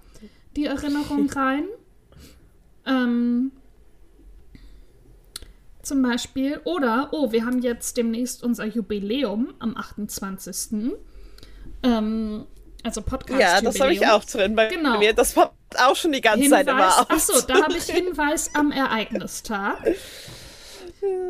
die 0.56 0.66
Erinnerung 0.66 1.30
rein. 1.36 1.66
Ähm, 2.86 3.52
zum 5.82 6.02
Beispiel. 6.02 6.62
Oder, 6.64 7.10
oh, 7.12 7.32
wir 7.32 7.46
haben 7.46 7.62
jetzt 7.62 7.98
demnächst 7.98 8.44
unser 8.44 8.66
Jubiläum 8.66 9.54
am 9.60 9.76
28. 9.76 10.91
Ähm, 11.84 12.46
also 12.84 13.02
Podcast. 13.02 13.40
Ja, 13.40 13.62
das 13.62 13.80
habe 13.80 13.94
ich 13.94 14.06
auch 14.08 14.24
drin 14.26 14.56
bei 14.56 14.68
genau. 14.68 15.00
mir. 15.00 15.14
Das 15.14 15.34
poppt 15.34 15.54
auch 15.80 15.96
schon 15.96 16.12
die 16.12 16.22
ganze 16.22 16.44
Hinweis, 16.44 16.66
Zeit 16.66 16.68
immer 16.68 17.00
auf. 17.00 17.10
Achso, 17.10 17.42
da 17.48 17.64
habe 17.64 17.78
ich 17.78 17.86
Hinweis 17.86 18.52
am 18.54 18.72
Ereignistag. 18.72 19.78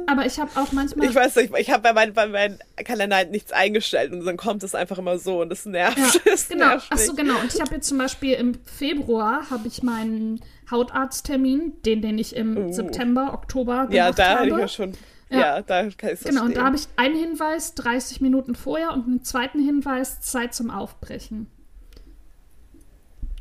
Aber 0.06 0.26
ich 0.26 0.40
habe 0.40 0.52
auch 0.56 0.72
manchmal. 0.72 1.08
Ich 1.08 1.16
weiß 1.16 1.36
nicht, 1.38 1.54
ich 1.58 1.72
habe 1.72 1.82
bei, 1.82 1.94
mein, 1.94 2.14
bei 2.14 2.28
meinem 2.28 2.60
Kalender 2.84 3.16
halt 3.16 3.32
nichts 3.32 3.52
eingestellt 3.52 4.12
und 4.12 4.26
dann 4.26 4.38
kommt 4.38 4.64
es 4.64 4.76
einfach 4.76 4.98
immer 4.98 5.18
so 5.18 5.42
und 5.42 5.50
das 5.50 5.66
nervt. 5.66 5.98
Ja, 5.98 6.12
das 6.26 6.48
genau. 6.48 6.68
Nervt 6.68 6.92
Achso, 6.92 7.14
genau. 7.14 7.40
Und 7.40 7.54
ich 7.54 7.62
habe 7.62 7.76
jetzt 7.76 7.88
zum 7.88 7.98
Beispiel 7.98 8.34
im 8.34 8.56
Februar 8.66 9.50
habe 9.50 9.68
ich 9.68 9.82
meinen 9.82 10.42
Hautarzttermin, 10.70 11.74
den, 11.86 12.02
den 12.02 12.18
ich 12.20 12.36
im 12.36 12.58
uh. 12.58 12.74
September, 12.74 13.34
Oktober 13.34 13.88
gemacht 13.88 13.94
Ja, 13.94 14.12
da 14.12 14.30
habe. 14.30 14.40
hatte 14.40 14.50
ich 14.50 14.58
ja 14.58 14.68
schon. 14.68 14.94
Ja, 15.34 15.40
ja 15.40 15.62
da 15.62 15.90
kann 15.90 16.12
ich 16.14 16.20
Genau, 16.22 16.46
und 16.46 16.56
da 16.56 16.66
habe 16.66 16.76
ich 16.76 16.88
einen 16.96 17.16
Hinweis 17.16 17.76
30 17.76 18.22
Minuten 18.22 18.56
vorher 18.56 18.94
und 18.94 19.06
einen 19.06 19.24
zweiten 19.24 19.60
Hinweis 19.60 20.22
Zeit 20.22 20.54
zum 20.54 20.70
Aufbrechen. 20.70 21.48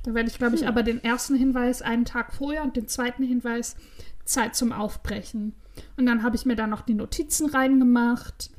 Da 0.05 0.15
werde 0.15 0.29
ich, 0.29 0.39
glaube 0.39 0.57
ich, 0.57 0.63
hm. 0.63 0.69
aber 0.69 0.83
den 0.83 1.03
ersten 1.05 1.37
Hinweis 1.37 1.83
einen 1.83 2.05
Tag 2.05 2.33
vorher 2.33 2.63
und 2.63 2.77
den 2.77 2.89
zweiten 2.89 3.23
Hinweis 3.23 3.77
Zeit 4.25 4.57
zum 4.57 4.73
Aufbrechen. 4.73 5.55
Und 5.97 6.07
dann 6.07 6.23
habe 6.23 6.37
ich 6.37 6.45
mir 6.45 6.57
da 6.57 6.67
noch 6.67 6.83
die 6.83 6.95
Notizen 6.95 7.49
reingemacht. 7.49 8.51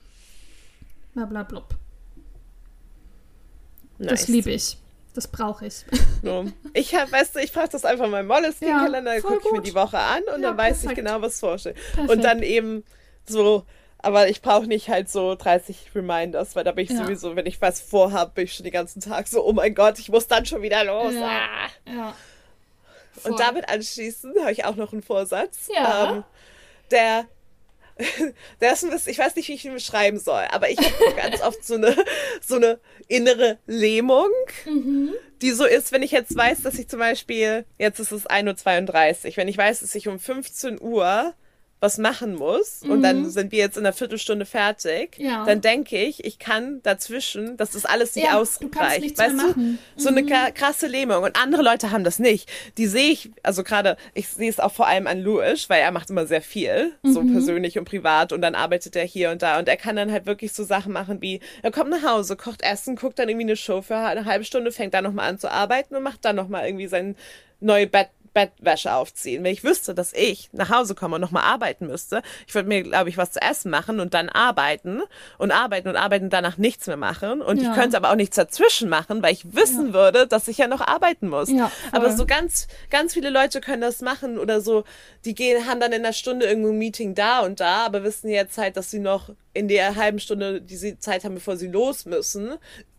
Blablabla. 1.13 1.63
Nice. 3.97 4.09
Das 4.09 4.27
liebe 4.27 4.51
ich. 4.51 4.77
Das 5.13 5.27
brauche 5.27 5.67
ich. 5.67 5.85
No. 6.23 6.45
Ich 6.73 6.95
hab, 6.95 7.11
weißt 7.11 7.35
du, 7.35 7.39
ich 7.39 7.51
frage 7.51 7.69
das 7.73 7.83
einfach 7.83 8.09
mal 8.09 8.21
im 8.21 8.27
Moleskine-Kalender, 8.27 9.15
ja, 9.15 9.21
gucke 9.21 9.41
ich 9.45 9.51
mir 9.51 9.61
die 9.61 9.75
Woche 9.75 9.99
an 9.99 10.23
und 10.33 10.41
ja, 10.41 10.49
dann 10.49 10.57
weiß 10.57 10.79
perfekt. 10.79 10.91
ich 10.91 10.95
genau, 11.05 11.21
was 11.21 11.39
vorsteht. 11.39 11.75
Und 12.07 12.23
dann 12.23 12.41
eben 12.41 12.83
so, 13.25 13.65
aber 13.97 14.27
ich 14.27 14.41
brauche 14.41 14.67
nicht 14.67 14.89
halt 14.89 15.09
so 15.09 15.35
30 15.35 15.91
Reminders, 15.95 16.55
weil 16.55 16.63
da 16.63 16.71
bin 16.71 16.85
ich 16.85 16.91
ja. 16.91 16.97
sowieso, 16.97 17.35
wenn 17.35 17.45
ich 17.45 17.61
was 17.61 17.81
vorhab, 17.81 18.35
bin 18.35 18.45
ich 18.45 18.53
schon 18.53 18.65
den 18.65 18.73
ganzen 18.73 19.01
Tag 19.01 19.27
so, 19.27 19.45
oh 19.45 19.53
mein 19.53 19.73
Gott, 19.73 19.99
ich 19.99 20.09
muss 20.09 20.27
dann 20.27 20.45
schon 20.45 20.61
wieder 20.61 20.83
los. 20.83 21.13
Ja. 21.13 21.29
Ah. 21.29 21.91
ja. 21.91 22.15
Und 23.23 23.39
damit 23.39 23.69
anschließend 23.69 24.39
habe 24.39 24.51
ich 24.51 24.65
auch 24.65 24.75
noch 24.75 24.91
einen 24.91 25.03
Vorsatz. 25.03 25.69
Ja. 25.73 26.11
Ähm, 26.11 26.23
der 26.91 27.27
der 28.61 28.73
ist 28.73 28.83
ein 28.83 28.89
bisschen, 28.89 29.11
ich 29.11 29.19
weiß 29.19 29.35
nicht, 29.35 29.47
wie 29.47 29.53
ich 29.53 29.65
ihn 29.65 29.73
beschreiben 29.73 30.19
soll, 30.19 30.43
aber 30.51 30.69
ich 30.69 30.77
habe 30.79 31.15
ganz 31.15 31.41
oft 31.41 31.63
so 31.63 31.75
eine, 31.75 31.95
so 32.45 32.55
eine 32.55 32.79
innere 33.07 33.59
Lähmung, 33.67 34.29
mhm. 34.65 35.13
die 35.41 35.51
so 35.51 35.65
ist, 35.65 35.91
wenn 35.91 36.01
ich 36.01 36.11
jetzt 36.11 36.35
weiß, 36.35 36.61
dass 36.63 36.79
ich 36.79 36.87
zum 36.87 36.99
Beispiel, 36.99 37.65
jetzt 37.77 37.99
ist 37.99 38.11
es 38.11 38.25
1.32 38.25 39.27
Uhr, 39.27 39.37
wenn 39.37 39.47
ich 39.47 39.57
weiß, 39.57 39.81
dass 39.81 39.95
ich 39.95 40.07
um 40.07 40.19
15 40.19 40.81
Uhr 40.81 41.33
was 41.83 41.97
machen 41.97 42.35
muss 42.35 42.81
mhm. 42.81 42.91
und 42.91 43.01
dann 43.03 43.23
mhm. 43.23 43.29
sind 43.29 43.51
wir 43.51 43.59
jetzt 43.59 43.77
in 43.77 43.85
einer 43.85 43.91
Viertelstunde 43.91 44.45
fertig, 44.45 45.17
ja. 45.17 45.43
dann 45.43 45.59
denke 45.59 45.97
ich, 45.97 46.23
ich 46.23 46.39
kann 46.39 46.81
dazwischen, 46.81 47.57
dass 47.57 47.71
das 47.71 47.83
alles 47.83 48.15
nicht 48.15 48.27
ja, 48.27 48.39
ausreicht. 48.39 49.17
weißt 49.17 49.35
du, 49.37 49.59
mhm. 49.59 49.77
so 49.97 50.07
eine 50.07 50.21
mhm. 50.23 50.31
krasse 50.55 50.87
Lähmung. 50.87 51.23
Und 51.23 51.35
andere 51.35 51.61
Leute 51.61 51.91
haben 51.91 52.05
das 52.05 52.19
nicht. 52.19 52.49
Die 52.77 52.87
sehe 52.87 53.11
ich, 53.11 53.31
also 53.43 53.63
gerade, 53.63 53.97
ich 54.13 54.29
sehe 54.29 54.49
es 54.49 54.61
auch 54.61 54.71
vor 54.71 54.87
allem 54.87 55.07
an 55.07 55.19
Louis, 55.19 55.69
weil 55.69 55.81
er 55.81 55.91
macht 55.91 56.09
immer 56.09 56.25
sehr 56.25 56.41
viel, 56.41 56.93
mhm. 57.03 57.11
so 57.11 57.21
persönlich 57.21 57.77
und 57.77 57.83
privat 57.83 58.31
und 58.31 58.41
dann 58.41 58.55
arbeitet 58.55 58.95
er 58.95 59.03
hier 59.03 59.31
und 59.31 59.41
da 59.41 59.59
und 59.59 59.67
er 59.67 59.75
kann 59.75 59.97
dann 59.97 60.09
halt 60.09 60.25
wirklich 60.25 60.53
so 60.53 60.63
Sachen 60.63 60.93
machen 60.93 61.21
wie, 61.21 61.41
er 61.63 61.71
kommt 61.71 61.89
nach 61.89 62.03
Hause, 62.03 62.37
kocht 62.37 62.61
Essen, 62.61 62.95
guckt 62.95 63.19
dann 63.19 63.27
irgendwie 63.27 63.45
eine 63.45 63.57
Show 63.57 63.81
für 63.81 63.97
eine 63.97 64.23
halbe 64.23 64.45
Stunde, 64.45 64.71
fängt 64.71 64.93
dann 64.93 65.03
nochmal 65.03 65.29
an 65.29 65.37
zu 65.37 65.51
arbeiten 65.51 65.97
und 65.97 66.03
macht 66.03 66.23
dann 66.23 66.37
nochmal 66.37 66.65
irgendwie 66.65 66.87
sein 66.87 67.17
neue 67.59 67.87
Bett 67.87 68.07
Bettwäsche 68.33 68.93
aufziehen. 68.93 69.43
Wenn 69.43 69.53
ich 69.53 69.63
wüsste, 69.63 69.93
dass 69.93 70.13
ich 70.13 70.49
nach 70.53 70.69
Hause 70.69 70.95
komme 70.95 71.15
und 71.15 71.21
nochmal 71.21 71.43
arbeiten 71.43 71.87
müsste, 71.87 72.21
ich 72.47 72.55
würde 72.55 72.67
mir, 72.67 72.83
glaube 72.83 73.09
ich, 73.09 73.17
was 73.17 73.31
zu 73.31 73.41
essen 73.41 73.69
machen 73.69 73.99
und 73.99 74.13
dann 74.13 74.29
arbeiten 74.29 75.01
und 75.37 75.51
arbeiten 75.51 75.87
und 75.87 75.95
arbeiten 75.95 76.25
und 76.25 76.33
danach 76.33 76.57
nichts 76.57 76.87
mehr 76.87 76.97
machen. 76.97 77.41
Und 77.41 77.61
ja. 77.61 77.69
ich 77.69 77.75
könnte 77.75 77.97
aber 77.97 78.11
auch 78.11 78.15
nichts 78.15 78.35
dazwischen 78.35 78.89
machen, 78.89 79.21
weil 79.21 79.33
ich 79.33 79.53
wissen 79.53 79.87
ja. 79.87 79.93
würde, 79.93 80.27
dass 80.27 80.47
ich 80.47 80.57
ja 80.57 80.67
noch 80.67 80.81
arbeiten 80.81 81.29
muss. 81.29 81.49
Ja, 81.49 81.71
aber 81.91 82.11
so 82.11 82.25
ganz, 82.25 82.67
ganz 82.89 83.13
viele 83.13 83.29
Leute 83.29 83.61
können 83.61 83.81
das 83.81 84.01
machen 84.01 84.39
oder 84.39 84.61
so, 84.61 84.83
die 85.25 85.35
gehen, 85.35 85.67
haben 85.67 85.79
dann 85.79 85.91
in 85.91 86.03
einer 86.03 86.13
Stunde 86.13 86.45
irgendwo 86.45 86.69
ein 86.69 86.77
Meeting 86.77 87.15
da 87.15 87.41
und 87.41 87.59
da, 87.59 87.85
aber 87.85 88.03
wissen 88.03 88.29
jetzt 88.29 88.57
halt, 88.57 88.77
dass 88.77 88.91
sie 88.91 88.99
noch 88.99 89.29
in 89.53 89.67
der 89.67 89.95
halben 89.95 90.19
Stunde, 90.19 90.61
die 90.61 90.77
sie 90.77 90.97
Zeit 90.99 91.23
haben, 91.23 91.35
bevor 91.35 91.57
sie 91.57 91.67
los 91.67 92.05
müssen, 92.05 92.55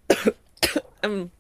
ähm, 1.02 1.30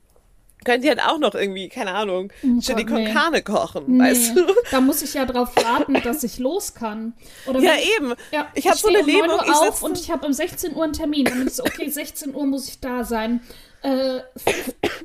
könnt 0.64 0.84
ihr 0.84 0.90
halt 0.90 1.02
auch 1.02 1.18
noch 1.18 1.34
irgendwie, 1.34 1.68
keine 1.68 1.92
Ahnung, 1.92 2.32
oh 2.42 2.60
Chili 2.60 2.84
con 2.84 3.04
Carne 3.04 3.42
kochen, 3.42 3.84
nee. 3.86 4.04
weißt 4.04 4.36
du? 4.36 4.46
Da 4.70 4.80
muss 4.80 5.02
ich 5.02 5.14
ja 5.14 5.24
drauf 5.24 5.54
warten, 5.56 5.94
dass 6.02 6.24
ich 6.24 6.38
los 6.38 6.74
kann. 6.74 7.14
Oder 7.46 7.60
ja, 7.60 7.72
ich, 7.74 7.96
eben. 7.96 8.14
Ja, 8.32 8.48
ich 8.54 8.66
habe 8.66 8.76
so 8.76 8.88
eine 8.88 9.02
Lähmung. 9.02 9.40
Ich 9.44 9.52
auf 9.52 9.82
und 9.82 9.98
ich 9.98 10.10
habe 10.10 10.26
um 10.26 10.32
16 10.32 10.74
Uhr 10.74 10.84
einen 10.84 10.92
Termin. 10.92 11.28
Und 11.30 11.46
ich 11.46 11.54
so, 11.54 11.64
okay, 11.64 11.88
16 11.88 12.34
Uhr 12.34 12.46
muss 12.46 12.68
ich 12.68 12.80
da 12.80 13.04
sein. 13.04 13.40
Äh, 13.84 14.20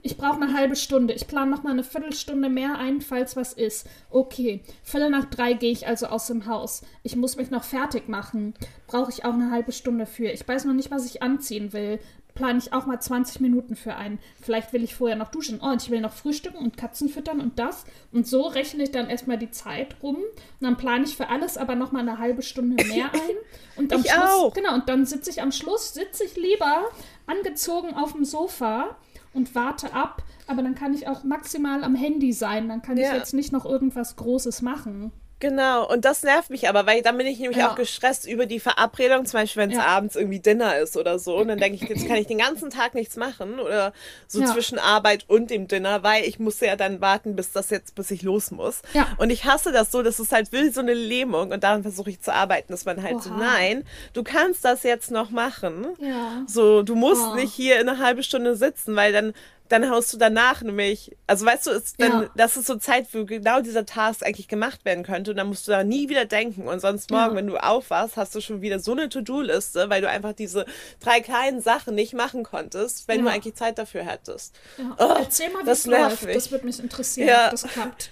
ich 0.03 0.15
brauche 0.15 0.41
eine 0.41 0.53
halbe 0.53 0.77
Stunde. 0.77 1.13
Ich 1.13 1.27
plane 1.27 1.51
noch 1.51 1.63
mal 1.63 1.71
eine 1.71 1.83
Viertelstunde 1.83 2.47
mehr 2.47 2.77
ein, 2.77 3.01
falls 3.01 3.35
was 3.35 3.51
ist. 3.51 3.87
Okay, 4.09 4.63
Viertel 4.83 5.09
nach 5.09 5.25
drei 5.25 5.53
gehe 5.53 5.71
ich 5.71 5.85
also 5.85 6.07
aus 6.07 6.27
dem 6.27 6.45
Haus. 6.45 6.81
Ich 7.03 7.17
muss 7.17 7.35
mich 7.35 7.51
noch 7.51 7.65
fertig 7.65 8.07
machen. 8.07 8.53
Brauche 8.87 9.11
ich 9.11 9.25
auch 9.25 9.33
eine 9.33 9.51
halbe 9.51 9.73
Stunde 9.73 10.05
für. 10.05 10.31
Ich 10.31 10.47
weiß 10.47 10.63
noch 10.63 10.73
nicht, 10.73 10.91
was 10.91 11.05
ich 11.05 11.21
anziehen 11.21 11.73
will 11.73 11.99
plane 12.39 12.57
ich 12.57 12.71
auch 12.71 12.85
mal 12.85 13.01
20 13.01 13.41
Minuten 13.41 13.75
für 13.75 13.95
ein. 13.95 14.17
Vielleicht 14.41 14.71
will 14.71 14.81
ich 14.81 14.95
vorher 14.95 15.17
noch 15.17 15.29
duschen. 15.29 15.59
Oh, 15.61 15.67
und 15.67 15.83
ich 15.83 15.89
will 15.89 15.99
noch 15.99 16.13
frühstücken 16.13 16.57
und 16.57 16.77
Katzen 16.77 17.09
füttern 17.09 17.41
und 17.41 17.59
das. 17.59 17.83
Und 18.13 18.27
so 18.27 18.43
rechne 18.43 18.83
ich 18.83 18.91
dann 18.91 19.09
erstmal 19.09 19.37
die 19.37 19.51
Zeit 19.51 19.97
rum. 20.01 20.15
Und 20.15 20.61
dann 20.61 20.77
plane 20.77 21.03
ich 21.03 21.17
für 21.17 21.27
alles 21.27 21.57
aber 21.57 21.75
noch 21.75 21.91
mal 21.91 21.99
eine 21.99 22.17
halbe 22.17 22.41
Stunde 22.41 22.81
mehr 22.87 23.13
ein. 23.13 23.35
Und 23.75 23.91
am 23.91 23.99
ich 23.99 24.09
Schluss, 24.09 24.23
auch. 24.23 24.53
genau, 24.53 24.73
und 24.73 24.87
dann 24.87 25.05
sitze 25.05 25.29
ich 25.29 25.41
am 25.41 25.51
Schluss, 25.51 25.93
sitze 25.93 26.23
ich 26.23 26.37
lieber 26.37 26.85
angezogen 27.27 27.93
auf 27.93 28.13
dem 28.13 28.23
Sofa 28.23 28.95
und 29.33 29.53
warte 29.53 29.93
ab. 29.93 30.23
Aber 30.47 30.63
dann 30.63 30.75
kann 30.75 30.93
ich 30.93 31.09
auch 31.09 31.25
maximal 31.25 31.83
am 31.83 31.93
Handy 31.93 32.31
sein. 32.31 32.69
Dann 32.69 32.81
kann 32.81 32.95
ja. 32.95 33.09
ich 33.09 33.17
jetzt 33.17 33.33
nicht 33.33 33.51
noch 33.51 33.65
irgendwas 33.65 34.15
Großes 34.15 34.61
machen. 34.61 35.11
Genau, 35.39 35.89
und 35.89 36.03
das 36.03 36.23
nervt 36.23 36.49
mich 36.49 36.67
aber, 36.67 36.85
weil 36.85 37.01
dann 37.01 37.17
bin 37.17 37.25
ich 37.25 37.39
nämlich 37.39 37.59
ja. 37.59 37.71
auch 37.71 37.75
gestresst 37.75 38.27
über 38.27 38.45
die 38.45 38.59
Verabredung, 38.59 39.25
zum 39.25 39.39
Beispiel 39.39 39.61
wenn 39.61 39.71
es 39.71 39.77
ja. 39.77 39.85
abends 39.85 40.17
irgendwie 40.17 40.39
Dinner 40.39 40.77
ist 40.77 40.97
oder 40.97 41.17
so. 41.17 41.37
Und 41.37 41.47
dann 41.47 41.59
denke 41.59 41.81
ich, 41.81 41.89
jetzt 41.89 42.07
kann 42.07 42.17
ich 42.17 42.27
den 42.27 42.39
ganzen 42.39 42.69
Tag 42.69 42.93
nichts 42.93 43.15
machen 43.15 43.59
oder 43.59 43.93
so 44.27 44.41
ja. 44.41 44.47
zwischen 44.47 44.79
Arbeit 44.79 45.25
und 45.27 45.49
dem 45.49 45.69
Dinner, 45.69 46.03
weil 46.03 46.25
ich 46.25 46.39
muss 46.39 46.59
ja 46.59 46.75
dann 46.75 46.99
warten, 46.99 47.37
bis 47.37 47.53
das 47.53 47.69
jetzt, 47.69 47.95
bis 47.95 48.11
ich 48.11 48.21
los 48.21 48.51
muss. 48.51 48.81
Ja. 48.93 49.07
Und 49.17 49.29
ich 49.29 49.45
hasse 49.45 49.71
das 49.71 49.91
so, 49.91 50.03
dass 50.03 50.19
es 50.19 50.33
halt 50.33 50.51
will, 50.51 50.73
so 50.73 50.81
eine 50.81 50.93
Lähmung 50.93 51.51
und 51.51 51.63
daran 51.63 51.83
versuche 51.83 52.09
ich 52.09 52.19
zu 52.19 52.33
arbeiten, 52.33 52.73
dass 52.73 52.83
man 52.83 53.01
halt 53.01 53.15
Oha. 53.15 53.21
so, 53.21 53.29
nein, 53.33 53.85
du 54.13 54.23
kannst 54.23 54.65
das 54.65 54.83
jetzt 54.83 55.09
noch 55.09 55.29
machen. 55.29 55.87
Ja. 55.99 56.43
So, 56.47 56.83
du 56.83 56.95
musst 56.95 57.23
oh. 57.31 57.35
nicht 57.35 57.53
hier 57.53 57.79
in 57.79 57.87
eine 57.87 57.99
halbe 57.99 58.23
Stunde 58.23 58.55
sitzen, 58.55 58.97
weil 58.97 59.13
dann 59.13 59.33
dann 59.69 59.89
haust 59.89 60.11
du 60.11 60.17
danach 60.17 60.61
nämlich, 60.63 61.15
also 61.27 61.45
weißt 61.45 61.67
du, 61.67 61.71
ist 61.71 62.01
dann, 62.01 62.23
ja. 62.23 62.29
das 62.35 62.57
ist 62.57 62.65
so 62.65 62.75
Zeit, 62.75 63.07
wo 63.13 63.23
genau 63.23 63.61
dieser 63.61 63.85
Task 63.85 64.25
eigentlich 64.25 64.47
gemacht 64.47 64.83
werden 64.83 65.03
könnte 65.03 65.31
und 65.31 65.37
dann 65.37 65.47
musst 65.47 65.67
du 65.67 65.71
da 65.71 65.83
nie 65.83 66.09
wieder 66.09 66.25
denken 66.25 66.67
und 66.67 66.79
sonst 66.79 67.11
morgen, 67.11 67.31
ja. 67.31 67.35
wenn 67.35 67.47
du 67.47 67.57
aufwachst, 67.57 68.17
hast 68.17 68.33
du 68.33 68.41
schon 68.41 68.61
wieder 68.61 68.79
so 68.79 68.93
eine 68.93 69.09
To-Do-Liste, 69.09 69.89
weil 69.89 70.01
du 70.01 70.09
einfach 70.09 70.33
diese 70.33 70.65
drei 70.99 71.21
kleinen 71.21 71.61
Sachen 71.61 71.93
nicht 71.93 72.13
machen 72.13 72.43
konntest, 72.43 73.07
wenn 73.07 73.19
ja. 73.19 73.25
du 73.25 73.31
eigentlich 73.31 73.55
Zeit 73.55 73.77
dafür 73.77 74.03
hättest. 74.03 74.55
Oh, 74.97 75.13
Erzähl 75.17 75.51
mal, 75.51 75.61
wie 75.61 75.67
das 75.67 75.85
läuft. 75.85 76.23
Mich. 76.23 76.35
Das 76.35 76.51
würde 76.51 76.65
mich 76.65 76.79
interessieren, 76.79 77.27
ja. 77.27 77.45
ob 77.45 77.51
das 77.51 77.63
klappt. 77.63 78.09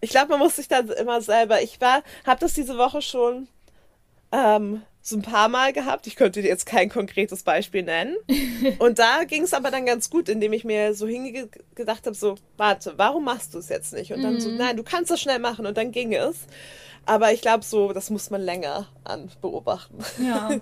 Ich 0.00 0.10
glaube, 0.10 0.28
man 0.28 0.38
muss 0.38 0.56
sich 0.56 0.68
da 0.68 0.78
immer 0.78 1.20
selber, 1.20 1.60
ich 1.60 1.80
war, 1.80 2.02
habe 2.24 2.40
das 2.40 2.54
diese 2.54 2.78
Woche 2.78 3.02
schon 3.02 3.48
ähm, 4.32 4.82
so 5.02 5.16
ein 5.16 5.22
paar 5.22 5.48
Mal 5.48 5.72
gehabt. 5.72 6.06
Ich 6.06 6.16
könnte 6.16 6.42
dir 6.42 6.48
jetzt 6.48 6.66
kein 6.66 6.88
konkretes 6.88 7.42
Beispiel 7.42 7.82
nennen. 7.82 8.16
Und 8.78 8.98
da 8.98 9.24
ging 9.24 9.44
es 9.44 9.54
aber 9.54 9.70
dann 9.70 9.86
ganz 9.86 10.10
gut, 10.10 10.28
indem 10.28 10.52
ich 10.52 10.64
mir 10.64 10.94
so 10.94 11.06
hingedacht 11.06 12.06
habe, 12.06 12.14
so, 12.14 12.34
warte, 12.56 12.94
warum 12.96 13.24
machst 13.24 13.54
du 13.54 13.58
es 13.58 13.68
jetzt 13.68 13.92
nicht? 13.92 14.12
Und 14.12 14.22
dann 14.22 14.36
mm. 14.36 14.40
so, 14.40 14.50
mhm. 14.50 14.56
nein, 14.56 14.76
du 14.76 14.82
kannst 14.82 15.10
das 15.10 15.20
schnell 15.20 15.38
machen. 15.38 15.66
Und 15.66 15.76
dann 15.76 15.92
ging 15.92 16.12
es. 16.14 16.36
Aber 17.06 17.32
ich 17.32 17.40
glaube 17.40 17.64
so, 17.64 17.92
das 17.92 18.10
muss 18.10 18.30
man 18.30 18.42
länger 18.42 18.88
an 19.04 19.30
beobachten. 19.40 19.98
Ja. 20.22 20.50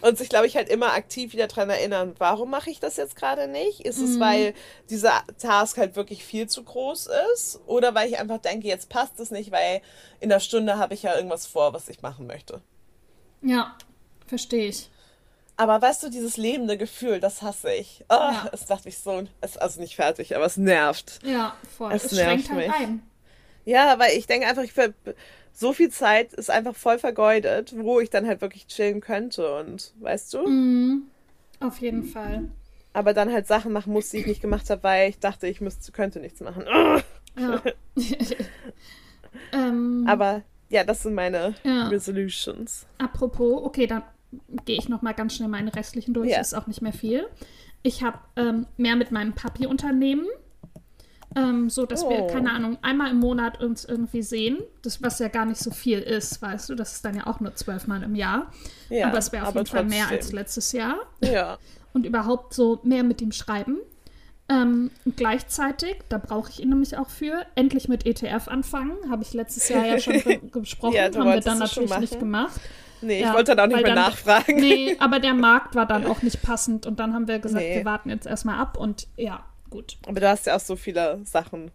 Und 0.00 0.16
sich, 0.16 0.30
glaube 0.30 0.46
ich, 0.46 0.56
halt 0.56 0.70
immer 0.70 0.94
aktiv 0.94 1.34
wieder 1.34 1.48
daran 1.48 1.68
erinnern, 1.68 2.14
warum 2.16 2.50
mache 2.50 2.70
ich 2.70 2.80
das 2.80 2.96
jetzt 2.96 3.14
gerade 3.14 3.46
nicht? 3.46 3.80
Ist 3.80 3.98
es, 3.98 4.16
mhm. 4.16 4.20
weil 4.20 4.54
dieser 4.88 5.22
Task 5.38 5.76
halt 5.76 5.96
wirklich 5.96 6.24
viel 6.24 6.48
zu 6.48 6.62
groß 6.62 7.10
ist? 7.34 7.60
Oder 7.66 7.94
weil 7.94 8.08
ich 8.08 8.18
einfach 8.18 8.38
denke, 8.38 8.68
jetzt 8.68 8.88
passt 8.88 9.20
es 9.20 9.30
nicht, 9.30 9.52
weil 9.52 9.82
in 10.20 10.30
der 10.30 10.40
Stunde 10.40 10.78
habe 10.78 10.94
ich 10.94 11.02
ja 11.02 11.14
irgendwas 11.14 11.46
vor, 11.46 11.74
was 11.74 11.90
ich 11.90 12.00
machen 12.00 12.26
möchte? 12.26 12.62
Ja, 13.42 13.76
verstehe 14.26 14.68
ich. 14.68 14.90
Aber 15.56 15.80
weißt 15.80 16.02
du, 16.02 16.10
dieses 16.10 16.36
lebende 16.36 16.76
Gefühl, 16.76 17.18
das 17.18 17.40
hasse 17.40 17.72
ich. 17.72 18.04
Oh, 18.10 18.14
ja. 18.14 18.48
Es 18.52 18.68
macht 18.68 18.84
mich 18.84 18.98
so, 18.98 19.24
es, 19.40 19.56
also 19.56 19.80
nicht 19.80 19.96
fertig, 19.96 20.36
aber 20.36 20.44
es 20.44 20.58
nervt. 20.58 21.20
Ja, 21.24 21.56
voll. 21.76 21.92
Es, 21.92 22.04
es 22.04 22.12
nervt 22.12 22.50
halt 22.50 22.58
mich. 22.58 22.74
ein. 22.74 23.02
Ja, 23.64 23.98
weil 23.98 24.16
ich 24.16 24.26
denke 24.26 24.46
einfach, 24.46 24.62
ich 24.62 24.72
so 25.52 25.72
viel 25.72 25.90
Zeit 25.90 26.34
ist 26.34 26.50
einfach 26.50 26.76
voll 26.76 26.98
vergeudet, 26.98 27.74
wo 27.76 28.00
ich 28.00 28.10
dann 28.10 28.26
halt 28.26 28.42
wirklich 28.42 28.66
chillen 28.66 29.00
könnte 29.00 29.56
und 29.56 29.94
weißt 30.00 30.34
du? 30.34 30.46
Mhm. 30.46 31.02
Auf 31.60 31.80
jeden 31.80 32.04
Fall. 32.04 32.50
Aber 32.92 33.14
dann 33.14 33.32
halt 33.32 33.46
Sachen 33.46 33.72
machen 33.72 33.92
muss, 33.92 34.10
die 34.10 34.18
ich 34.18 34.26
nicht 34.26 34.42
gemacht 34.42 34.68
habe, 34.68 34.82
weil 34.82 35.08
ich 35.08 35.18
dachte, 35.18 35.46
ich 35.46 35.62
müsste, 35.62 35.90
könnte 35.92 36.20
nichts 36.20 36.40
machen. 36.40 36.64
Oh. 36.72 37.00
Ja. 37.38 37.60
ähm. 39.52 40.06
Aber 40.08 40.42
ja, 40.68 40.84
das 40.84 41.02
sind 41.02 41.14
meine 41.14 41.54
ja. 41.64 41.88
Resolutions. 41.88 42.86
Apropos, 42.98 43.62
okay, 43.64 43.86
dann 43.86 44.02
gehe 44.64 44.78
ich 44.78 44.88
noch 44.88 45.02
mal 45.02 45.12
ganz 45.12 45.34
schnell 45.34 45.48
meine 45.48 45.74
restlichen 45.74 46.14
durch. 46.14 46.30
Ja. 46.30 46.40
Ist 46.40 46.54
auch 46.54 46.66
nicht 46.66 46.82
mehr 46.82 46.92
viel. 46.92 47.26
Ich 47.82 48.02
habe 48.02 48.18
ähm, 48.36 48.66
mehr 48.76 48.96
mit 48.96 49.12
meinem 49.12 49.34
Papi 49.34 49.66
unternehmen. 49.66 50.26
Ähm, 51.36 51.68
so, 51.68 51.84
dass 51.84 52.02
oh. 52.02 52.10
wir, 52.10 52.26
keine 52.28 52.50
Ahnung, 52.50 52.78
einmal 52.82 53.10
im 53.10 53.18
Monat 53.18 53.62
uns 53.62 53.84
irgendwie 53.84 54.22
sehen. 54.22 54.58
Das, 54.82 55.02
was 55.02 55.18
ja 55.18 55.28
gar 55.28 55.44
nicht 55.44 55.60
so 55.60 55.70
viel 55.70 56.00
ist, 56.00 56.40
weißt 56.40 56.70
du. 56.70 56.74
Das 56.74 56.92
ist 56.92 57.04
dann 57.04 57.14
ja 57.14 57.26
auch 57.26 57.40
nur 57.40 57.54
zwölfmal 57.54 58.02
im 58.02 58.14
Jahr. 58.14 58.50
Ja, 58.88 59.08
aber 59.08 59.18
es 59.18 59.32
wäre 59.32 59.46
auf 59.46 59.54
jeden 59.54 59.66
Fall 59.66 59.84
mehr 59.84 60.08
als 60.08 60.32
letztes 60.32 60.72
Jahr. 60.72 60.96
Ja. 61.22 61.58
Und 61.92 62.06
überhaupt 62.06 62.54
so 62.54 62.80
mehr 62.82 63.02
mit 63.02 63.20
ihm 63.20 63.32
schreiben. 63.32 63.78
Ähm, 64.48 64.92
gleichzeitig, 65.16 65.96
da 66.08 66.18
brauche 66.18 66.50
ich 66.50 66.60
ihn 66.60 66.68
nämlich 66.68 66.96
auch 66.96 67.08
für, 67.08 67.44
endlich 67.56 67.88
mit 67.88 68.06
ETF 68.06 68.46
anfangen. 68.46 68.96
Habe 69.10 69.24
ich 69.24 69.32
letztes 69.32 69.68
Jahr 69.68 69.84
ja 69.84 69.98
schon 69.98 70.14
gesprochen, 70.52 70.94
ja, 70.94 71.04
haben 71.04 71.24
wir 71.24 71.40
dann 71.40 71.58
natürlich 71.58 71.98
nicht 71.98 72.18
gemacht. 72.20 72.60
Nee, 73.02 73.20
ja, 73.20 73.28
ich 73.28 73.34
wollte 73.34 73.56
dann 73.56 73.70
auch 73.70 73.76
nicht 73.76 73.84
mehr 73.84 73.94
dann, 73.94 74.04
nachfragen. 74.04 74.56
Nee, 74.56 74.96
aber 75.00 75.18
der 75.18 75.34
Markt 75.34 75.74
war 75.74 75.86
dann 75.86 76.06
auch 76.06 76.22
nicht 76.22 76.42
passend 76.42 76.86
und 76.86 77.00
dann 77.00 77.12
haben 77.12 77.28
wir 77.28 77.40
gesagt, 77.40 77.64
nee. 77.64 77.76
wir 77.76 77.84
warten 77.84 78.08
jetzt 78.08 78.26
erstmal 78.26 78.58
ab 78.58 78.78
und 78.78 79.08
ja, 79.16 79.44
gut. 79.68 79.98
Aber 80.06 80.20
du 80.20 80.28
hast 80.28 80.46
ja 80.46 80.56
auch 80.56 80.60
so 80.60 80.76
viele 80.76 81.20
Sachen. 81.24 81.70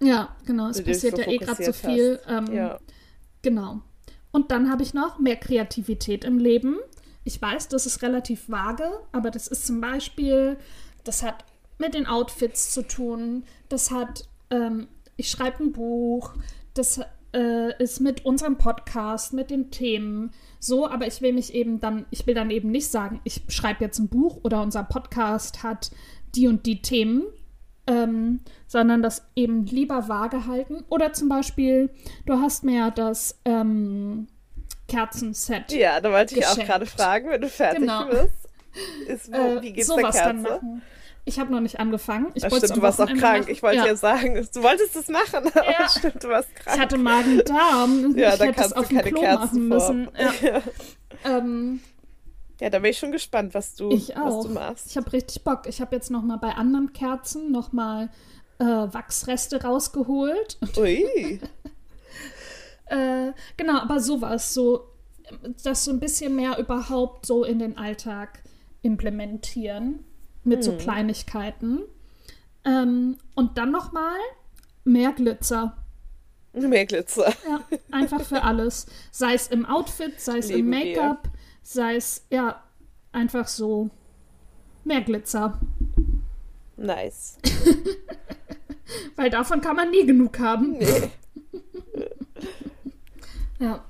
Ja, 0.00 0.36
genau, 0.44 0.68
es 0.68 0.82
passiert 0.82 1.16
so 1.16 1.22
ja 1.22 1.28
eh 1.28 1.38
gerade 1.38 1.64
so 1.64 1.72
viel. 1.72 2.20
Ähm, 2.28 2.52
ja. 2.52 2.78
Genau. 3.42 3.80
Und 4.30 4.50
dann 4.50 4.70
habe 4.70 4.82
ich 4.82 4.92
noch 4.92 5.18
mehr 5.18 5.36
Kreativität 5.36 6.24
im 6.24 6.38
Leben. 6.38 6.76
Ich 7.24 7.40
weiß, 7.40 7.68
das 7.68 7.86
ist 7.86 8.02
relativ 8.02 8.48
vage, 8.48 8.90
aber 9.12 9.30
das 9.30 9.48
ist 9.48 9.66
zum 9.66 9.80
Beispiel, 9.80 10.56
das 11.04 11.22
hat 11.22 11.44
mit 11.78 11.94
den 11.94 12.06
Outfits 12.06 12.72
zu 12.72 12.82
tun. 12.86 13.44
Das 13.68 13.90
hat, 13.90 14.28
ähm, 14.50 14.88
ich 15.16 15.30
schreibe 15.30 15.64
ein 15.64 15.72
Buch. 15.72 16.34
Das 16.74 17.00
äh, 17.32 17.82
ist 17.82 18.00
mit 18.00 18.24
unserem 18.24 18.56
Podcast, 18.56 19.32
mit 19.32 19.50
den 19.50 19.70
Themen 19.70 20.32
so, 20.60 20.88
aber 20.88 21.06
ich 21.06 21.20
will 21.20 21.32
mich 21.32 21.54
eben 21.54 21.80
dann, 21.80 22.06
ich 22.10 22.26
will 22.26 22.34
dann 22.34 22.50
eben 22.50 22.70
nicht 22.70 22.90
sagen, 22.90 23.20
ich 23.24 23.42
schreibe 23.48 23.84
jetzt 23.84 23.98
ein 23.98 24.08
Buch 24.08 24.40
oder 24.42 24.62
unser 24.62 24.82
Podcast 24.82 25.62
hat 25.62 25.90
die 26.34 26.48
und 26.48 26.66
die 26.66 26.82
Themen, 26.82 27.24
ähm, 27.86 28.40
sondern 28.66 29.02
das 29.02 29.26
eben 29.34 29.66
lieber 29.66 30.08
vage 30.08 30.46
halten. 30.46 30.84
Oder 30.88 31.12
zum 31.12 31.28
Beispiel, 31.28 31.90
du 32.26 32.34
hast 32.34 32.64
mir 32.64 32.90
das 32.90 33.38
ähm, 33.44 34.28
Kerzenset. 34.88 35.72
Ja, 35.72 36.00
da 36.00 36.10
wollte 36.10 36.34
ich 36.34 36.40
geschenkt. 36.40 36.62
auch 36.62 36.66
gerade 36.66 36.86
fragen, 36.86 37.30
wenn 37.30 37.40
du 37.40 37.48
fertig 37.48 37.80
genau. 37.80 38.06
bist. 38.06 38.47
Ist, 39.06 39.32
wo, 39.32 39.36
äh, 39.36 39.62
wie 39.62 39.72
geht's 39.72 39.88
der 39.88 39.96
Kerze? 39.96 40.18
Dann 40.18 40.42
machen. 40.42 40.82
Ich 41.24 41.38
habe 41.38 41.52
noch 41.52 41.60
nicht 41.60 41.78
angefangen. 41.78 42.30
Ich 42.34 42.42
ja, 42.42 42.50
stimmt, 42.50 42.76
du 42.76 42.82
warst 42.82 43.00
auch 43.00 43.06
krank. 43.06 43.20
Machen. 43.20 43.50
Ich 43.50 43.62
wollte 43.62 43.76
ja. 43.76 43.86
ja. 43.86 43.96
sagen, 43.96 44.34
du 44.34 44.62
wolltest 44.62 44.96
es 44.96 45.08
machen, 45.08 45.46
aber 45.54 45.70
ja. 45.70 45.88
stimmt, 45.98 46.24
du 46.24 46.28
warst 46.28 46.54
krank. 46.56 46.76
Ich 46.76 46.82
hatte 46.82 46.96
Magen-Darm. 46.96 48.16
ja, 48.16 48.32
ich 48.32 48.38
da 48.38 48.52
kannst 48.52 48.76
du 48.76 48.82
keine 48.82 49.02
Klo 49.02 49.20
Kerzen 49.20 49.68
müssen. 49.68 50.08
Ja. 50.40 50.62
ähm, 51.24 51.80
ja, 52.60 52.70
da 52.70 52.78
bin 52.78 52.90
ich 52.90 52.98
schon 52.98 53.12
gespannt, 53.12 53.54
was 53.54 53.74
du, 53.74 53.90
ich 53.90 54.16
auch. 54.16 54.38
Was 54.38 54.46
du 54.46 54.52
machst. 54.52 54.86
Ich 54.90 54.96
habe 54.96 55.12
richtig 55.12 55.44
Bock. 55.44 55.66
Ich 55.66 55.80
habe 55.80 55.94
jetzt 55.94 56.10
noch 56.10 56.22
mal 56.22 56.38
bei 56.38 56.54
anderen 56.54 56.92
Kerzen 56.92 57.52
noch 57.52 57.72
mal 57.72 58.08
äh, 58.58 58.64
Wachsreste 58.64 59.62
rausgeholt. 59.62 60.58
Ui. 60.76 61.04
äh, 62.86 63.32
genau, 63.56 63.78
aber 63.80 64.00
sowas, 64.00 64.54
so 64.54 64.88
das 65.62 65.84
so 65.84 65.90
ein 65.90 66.00
bisschen 66.00 66.34
mehr 66.34 66.58
überhaupt 66.58 67.26
so 67.26 67.44
in 67.44 67.58
den 67.58 67.76
Alltag 67.76 68.42
implementieren 68.82 70.04
mit 70.44 70.58
hm. 70.58 70.62
so 70.62 70.76
Kleinigkeiten. 70.76 71.82
Ähm, 72.64 73.18
und 73.34 73.58
dann 73.58 73.70
noch 73.70 73.92
mal 73.92 74.18
mehr 74.84 75.12
Glitzer. 75.12 75.76
Mehr 76.52 76.86
Glitzer. 76.86 77.32
Ja, 77.48 77.60
einfach 77.90 78.22
für 78.22 78.42
alles. 78.42 78.86
Sei 79.10 79.34
es 79.34 79.48
im 79.48 79.66
Outfit, 79.66 80.20
sei 80.20 80.38
es 80.38 80.50
im 80.50 80.68
Make-up, 80.68 81.28
sei 81.62 81.96
es, 81.96 82.26
ja, 82.30 82.62
einfach 83.12 83.46
so 83.46 83.90
mehr 84.84 85.02
Glitzer. 85.02 85.60
Nice. 86.76 87.38
Weil 89.16 89.30
davon 89.30 89.60
kann 89.60 89.76
man 89.76 89.90
nie 89.90 90.06
genug 90.06 90.38
haben. 90.38 90.72
Nee. 90.72 91.10
ja. 93.58 93.84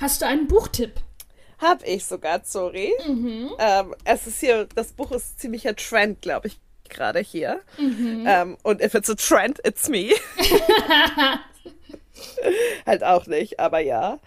Hast 0.00 0.22
du 0.22 0.26
einen 0.26 0.46
Buchtipp? 0.46 1.00
Hab 1.58 1.86
ich 1.86 2.04
sogar, 2.04 2.40
sorry. 2.44 2.92
Mhm. 3.06 3.50
Ähm, 3.58 3.94
es 4.04 4.26
ist 4.26 4.40
hier, 4.40 4.66
das 4.74 4.92
Buch 4.92 5.12
ist 5.12 5.40
ziemlicher 5.40 5.76
Trend, 5.76 6.22
glaube 6.22 6.48
ich, 6.48 6.58
gerade 6.88 7.20
hier. 7.20 7.60
Mhm. 7.78 8.24
Ähm, 8.26 8.56
und 8.62 8.80
if 8.82 8.94
it's 8.94 9.10
a 9.10 9.14
trend, 9.14 9.60
it's 9.64 9.88
me. 9.88 10.10
halt 12.86 13.04
auch 13.04 13.26
nicht, 13.26 13.60
aber 13.60 13.80
ja. 13.80 14.18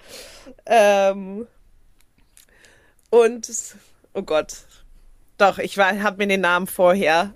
Ähm, 0.66 1.48
und, 3.10 3.52
oh 4.14 4.22
Gott, 4.22 4.64
doch, 5.38 5.60
ich 5.60 5.78
habe 5.78 6.18
mir 6.18 6.28
den 6.28 6.42
Namen 6.42 6.68
vorher 6.68 7.34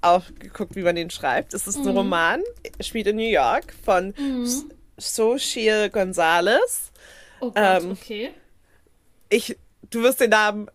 auch 0.00 0.24
geguckt, 0.38 0.76
wie 0.76 0.82
man 0.82 0.96
den 0.96 1.10
schreibt. 1.10 1.54
Es 1.54 1.66
ist 1.66 1.78
mhm. 1.78 1.88
ein 1.88 1.96
Roman, 1.96 2.42
spielt 2.80 3.06
in 3.08 3.16
New 3.16 3.22
York 3.22 3.74
von 3.84 4.14
mhm. 4.16 4.70
Xochitl 5.00 5.90
Gonzalez. 5.90 6.92
Oh 7.40 7.50
Gott, 7.50 7.82
ähm, 7.82 7.92
okay 7.92 8.32
ich, 9.28 9.56
du 9.90 10.02
wirst 10.02 10.20
den 10.20 10.30
Namen 10.30 10.70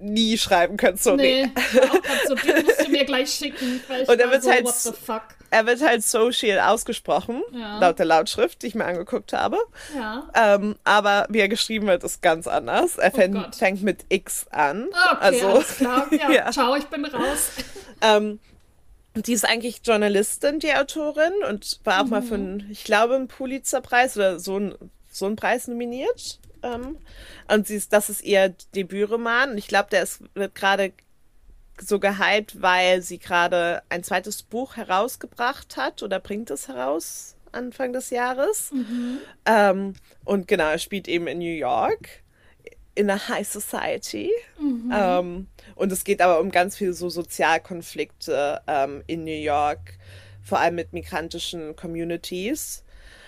nie 0.00 0.38
schreiben 0.38 0.76
können, 0.76 0.96
sorry. 0.96 1.16
Nee, 1.16 1.52
so, 2.26 2.34
den 2.34 2.64
musst 2.64 2.86
du 2.86 2.90
mir 2.90 3.04
gleich 3.04 3.30
schicken. 3.30 3.80
Und 4.06 4.20
er 4.20 4.30
wird 4.30 4.42
so, 4.42 4.50
halt, 4.50 4.66
er 5.50 5.66
wird 5.66 5.82
halt 5.82 6.02
Social 6.02 6.60
ausgesprochen, 6.60 7.42
ja. 7.52 7.78
laut 7.78 7.98
der 7.98 8.06
Lautschrift, 8.06 8.62
die 8.62 8.68
ich 8.68 8.74
mir 8.74 8.84
angeguckt 8.84 9.32
habe. 9.32 9.58
Ja. 9.94 10.28
Ähm, 10.34 10.76
aber 10.84 11.26
wie 11.28 11.40
er 11.40 11.48
geschrieben 11.48 11.86
wird, 11.86 12.04
ist 12.04 12.22
ganz 12.22 12.46
anders. 12.46 12.98
Er 12.98 13.12
oh 13.14 13.50
fängt, 13.52 13.82
mit 13.82 14.06
X 14.08 14.46
an. 14.50 14.88
Okay, 14.88 15.16
also, 15.20 15.48
alles 15.48 15.76
klar. 15.76 16.06
Ja, 16.18 16.30
ja. 16.30 16.50
ciao, 16.50 16.74
ich 16.74 16.86
bin 16.86 17.04
raus. 17.04 17.50
Ähm, 18.00 18.40
die 19.14 19.32
ist 19.32 19.44
eigentlich 19.44 19.80
Journalistin, 19.84 20.58
die 20.60 20.74
Autorin, 20.74 21.32
und 21.48 21.80
war 21.84 22.00
auch 22.00 22.04
mhm. 22.04 22.10
mal 22.10 22.22
für 22.22 22.34
einen, 22.34 22.68
ich 22.70 22.84
glaube, 22.84 23.14
einen 23.14 23.28
Pulitzerpreis 23.28 24.16
oder 24.16 24.38
so, 24.38 24.58
ein, 24.58 24.74
so 25.10 25.26
einen 25.26 25.36
Preis 25.36 25.68
nominiert. 25.68 26.40
Ähm, 26.62 26.98
und 27.52 27.66
sie 27.66 27.76
ist, 27.76 27.92
das 27.92 28.10
ist 28.10 28.22
ihr 28.22 28.54
Debütroman. 28.74 29.52
Und 29.52 29.58
ich 29.58 29.68
glaube, 29.68 29.88
der 29.90 30.02
ist, 30.02 30.22
wird 30.34 30.54
gerade 30.54 30.92
so 31.80 32.00
gehypt, 32.00 32.60
weil 32.60 33.02
sie 33.02 33.18
gerade 33.18 33.82
ein 33.88 34.02
zweites 34.02 34.42
Buch 34.42 34.76
herausgebracht 34.76 35.76
hat 35.76 36.02
oder 36.02 36.18
bringt 36.20 36.50
es 36.50 36.68
heraus 36.68 37.36
Anfang 37.52 37.92
des 37.92 38.10
Jahres. 38.10 38.70
Mhm. 38.72 39.18
Ähm, 39.46 39.92
und 40.24 40.48
genau, 40.48 40.68
er 40.68 40.78
spielt 40.78 41.08
eben 41.08 41.26
in 41.26 41.38
New 41.38 41.44
York 41.44 42.22
in 42.98 43.10
a 43.10 43.28
High 43.28 43.46
Society. 43.46 44.30
Mhm. 44.58 44.92
Ähm, 44.92 45.46
und 45.76 45.92
es 45.92 46.02
geht 46.02 46.20
aber 46.20 46.40
um 46.40 46.50
ganz 46.50 46.76
viele 46.76 46.92
so 46.92 47.08
Sozialkonflikte 47.08 48.60
ähm, 48.66 49.04
in 49.06 49.22
New 49.22 49.30
York, 49.30 49.98
vor 50.42 50.58
allem 50.58 50.74
mit 50.74 50.92
migrantischen 50.92 51.76
Communities. 51.76 52.82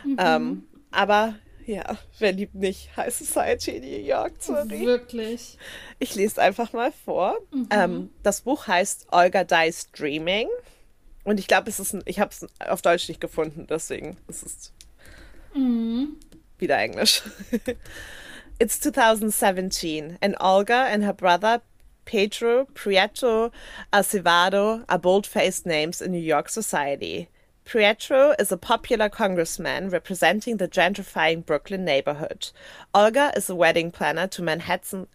Mhm. 0.05 0.17
Ähm, 0.19 0.65
aber 0.91 1.37
ja, 1.67 1.99
wer 2.19 2.33
liebt 2.33 2.55
nicht 2.55 2.97
High 2.97 3.15
Society 3.15 3.73
in 3.73 3.83
New 3.83 4.07
York, 4.07 4.33
sorry. 4.39 4.87
Wirklich. 4.87 5.59
Ich 5.99 6.15
lese 6.15 6.41
einfach 6.41 6.73
mal 6.73 6.93
vor. 6.93 7.39
Mhm. 7.53 7.69
Ähm, 7.71 8.11
das 8.23 8.43
Buch 8.43 8.67
heißt 8.67 9.09
Olga 9.11 9.45
Dies 9.45 9.91
Dreaming. 9.93 10.49
Und 11.25 11.39
ich 11.39 11.47
glaube, 11.47 11.69
es 11.69 11.79
ist 11.79 11.93
ein, 11.93 12.03
ich 12.07 12.19
habe 12.19 12.31
es 12.31 12.47
auf 12.61 12.83
Deutsch 12.83 13.09
nicht 13.09 13.21
gefunden, 13.21 13.67
deswegen 13.69 14.17
ist 14.29 14.45
es 14.45 14.73
mhm. 15.55 16.17
wieder 16.59 16.79
Englisch. 16.79 17.23
It's 18.59 18.81
2017 18.81 20.19
and 20.21 20.37
Olga 20.41 20.87
and 20.87 21.05
her 21.05 21.15
brother 21.15 21.63
Pedro 22.05 22.67
Prieto 22.75 23.53
Acevedo 23.93 24.85
are 24.89 24.99
bold-faced 24.99 25.65
names 25.67 26.01
in 26.01 26.13
New 26.13 26.19
York 26.19 26.49
society. 26.49 27.29
Pietro 27.71 28.35
is 28.37 28.51
a 28.51 28.57
popular 28.57 29.09
congressman 29.09 29.91
representing 29.91 30.57
the 30.57 30.67
gentrifying 30.67 31.47
Brooklyn 31.47 31.85
neighborhood. 31.85 32.51
Olga 32.93 33.33
is 33.37 33.49
a 33.49 33.55
wedding 33.55 33.93
planner 33.93 34.27
to 34.27 34.43
Manhattan, 34.43 35.07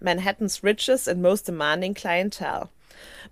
Manhattan's 0.00 0.62
richest 0.62 1.08
and 1.08 1.20
most 1.20 1.46
demanding 1.46 1.92
clientele. 1.92 2.70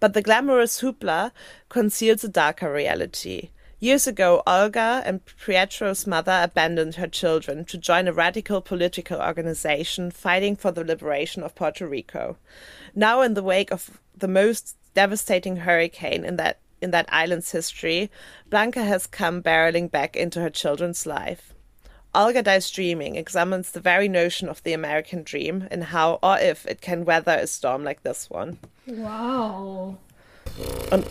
But 0.00 0.14
the 0.14 0.20
glamorous 0.22 0.80
hoopla 0.80 1.30
conceals 1.68 2.24
a 2.24 2.28
darker 2.28 2.72
reality. 2.72 3.50
Years 3.78 4.08
ago, 4.08 4.42
Olga 4.48 5.04
and 5.06 5.20
Pietro's 5.24 6.04
mother 6.04 6.40
abandoned 6.42 6.96
her 6.96 7.06
children 7.06 7.64
to 7.66 7.78
join 7.78 8.08
a 8.08 8.12
radical 8.12 8.60
political 8.60 9.20
organization 9.20 10.10
fighting 10.10 10.56
for 10.56 10.72
the 10.72 10.82
liberation 10.82 11.44
of 11.44 11.54
Puerto 11.54 11.86
Rico. 11.86 12.36
Now, 12.96 13.20
in 13.20 13.34
the 13.34 13.44
wake 13.44 13.70
of 13.70 14.00
the 14.18 14.26
most 14.26 14.76
devastating 14.94 15.58
hurricane 15.58 16.24
in 16.24 16.34
that 16.36 16.58
in 16.82 16.90
that 16.90 17.06
island's 17.12 17.52
history, 17.52 18.10
Blanca 18.50 18.82
has 18.84 19.06
come 19.06 19.42
barreling 19.42 19.90
back 19.90 20.16
into 20.16 20.40
her 20.40 20.50
children's 20.50 21.06
life. 21.06 21.54
Olga 22.14 22.42
Dies 22.42 22.70
Dreaming 22.70 23.16
examines 23.16 23.70
the 23.70 23.80
very 23.80 24.08
notion 24.08 24.48
of 24.48 24.62
the 24.64 24.74
American 24.74 25.22
dream 25.22 25.66
and 25.70 25.84
how 25.84 26.18
or 26.22 26.38
if 26.38 26.66
it 26.66 26.80
can 26.82 27.04
weather 27.06 27.32
a 27.40 27.46
storm 27.46 27.84
like 27.84 28.02
this 28.02 28.28
one. 28.28 28.58
Wow. 28.86 29.96
Und 30.90 31.06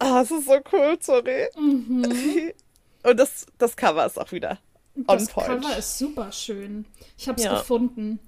oh, 0.00 0.20
es 0.20 0.30
ist 0.30 0.46
so 0.46 0.60
cool, 0.72 0.96
sorry. 1.00 1.48
Mhm. 1.56 2.52
Und 3.02 3.16
das, 3.18 3.46
das 3.58 3.74
Cover 3.76 4.04
ist 4.06 4.18
auch 4.18 4.30
wieder 4.30 4.58
das 5.06 5.28
Cover 5.28 5.76
ist 5.78 5.98
super 5.98 6.30
schön. 6.32 6.84
Ich 7.16 7.28
habe 7.28 7.38
es 7.38 7.44
Ja. 7.44 7.58
gefunden. 7.58 8.18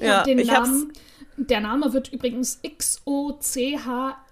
Ja, 0.00 0.06
Ja, 0.06 0.22
den 0.24 0.38
ich 0.38 0.50
hab's- 0.50 0.68
Namen, 0.68 0.92
der 1.50 1.60
Name 1.60 1.92
wird 1.92 2.12
übrigens 2.12 2.58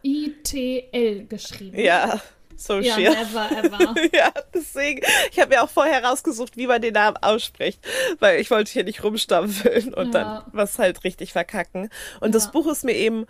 X-O-C-H-I-T-L 0.03 1.27
geschrieben. 1.27 1.79
Ja, 1.79 2.21
so 2.57 2.79
Ja, 2.79 2.95
schier. 2.95 3.11
never 3.11 3.51
ever. 3.53 3.95
Ja, 4.13 4.33
deswegen, 4.55 5.01
ich 5.31 5.39
habe 5.41 5.55
mir 5.55 5.63
auch 5.63 5.71
vorher 5.71 6.05
rausgesucht, 6.05 6.57
wie 6.57 6.67
man 6.67 6.83
den 6.83 6.95
Namen 6.95 7.17
ausspricht, 7.23 7.81
weil 8.19 8.41
ich 8.41 8.51
wollte 8.51 8.71
hier 8.73 8.85
nicht 8.85 9.03
rumstampfeln 9.03 9.95
und 9.95 10.15
Ja. 10.15 10.43
dann 10.43 10.43
was 10.53 10.79
halt 10.79 11.05
richtig 11.05 11.33
verkacken. 11.33 11.89
Und 12.21 12.35
das 12.35 12.45
Ja. 12.47 12.51
Buch 12.51 12.67
ist 12.71 12.85
mir 12.85 12.95
eben 12.95 13.25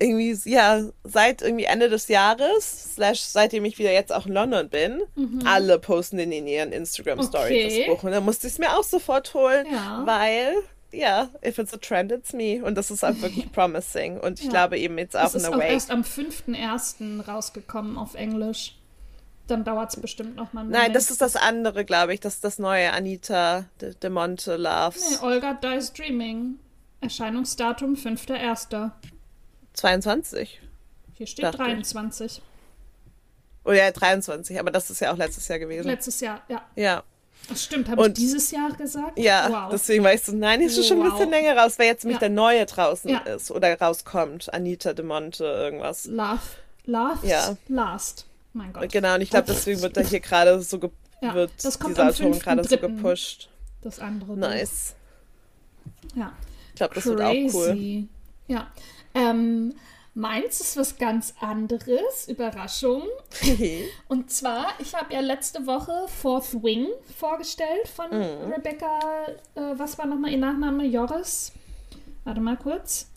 irgendwie, 0.00 0.36
ja, 0.50 0.82
seit 1.04 1.40
irgendwie 1.40 1.66
Ende 1.66 1.88
des 1.88 2.08
Jahres, 2.08 2.94
slash 2.94 3.20
seitdem 3.20 3.64
ich 3.64 3.78
wieder 3.78 3.92
jetzt 3.92 4.12
auch 4.12 4.26
in 4.26 4.32
London 4.32 4.68
bin, 4.68 5.00
alle 5.44 5.78
posten 5.78 6.16
den 6.16 6.32
in 6.32 6.48
ihren 6.48 6.72
Instagram-Stories, 6.72 7.50
Mhm. 7.50 7.54
Okay. 7.68 7.84
das 7.86 7.96
Buch. 7.96 8.02
Und 8.02 8.10
dann 8.10 8.24
musste 8.24 8.48
ich 8.48 8.54
es 8.54 8.58
mir 8.58 8.76
auch 8.76 8.82
sofort 8.82 9.32
holen, 9.34 9.68
Ja. 9.70 10.02
weil, 10.04 10.54
ja, 10.94 11.28
if 11.44 11.58
it's 11.58 11.72
a 11.74 11.76
trend, 11.76 12.12
it's 12.12 12.32
me. 12.32 12.62
Und 12.64 12.76
das 12.76 12.90
ist 12.90 13.02
halt 13.02 13.20
wirklich 13.22 13.50
promising. 13.52 14.18
Und 14.20 14.38
ich 14.38 14.46
Ja. 14.46 14.50
glaube 14.50 14.78
eben 14.78 14.96
jetzt 14.98 15.16
auch 15.16 15.26
Es 15.26 15.34
in 15.34 15.40
ist 15.40 15.46
a 15.46 15.56
auch 15.56 15.60
erst 15.60 15.90
am 15.90 16.02
5.1. 16.02 17.26
rausgekommen 17.26 17.96
auf 17.98 18.14
Englisch. 18.14 18.76
Dann 19.46 19.62
dauert 19.64 19.90
es 19.90 20.00
bestimmt 20.00 20.36
noch 20.36 20.52
mal 20.54 20.62
einen 20.62 20.70
Nein, 20.70 20.80
Moment. 20.80 20.96
das 20.96 21.10
ist 21.10 21.20
das 21.20 21.36
andere, 21.36 21.84
glaube 21.84 22.14
ich. 22.14 22.20
Das 22.20 22.34
ist 22.36 22.44
das 22.44 22.58
neue 22.58 22.92
Anita 22.92 23.66
de, 23.80 23.94
de 23.94 24.08
Monte 24.10 24.56
Loves. 24.56 25.20
Nee, 25.20 25.26
Olga 25.26 25.52
Dies 25.54 25.92
Dreaming. 25.92 26.58
Erscheinungsdatum 27.02 27.94
5.1. 27.94 28.90
22. 29.74 30.60
Hier 31.12 31.26
steht 31.26 31.44
Dachte 31.44 31.58
ich. 31.58 31.62
23. 31.64 32.40
Oh 33.66 33.72
ja, 33.72 33.90
23, 33.90 34.58
aber 34.60 34.70
das 34.70 34.90
ist 34.90 35.00
ja 35.00 35.12
auch 35.12 35.16
letztes 35.16 35.48
Jahr 35.48 35.58
gewesen. 35.58 35.86
Letztes 35.86 36.20
Jahr, 36.20 36.42
ja. 36.48 36.62
ja, 36.76 37.02
Das 37.48 37.64
stimmt. 37.64 37.88
Habe 37.88 38.06
ich 38.06 38.12
dieses 38.14 38.50
Jahr 38.50 38.70
gesagt? 38.72 39.18
ja, 39.18 39.48
Wow. 39.50 39.68
deswegen 39.72 40.02
war 40.04 40.14
ich 40.14 40.22
so, 40.22 40.32
nein, 40.32 40.60
ist 40.62 40.82
schon 40.86 41.00
ein 41.00 41.04
Wow. 41.06 41.12
bisschen 41.12 41.30
länger 41.30 41.56
raus, 41.56 41.78
weil 41.78 41.86
jetzt 41.86 42.04
nämlich 42.04 42.16
Ja. 42.16 42.28
der 42.28 42.30
neue 42.30 42.64
draußen 42.66 43.10
Ja. 43.10 43.18
ist 43.18 43.50
oder 43.50 43.78
rauskommt. 43.78 44.52
Anita 44.54 44.92
de 44.94 45.04
Monte, 45.04 45.44
irgendwas. 45.44 46.06
Love. 46.06 46.40
Love 46.86 47.26
Ja. 47.26 47.56
Last. 47.68 48.26
Mein 48.52 48.72
Gott. 48.72 48.90
Genau, 48.92 49.14
und 49.16 49.20
ich 49.20 49.30
glaube, 49.30 49.46
deswegen 49.48 49.82
wird 49.82 49.96
da 49.96 50.00
hier 50.00 50.20
gerade 50.20 50.60
so, 50.62 50.78
ge 50.78 50.90
Ja, 51.20 51.34
wird 51.34 51.50
das 51.62 51.78
kommt 51.78 51.96
diese 51.96 52.06
Autorin 52.08 52.38
gerade 52.38 52.62
so 52.64 52.76
5.3.. 52.76 52.80
gepusht. 52.80 53.48
Das 53.82 53.98
andere. 53.98 54.36
Nice. 54.36 54.94
Ja. 56.14 56.32
Ich 56.70 56.74
glaube, 56.76 56.94
das 56.94 57.06
wird 57.06 57.20
auch 57.20 57.30
cool. 57.32 57.48
Crazy. 57.66 58.08
Ja. 58.48 58.68
Ähm, 59.14 59.74
meins 60.14 60.60
ist 60.60 60.76
was 60.76 60.96
ganz 60.96 61.34
anderes. 61.40 62.28
Überraschung. 62.28 63.02
Und 64.08 64.30
zwar, 64.30 64.68
ich 64.78 64.94
habe 64.94 65.12
ja 65.12 65.20
letzte 65.20 65.66
Woche 65.66 66.06
Fourth 66.08 66.62
Wing 66.62 66.86
vorgestellt 67.18 67.88
von 67.88 68.10
Mhm. 68.10 68.52
Rebecca, 68.52 68.98
äh, 69.54 69.60
was 69.76 69.98
war 69.98 70.06
nochmal 70.06 70.30
ihr 70.32 70.38
Nachname? 70.38 70.84
Joris? 70.86 71.52
Warte 72.24 72.40
mal 72.40 72.56
kurz. 72.56 73.10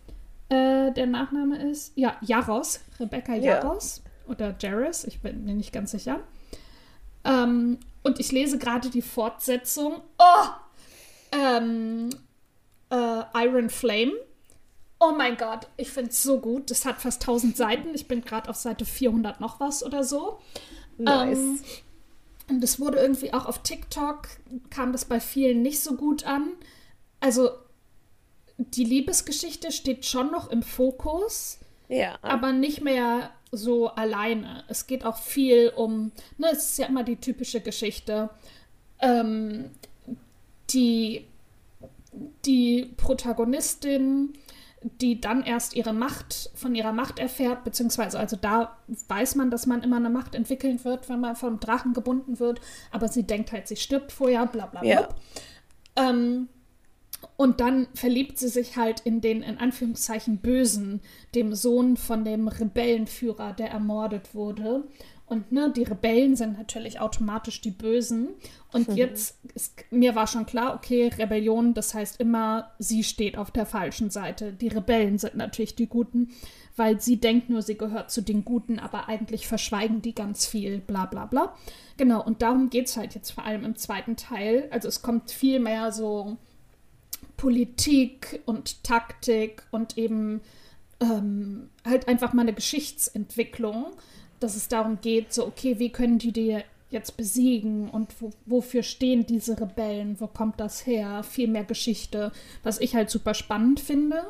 Äh, 0.49 0.91
der 0.93 1.05
Nachname 1.07 1.69
ist, 1.69 1.91
ja, 1.95 2.17
Jaros. 2.21 2.79
Rebecca 2.99 3.33
Ja. 3.35 3.55
Jaros. 3.55 4.01
Oder 4.27 4.55
Jaris, 4.59 5.03
ich 5.05 5.21
bin 5.21 5.45
mir 5.45 5.53
nicht 5.53 5.71
ganz 5.71 5.91
sicher. 5.91 6.19
Ähm, 7.23 7.79
und 8.03 8.19
ich 8.19 8.31
lese 8.31 8.57
gerade 8.57 8.89
die 8.89 9.01
Fortsetzung. 9.01 10.01
Oh! 10.17 10.47
Ähm, 11.31 12.09
äh, 12.89 13.21
Iron 13.45 13.69
Flame. 13.69 14.13
Oh 14.99 15.13
mein 15.15 15.37
Gott, 15.37 15.67
ich 15.77 15.91
finde 15.91 16.09
es 16.09 16.23
so 16.23 16.39
gut. 16.39 16.71
Das 16.71 16.85
hat 16.85 17.01
fast 17.01 17.21
1000 17.21 17.55
Seiten. 17.55 17.89
Ich 17.93 18.07
bin 18.07 18.21
gerade 18.21 18.49
auf 18.49 18.55
Seite 18.55 18.85
400 18.85 19.39
noch 19.39 19.59
was 19.59 19.83
oder 19.83 20.03
so. 20.03 20.39
Nice. 20.97 21.37
Ähm, 21.37 21.59
und 22.49 22.61
das 22.61 22.79
wurde 22.79 22.97
irgendwie 22.97 23.33
auch 23.33 23.45
auf 23.45 23.61
TikTok, 23.61 24.27
kam 24.69 24.91
das 24.91 25.05
bei 25.05 25.19
vielen 25.19 25.61
nicht 25.61 25.81
so 25.81 25.95
gut 25.95 26.25
an. 26.25 26.53
Also 27.19 27.49
die 28.57 28.85
Liebesgeschichte 28.85 29.71
steht 29.71 30.05
schon 30.05 30.31
noch 30.31 30.49
im 30.49 30.63
Fokus, 30.63 31.59
ja. 31.89 32.17
aber 32.21 32.53
nicht 32.53 32.81
mehr 32.81 33.31
so 33.51 33.89
alleine. 33.89 34.63
Es 34.67 34.87
geht 34.87 35.05
auch 35.05 35.17
viel 35.17 35.71
um, 35.75 36.11
ne, 36.37 36.47
es 36.51 36.71
ist 36.71 36.79
ja 36.79 36.87
immer 36.87 37.03
die 37.03 37.17
typische 37.17 37.61
Geschichte. 37.61 38.29
Ähm, 38.99 39.71
die, 40.71 41.25
die 42.45 42.93
Protagonistin, 42.97 44.33
die 44.81 45.19
dann 45.19 45.43
erst 45.43 45.75
ihre 45.75 45.93
Macht, 45.93 46.51
von 46.53 46.75
ihrer 46.75 46.93
Macht 46.93 47.19
erfährt, 47.19 47.63
beziehungsweise 47.63 48.19
also 48.19 48.35
da 48.35 48.77
weiß 49.07 49.35
man, 49.35 49.49
dass 49.49 49.65
man 49.65 49.81
immer 49.81 49.97
eine 49.97 50.09
Macht 50.09 50.35
entwickeln 50.35 50.83
wird, 50.83 51.09
wenn 51.09 51.19
man 51.19 51.35
vom 51.35 51.59
Drachen 51.59 51.93
gebunden 51.93 52.39
wird, 52.39 52.61
aber 52.91 53.07
sie 53.07 53.23
denkt 53.23 53.51
halt, 53.51 53.67
sie 53.67 53.75
stirbt 53.75 54.11
vorher, 54.11 54.45
bla 54.45 54.67
bla 54.67 54.81
bla. 54.81 54.89
Ja. 54.89 55.09
Ähm, 55.95 56.47
und 57.35 57.59
dann 57.59 57.87
verliebt 57.93 58.37
sie 58.37 58.47
sich 58.47 58.77
halt 58.77 58.99
in 59.01 59.21
den, 59.21 59.41
in 59.41 59.57
Anführungszeichen, 59.57 60.37
Bösen, 60.37 61.01
dem 61.33 61.53
Sohn 61.55 61.97
von 61.97 62.23
dem 62.23 62.47
Rebellenführer, 62.47 63.53
der 63.53 63.71
ermordet 63.71 64.33
wurde. 64.33 64.83
Und 65.27 65.51
ne, 65.51 65.71
die 65.75 65.83
Rebellen 65.83 66.37
sind 66.37 66.57
natürlich 66.57 67.01
automatisch 67.01 67.59
die 67.59 67.71
Bösen. 67.71 68.29
Und 68.71 68.95
jetzt, 68.95 69.37
ist, 69.53 69.73
mir 69.91 70.15
war 70.15 70.25
schon 70.25 70.45
klar, 70.45 70.73
okay, 70.73 71.11
Rebellion, 71.17 71.73
das 71.73 71.93
heißt 71.93 72.21
immer, 72.21 72.71
sie 72.79 73.03
steht 73.03 73.37
auf 73.37 73.51
der 73.51 73.65
falschen 73.65 74.09
Seite. 74.09 74.53
Die 74.53 74.69
Rebellen 74.69 75.17
sind 75.17 75.35
natürlich 75.35 75.75
die 75.75 75.87
Guten, 75.87 76.29
weil 76.77 77.01
sie 77.01 77.19
denkt 77.19 77.49
nur, 77.49 77.61
sie 77.61 77.77
gehört 77.77 78.09
zu 78.09 78.21
den 78.21 78.45
Guten, 78.45 78.79
aber 78.79 79.09
eigentlich 79.09 79.47
verschweigen 79.47 80.01
die 80.01 80.15
ganz 80.15 80.45
viel, 80.45 80.79
bla 80.79 81.05
bla 81.05 81.25
bla. 81.25 81.53
Genau, 81.97 82.23
und 82.23 82.41
darum 82.41 82.69
geht 82.69 82.87
es 82.87 82.95
halt 82.95 83.13
jetzt 83.13 83.31
vor 83.31 83.43
allem 83.43 83.65
im 83.65 83.75
zweiten 83.75 84.15
Teil. 84.15 84.69
Also 84.71 84.87
es 84.87 85.01
kommt 85.01 85.31
viel 85.31 85.59
mehr 85.59 85.91
so 85.91 86.37
Politik 87.35 88.41
und 88.45 88.81
Taktik 88.85 89.63
und 89.71 89.97
eben 89.97 90.39
ähm, 90.99 91.69
halt 91.85 92.07
einfach 92.07 92.33
mal 92.33 92.43
eine 92.43 92.53
Geschichtsentwicklung, 92.53 93.87
dass 94.39 94.55
es 94.55 94.67
darum 94.67 94.99
geht, 95.01 95.33
so, 95.33 95.45
okay, 95.45 95.79
wie 95.79 95.89
können 95.89 96.17
die 96.17 96.31
die 96.31 96.59
jetzt 96.89 97.17
besiegen 97.17 97.89
und 97.89 98.21
wo, 98.21 98.31
wofür 98.45 98.83
stehen 98.83 99.25
diese 99.25 99.59
Rebellen, 99.59 100.19
wo 100.19 100.27
kommt 100.27 100.59
das 100.59 100.85
her, 100.85 101.23
viel 101.23 101.47
mehr 101.47 101.65
Geschichte, 101.65 102.31
was 102.63 102.79
ich 102.79 102.95
halt 102.95 103.09
super 103.09 103.33
spannend 103.33 103.79
finde. 103.79 104.23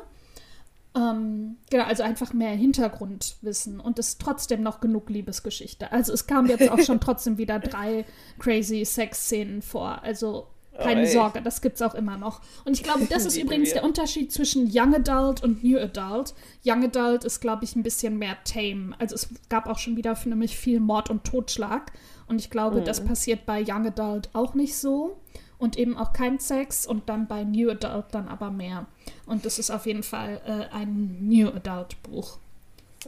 Ähm, 0.96 1.56
genau, 1.70 1.84
also 1.84 2.02
einfach 2.02 2.32
mehr 2.32 2.50
Hintergrundwissen 2.50 3.78
und 3.78 3.98
es 3.98 4.08
ist 4.08 4.20
trotzdem 4.20 4.62
noch 4.62 4.80
genug 4.80 5.10
Liebesgeschichte. 5.10 5.92
Also 5.92 6.12
es 6.12 6.26
kamen 6.26 6.48
jetzt 6.48 6.68
auch 6.70 6.80
schon 6.80 7.00
trotzdem 7.00 7.38
wieder 7.38 7.60
drei 7.60 8.04
crazy 8.38 8.84
Sex-Szenen 8.84 9.62
vor. 9.62 10.02
Also 10.02 10.48
keine 10.78 11.02
Oi. 11.02 11.06
Sorge, 11.06 11.42
das 11.42 11.60
gibt's 11.60 11.82
auch 11.82 11.94
immer 11.94 12.16
noch. 12.16 12.40
Und 12.64 12.72
ich 12.72 12.82
glaube, 12.82 13.06
das 13.06 13.24
ist 13.26 13.36
übrigens 13.36 13.72
der 13.72 13.84
Unterschied 13.84 14.32
zwischen 14.32 14.70
Young 14.72 14.94
Adult 14.94 15.42
und 15.42 15.62
New 15.62 15.78
Adult. 15.78 16.34
Young 16.64 16.84
Adult 16.84 17.24
ist, 17.24 17.40
glaube 17.40 17.64
ich, 17.64 17.76
ein 17.76 17.82
bisschen 17.82 18.18
mehr 18.18 18.36
tame. 18.44 18.94
Also 18.98 19.14
es 19.14 19.28
gab 19.48 19.66
auch 19.66 19.78
schon 19.78 19.96
wieder 19.96 20.16
für 20.16 20.28
nämlich 20.28 20.56
viel 20.56 20.80
Mord 20.80 21.10
und 21.10 21.24
Totschlag. 21.24 21.92
Und 22.26 22.40
ich 22.40 22.50
glaube, 22.50 22.82
das 22.82 23.04
passiert 23.04 23.46
bei 23.46 23.64
Young 23.66 23.86
Adult 23.86 24.30
auch 24.34 24.54
nicht 24.54 24.76
so. 24.76 25.18
Und 25.58 25.76
eben 25.76 25.96
auch 25.96 26.12
kein 26.12 26.38
Sex 26.38 26.86
und 26.86 27.08
dann 27.08 27.26
bei 27.26 27.42
New 27.42 27.68
Adult 27.70 28.06
dann 28.12 28.28
aber 28.28 28.50
mehr. 28.50 28.86
Und 29.26 29.44
das 29.44 29.58
ist 29.58 29.72
auf 29.72 29.86
jeden 29.86 30.04
Fall 30.04 30.40
äh, 30.46 30.74
ein 30.74 31.18
New 31.20 31.48
Adult 31.48 32.00
Buch. 32.04 32.38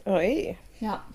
Oi. 0.05 0.57
Ja. 0.81 1.05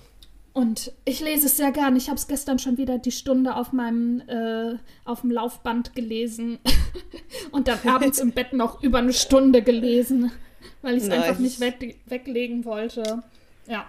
Und 0.56 0.90
ich 1.04 1.20
lese 1.20 1.46
es 1.48 1.58
sehr 1.58 1.70
gern. 1.70 1.96
Ich 1.96 2.08
habe 2.08 2.16
es 2.16 2.28
gestern 2.28 2.58
schon 2.58 2.78
wieder 2.78 2.96
die 2.96 3.10
Stunde 3.12 3.56
auf 3.56 3.74
meinem 3.74 4.22
äh, 4.26 4.76
auf 5.04 5.20
dem 5.20 5.30
Laufband 5.30 5.94
gelesen 5.94 6.58
und 7.52 7.68
dann 7.68 7.78
abends 7.86 8.18
im 8.20 8.32
Bett 8.32 8.54
noch 8.54 8.82
über 8.82 8.96
eine 8.96 9.12
Stunde 9.12 9.60
gelesen, 9.60 10.32
weil 10.80 10.96
ich 10.96 11.02
es 11.02 11.10
einfach 11.10 11.38
Nice. 11.38 11.40
nicht 11.40 11.60
weg, 11.60 11.98
weglegen 12.06 12.64
wollte. 12.64 13.22
Ja. 13.66 13.84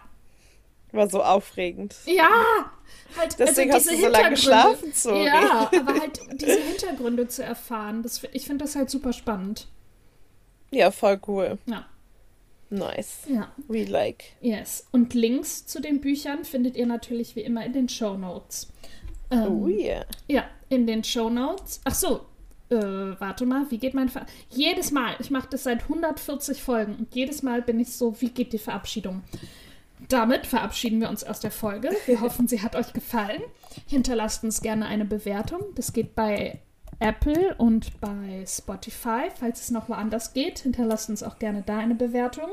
War 0.91 1.09
so 1.09 1.23
aufregend. 1.23 1.95
Ja, 2.05 2.27
halt 3.17 3.39
Deswegen 3.39 3.71
also 3.71 3.89
hast 3.89 3.89
diese 3.89 4.01
du 4.01 4.07
so 4.07 4.11
lange 4.11 4.35
Hintergründe- 4.35 4.35
geschlafen, 4.35 4.93
Zori. 4.93 5.25
Ja, 5.25 5.71
aber 5.73 5.99
halt 6.01 6.19
diese 6.33 6.59
Hintergründe 6.59 7.27
zu 7.29 7.45
erfahren, 7.45 8.03
das, 8.03 8.21
ich 8.33 8.45
finde 8.45 8.65
das 8.65 8.75
halt 8.75 8.89
super 8.89 9.13
spannend. 9.13 9.69
Ja, 10.71 10.91
voll 10.91 11.17
cool. 11.27 11.59
Ja, 11.65 11.85
Nice. 12.69 13.19
ja. 13.29 13.51
We 13.67 13.85
like. 13.85 14.25
Yes. 14.41 14.87
Und 14.91 15.13
Links 15.13 15.65
zu 15.65 15.79
den 15.81 16.01
Büchern 16.01 16.43
findet 16.43 16.75
ihr 16.75 16.85
natürlich 16.85 17.35
wie 17.35 17.41
immer 17.41 17.65
in 17.65 17.73
den 17.73 17.89
Show 17.89 18.17
Notes. 18.17 18.71
Ähm, 19.31 19.47
Oh 19.47 19.67
yeah. 19.67 20.05
Ja, 20.27 20.45
in 20.69 20.85
den 20.87 21.03
Show 21.03 21.29
Notes. 21.29 21.81
Ach 21.85 21.95
so, 21.95 22.25
äh, 22.69 22.75
warte 22.75 23.45
mal, 23.45 23.65
wie 23.69 23.77
geht 23.77 23.93
mein 23.93 24.09
Ver 24.09 24.25
Jedes 24.49 24.91
Mal, 24.91 25.15
ich 25.19 25.31
mache 25.31 25.47
das 25.49 25.63
seit 25.63 25.83
140 25.83 26.61
Folgen 26.61 26.95
und 26.95 27.15
jedes 27.15 27.41
Mal 27.43 27.61
bin 27.61 27.79
ich 27.79 27.93
so, 27.93 28.19
wie 28.19 28.29
geht 28.29 28.51
die 28.51 28.57
Verabschiedung? 28.57 29.23
Damit 30.09 30.45
verabschieden 30.45 31.01
wir 31.01 31.09
uns 31.09 31.23
aus 31.23 31.39
der 31.39 31.51
Folge. 31.51 31.89
Wir 32.05 32.21
hoffen, 32.21 32.47
sie 32.47 32.61
hat 32.61 32.75
euch 32.75 32.93
gefallen. 32.93 33.41
Hinterlasst 33.87 34.43
uns 34.43 34.61
gerne 34.61 34.85
eine 34.85 35.05
Bewertung. 35.05 35.61
Das 35.75 35.91
geht 35.91 36.13
bei 36.13 36.59
Apple 36.99 37.55
und 37.57 37.99
bei 38.01 38.43
Spotify. 38.47 39.29
Falls 39.33 39.61
es 39.61 39.71
noch 39.71 39.89
woanders 39.89 40.33
geht, 40.33 40.59
hinterlasst 40.59 41.09
uns 41.09 41.23
auch 41.23 41.39
gerne 41.39 41.63
da 41.65 41.77
eine 41.77 41.95
Bewertung. 41.95 42.49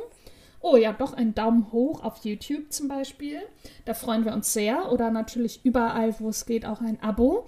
Oh 0.61 0.77
ja, 0.77 0.93
doch 0.93 1.13
einen 1.13 1.35
Daumen 1.35 1.73
hoch 1.73 2.03
auf 2.03 2.25
YouTube 2.25 2.73
zum 2.73 2.89
Beispiel. 2.89 3.41
Da 3.85 3.95
freuen 3.95 4.25
wir 4.25 4.33
uns 4.33 4.53
sehr. 4.53 4.91
Oder 4.93 5.11
natürlich 5.11 5.61
überall, 5.65 6.19
wo 6.21 6.29
es 6.29 6.47
geht, 6.47 6.65
auch 6.65 6.81
ein 6.81 7.03
Abo. 7.03 7.47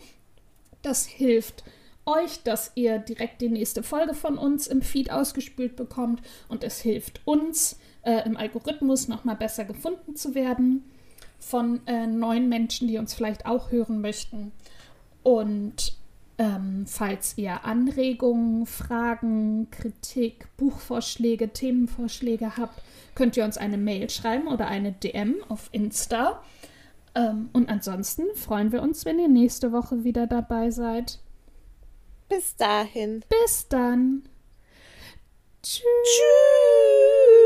Das 0.82 1.06
hilft 1.06 1.64
euch, 2.04 2.42
dass 2.44 2.72
ihr 2.76 2.98
direkt 2.98 3.40
die 3.40 3.48
nächste 3.48 3.82
Folge 3.82 4.14
von 4.14 4.38
uns 4.38 4.66
im 4.66 4.80
Feed 4.80 5.10
ausgespült 5.10 5.76
bekommt 5.76 6.22
und 6.48 6.62
es 6.62 6.80
hilft 6.80 7.20
uns 7.24 7.78
äh, 8.02 8.24
im 8.24 8.36
Algorithmus 8.36 9.08
nochmal 9.08 9.34
besser 9.34 9.64
gefunden 9.64 10.14
zu 10.14 10.34
werden 10.34 10.84
von 11.38 11.84
äh, 11.86 12.06
neuen 12.06 12.48
Menschen, 12.48 12.86
die 12.86 12.98
uns 12.98 13.12
vielleicht 13.12 13.44
auch 13.46 13.72
hören 13.72 14.00
möchten. 14.00 14.52
Und 15.22 15.96
ähm, 16.38 16.84
falls 16.86 17.38
ihr 17.38 17.64
Anregungen, 17.64 18.66
Fragen, 18.66 19.70
Kritik, 19.70 20.46
Buchvorschläge, 20.56 21.52
Themenvorschläge 21.52 22.56
habt, 22.56 22.82
könnt 23.14 23.36
ihr 23.36 23.44
uns 23.44 23.56
eine 23.56 23.78
Mail 23.78 24.10
schreiben 24.10 24.46
oder 24.48 24.68
eine 24.68 24.92
DM 24.92 25.36
auf 25.48 25.68
Insta. 25.72 26.42
Ähm, 27.14 27.48
und 27.52 27.70
ansonsten 27.70 28.24
freuen 28.34 28.72
wir 28.72 28.82
uns, 28.82 29.04
wenn 29.06 29.18
ihr 29.18 29.28
nächste 29.28 29.72
Woche 29.72 30.04
wieder 30.04 30.26
dabei 30.26 30.70
seid. 30.70 31.20
Bis 32.28 32.56
dahin. 32.56 33.24
Bis 33.28 33.68
dann. 33.68 34.28
Tschüss. 35.62 35.82
Tschüss. 36.04 37.45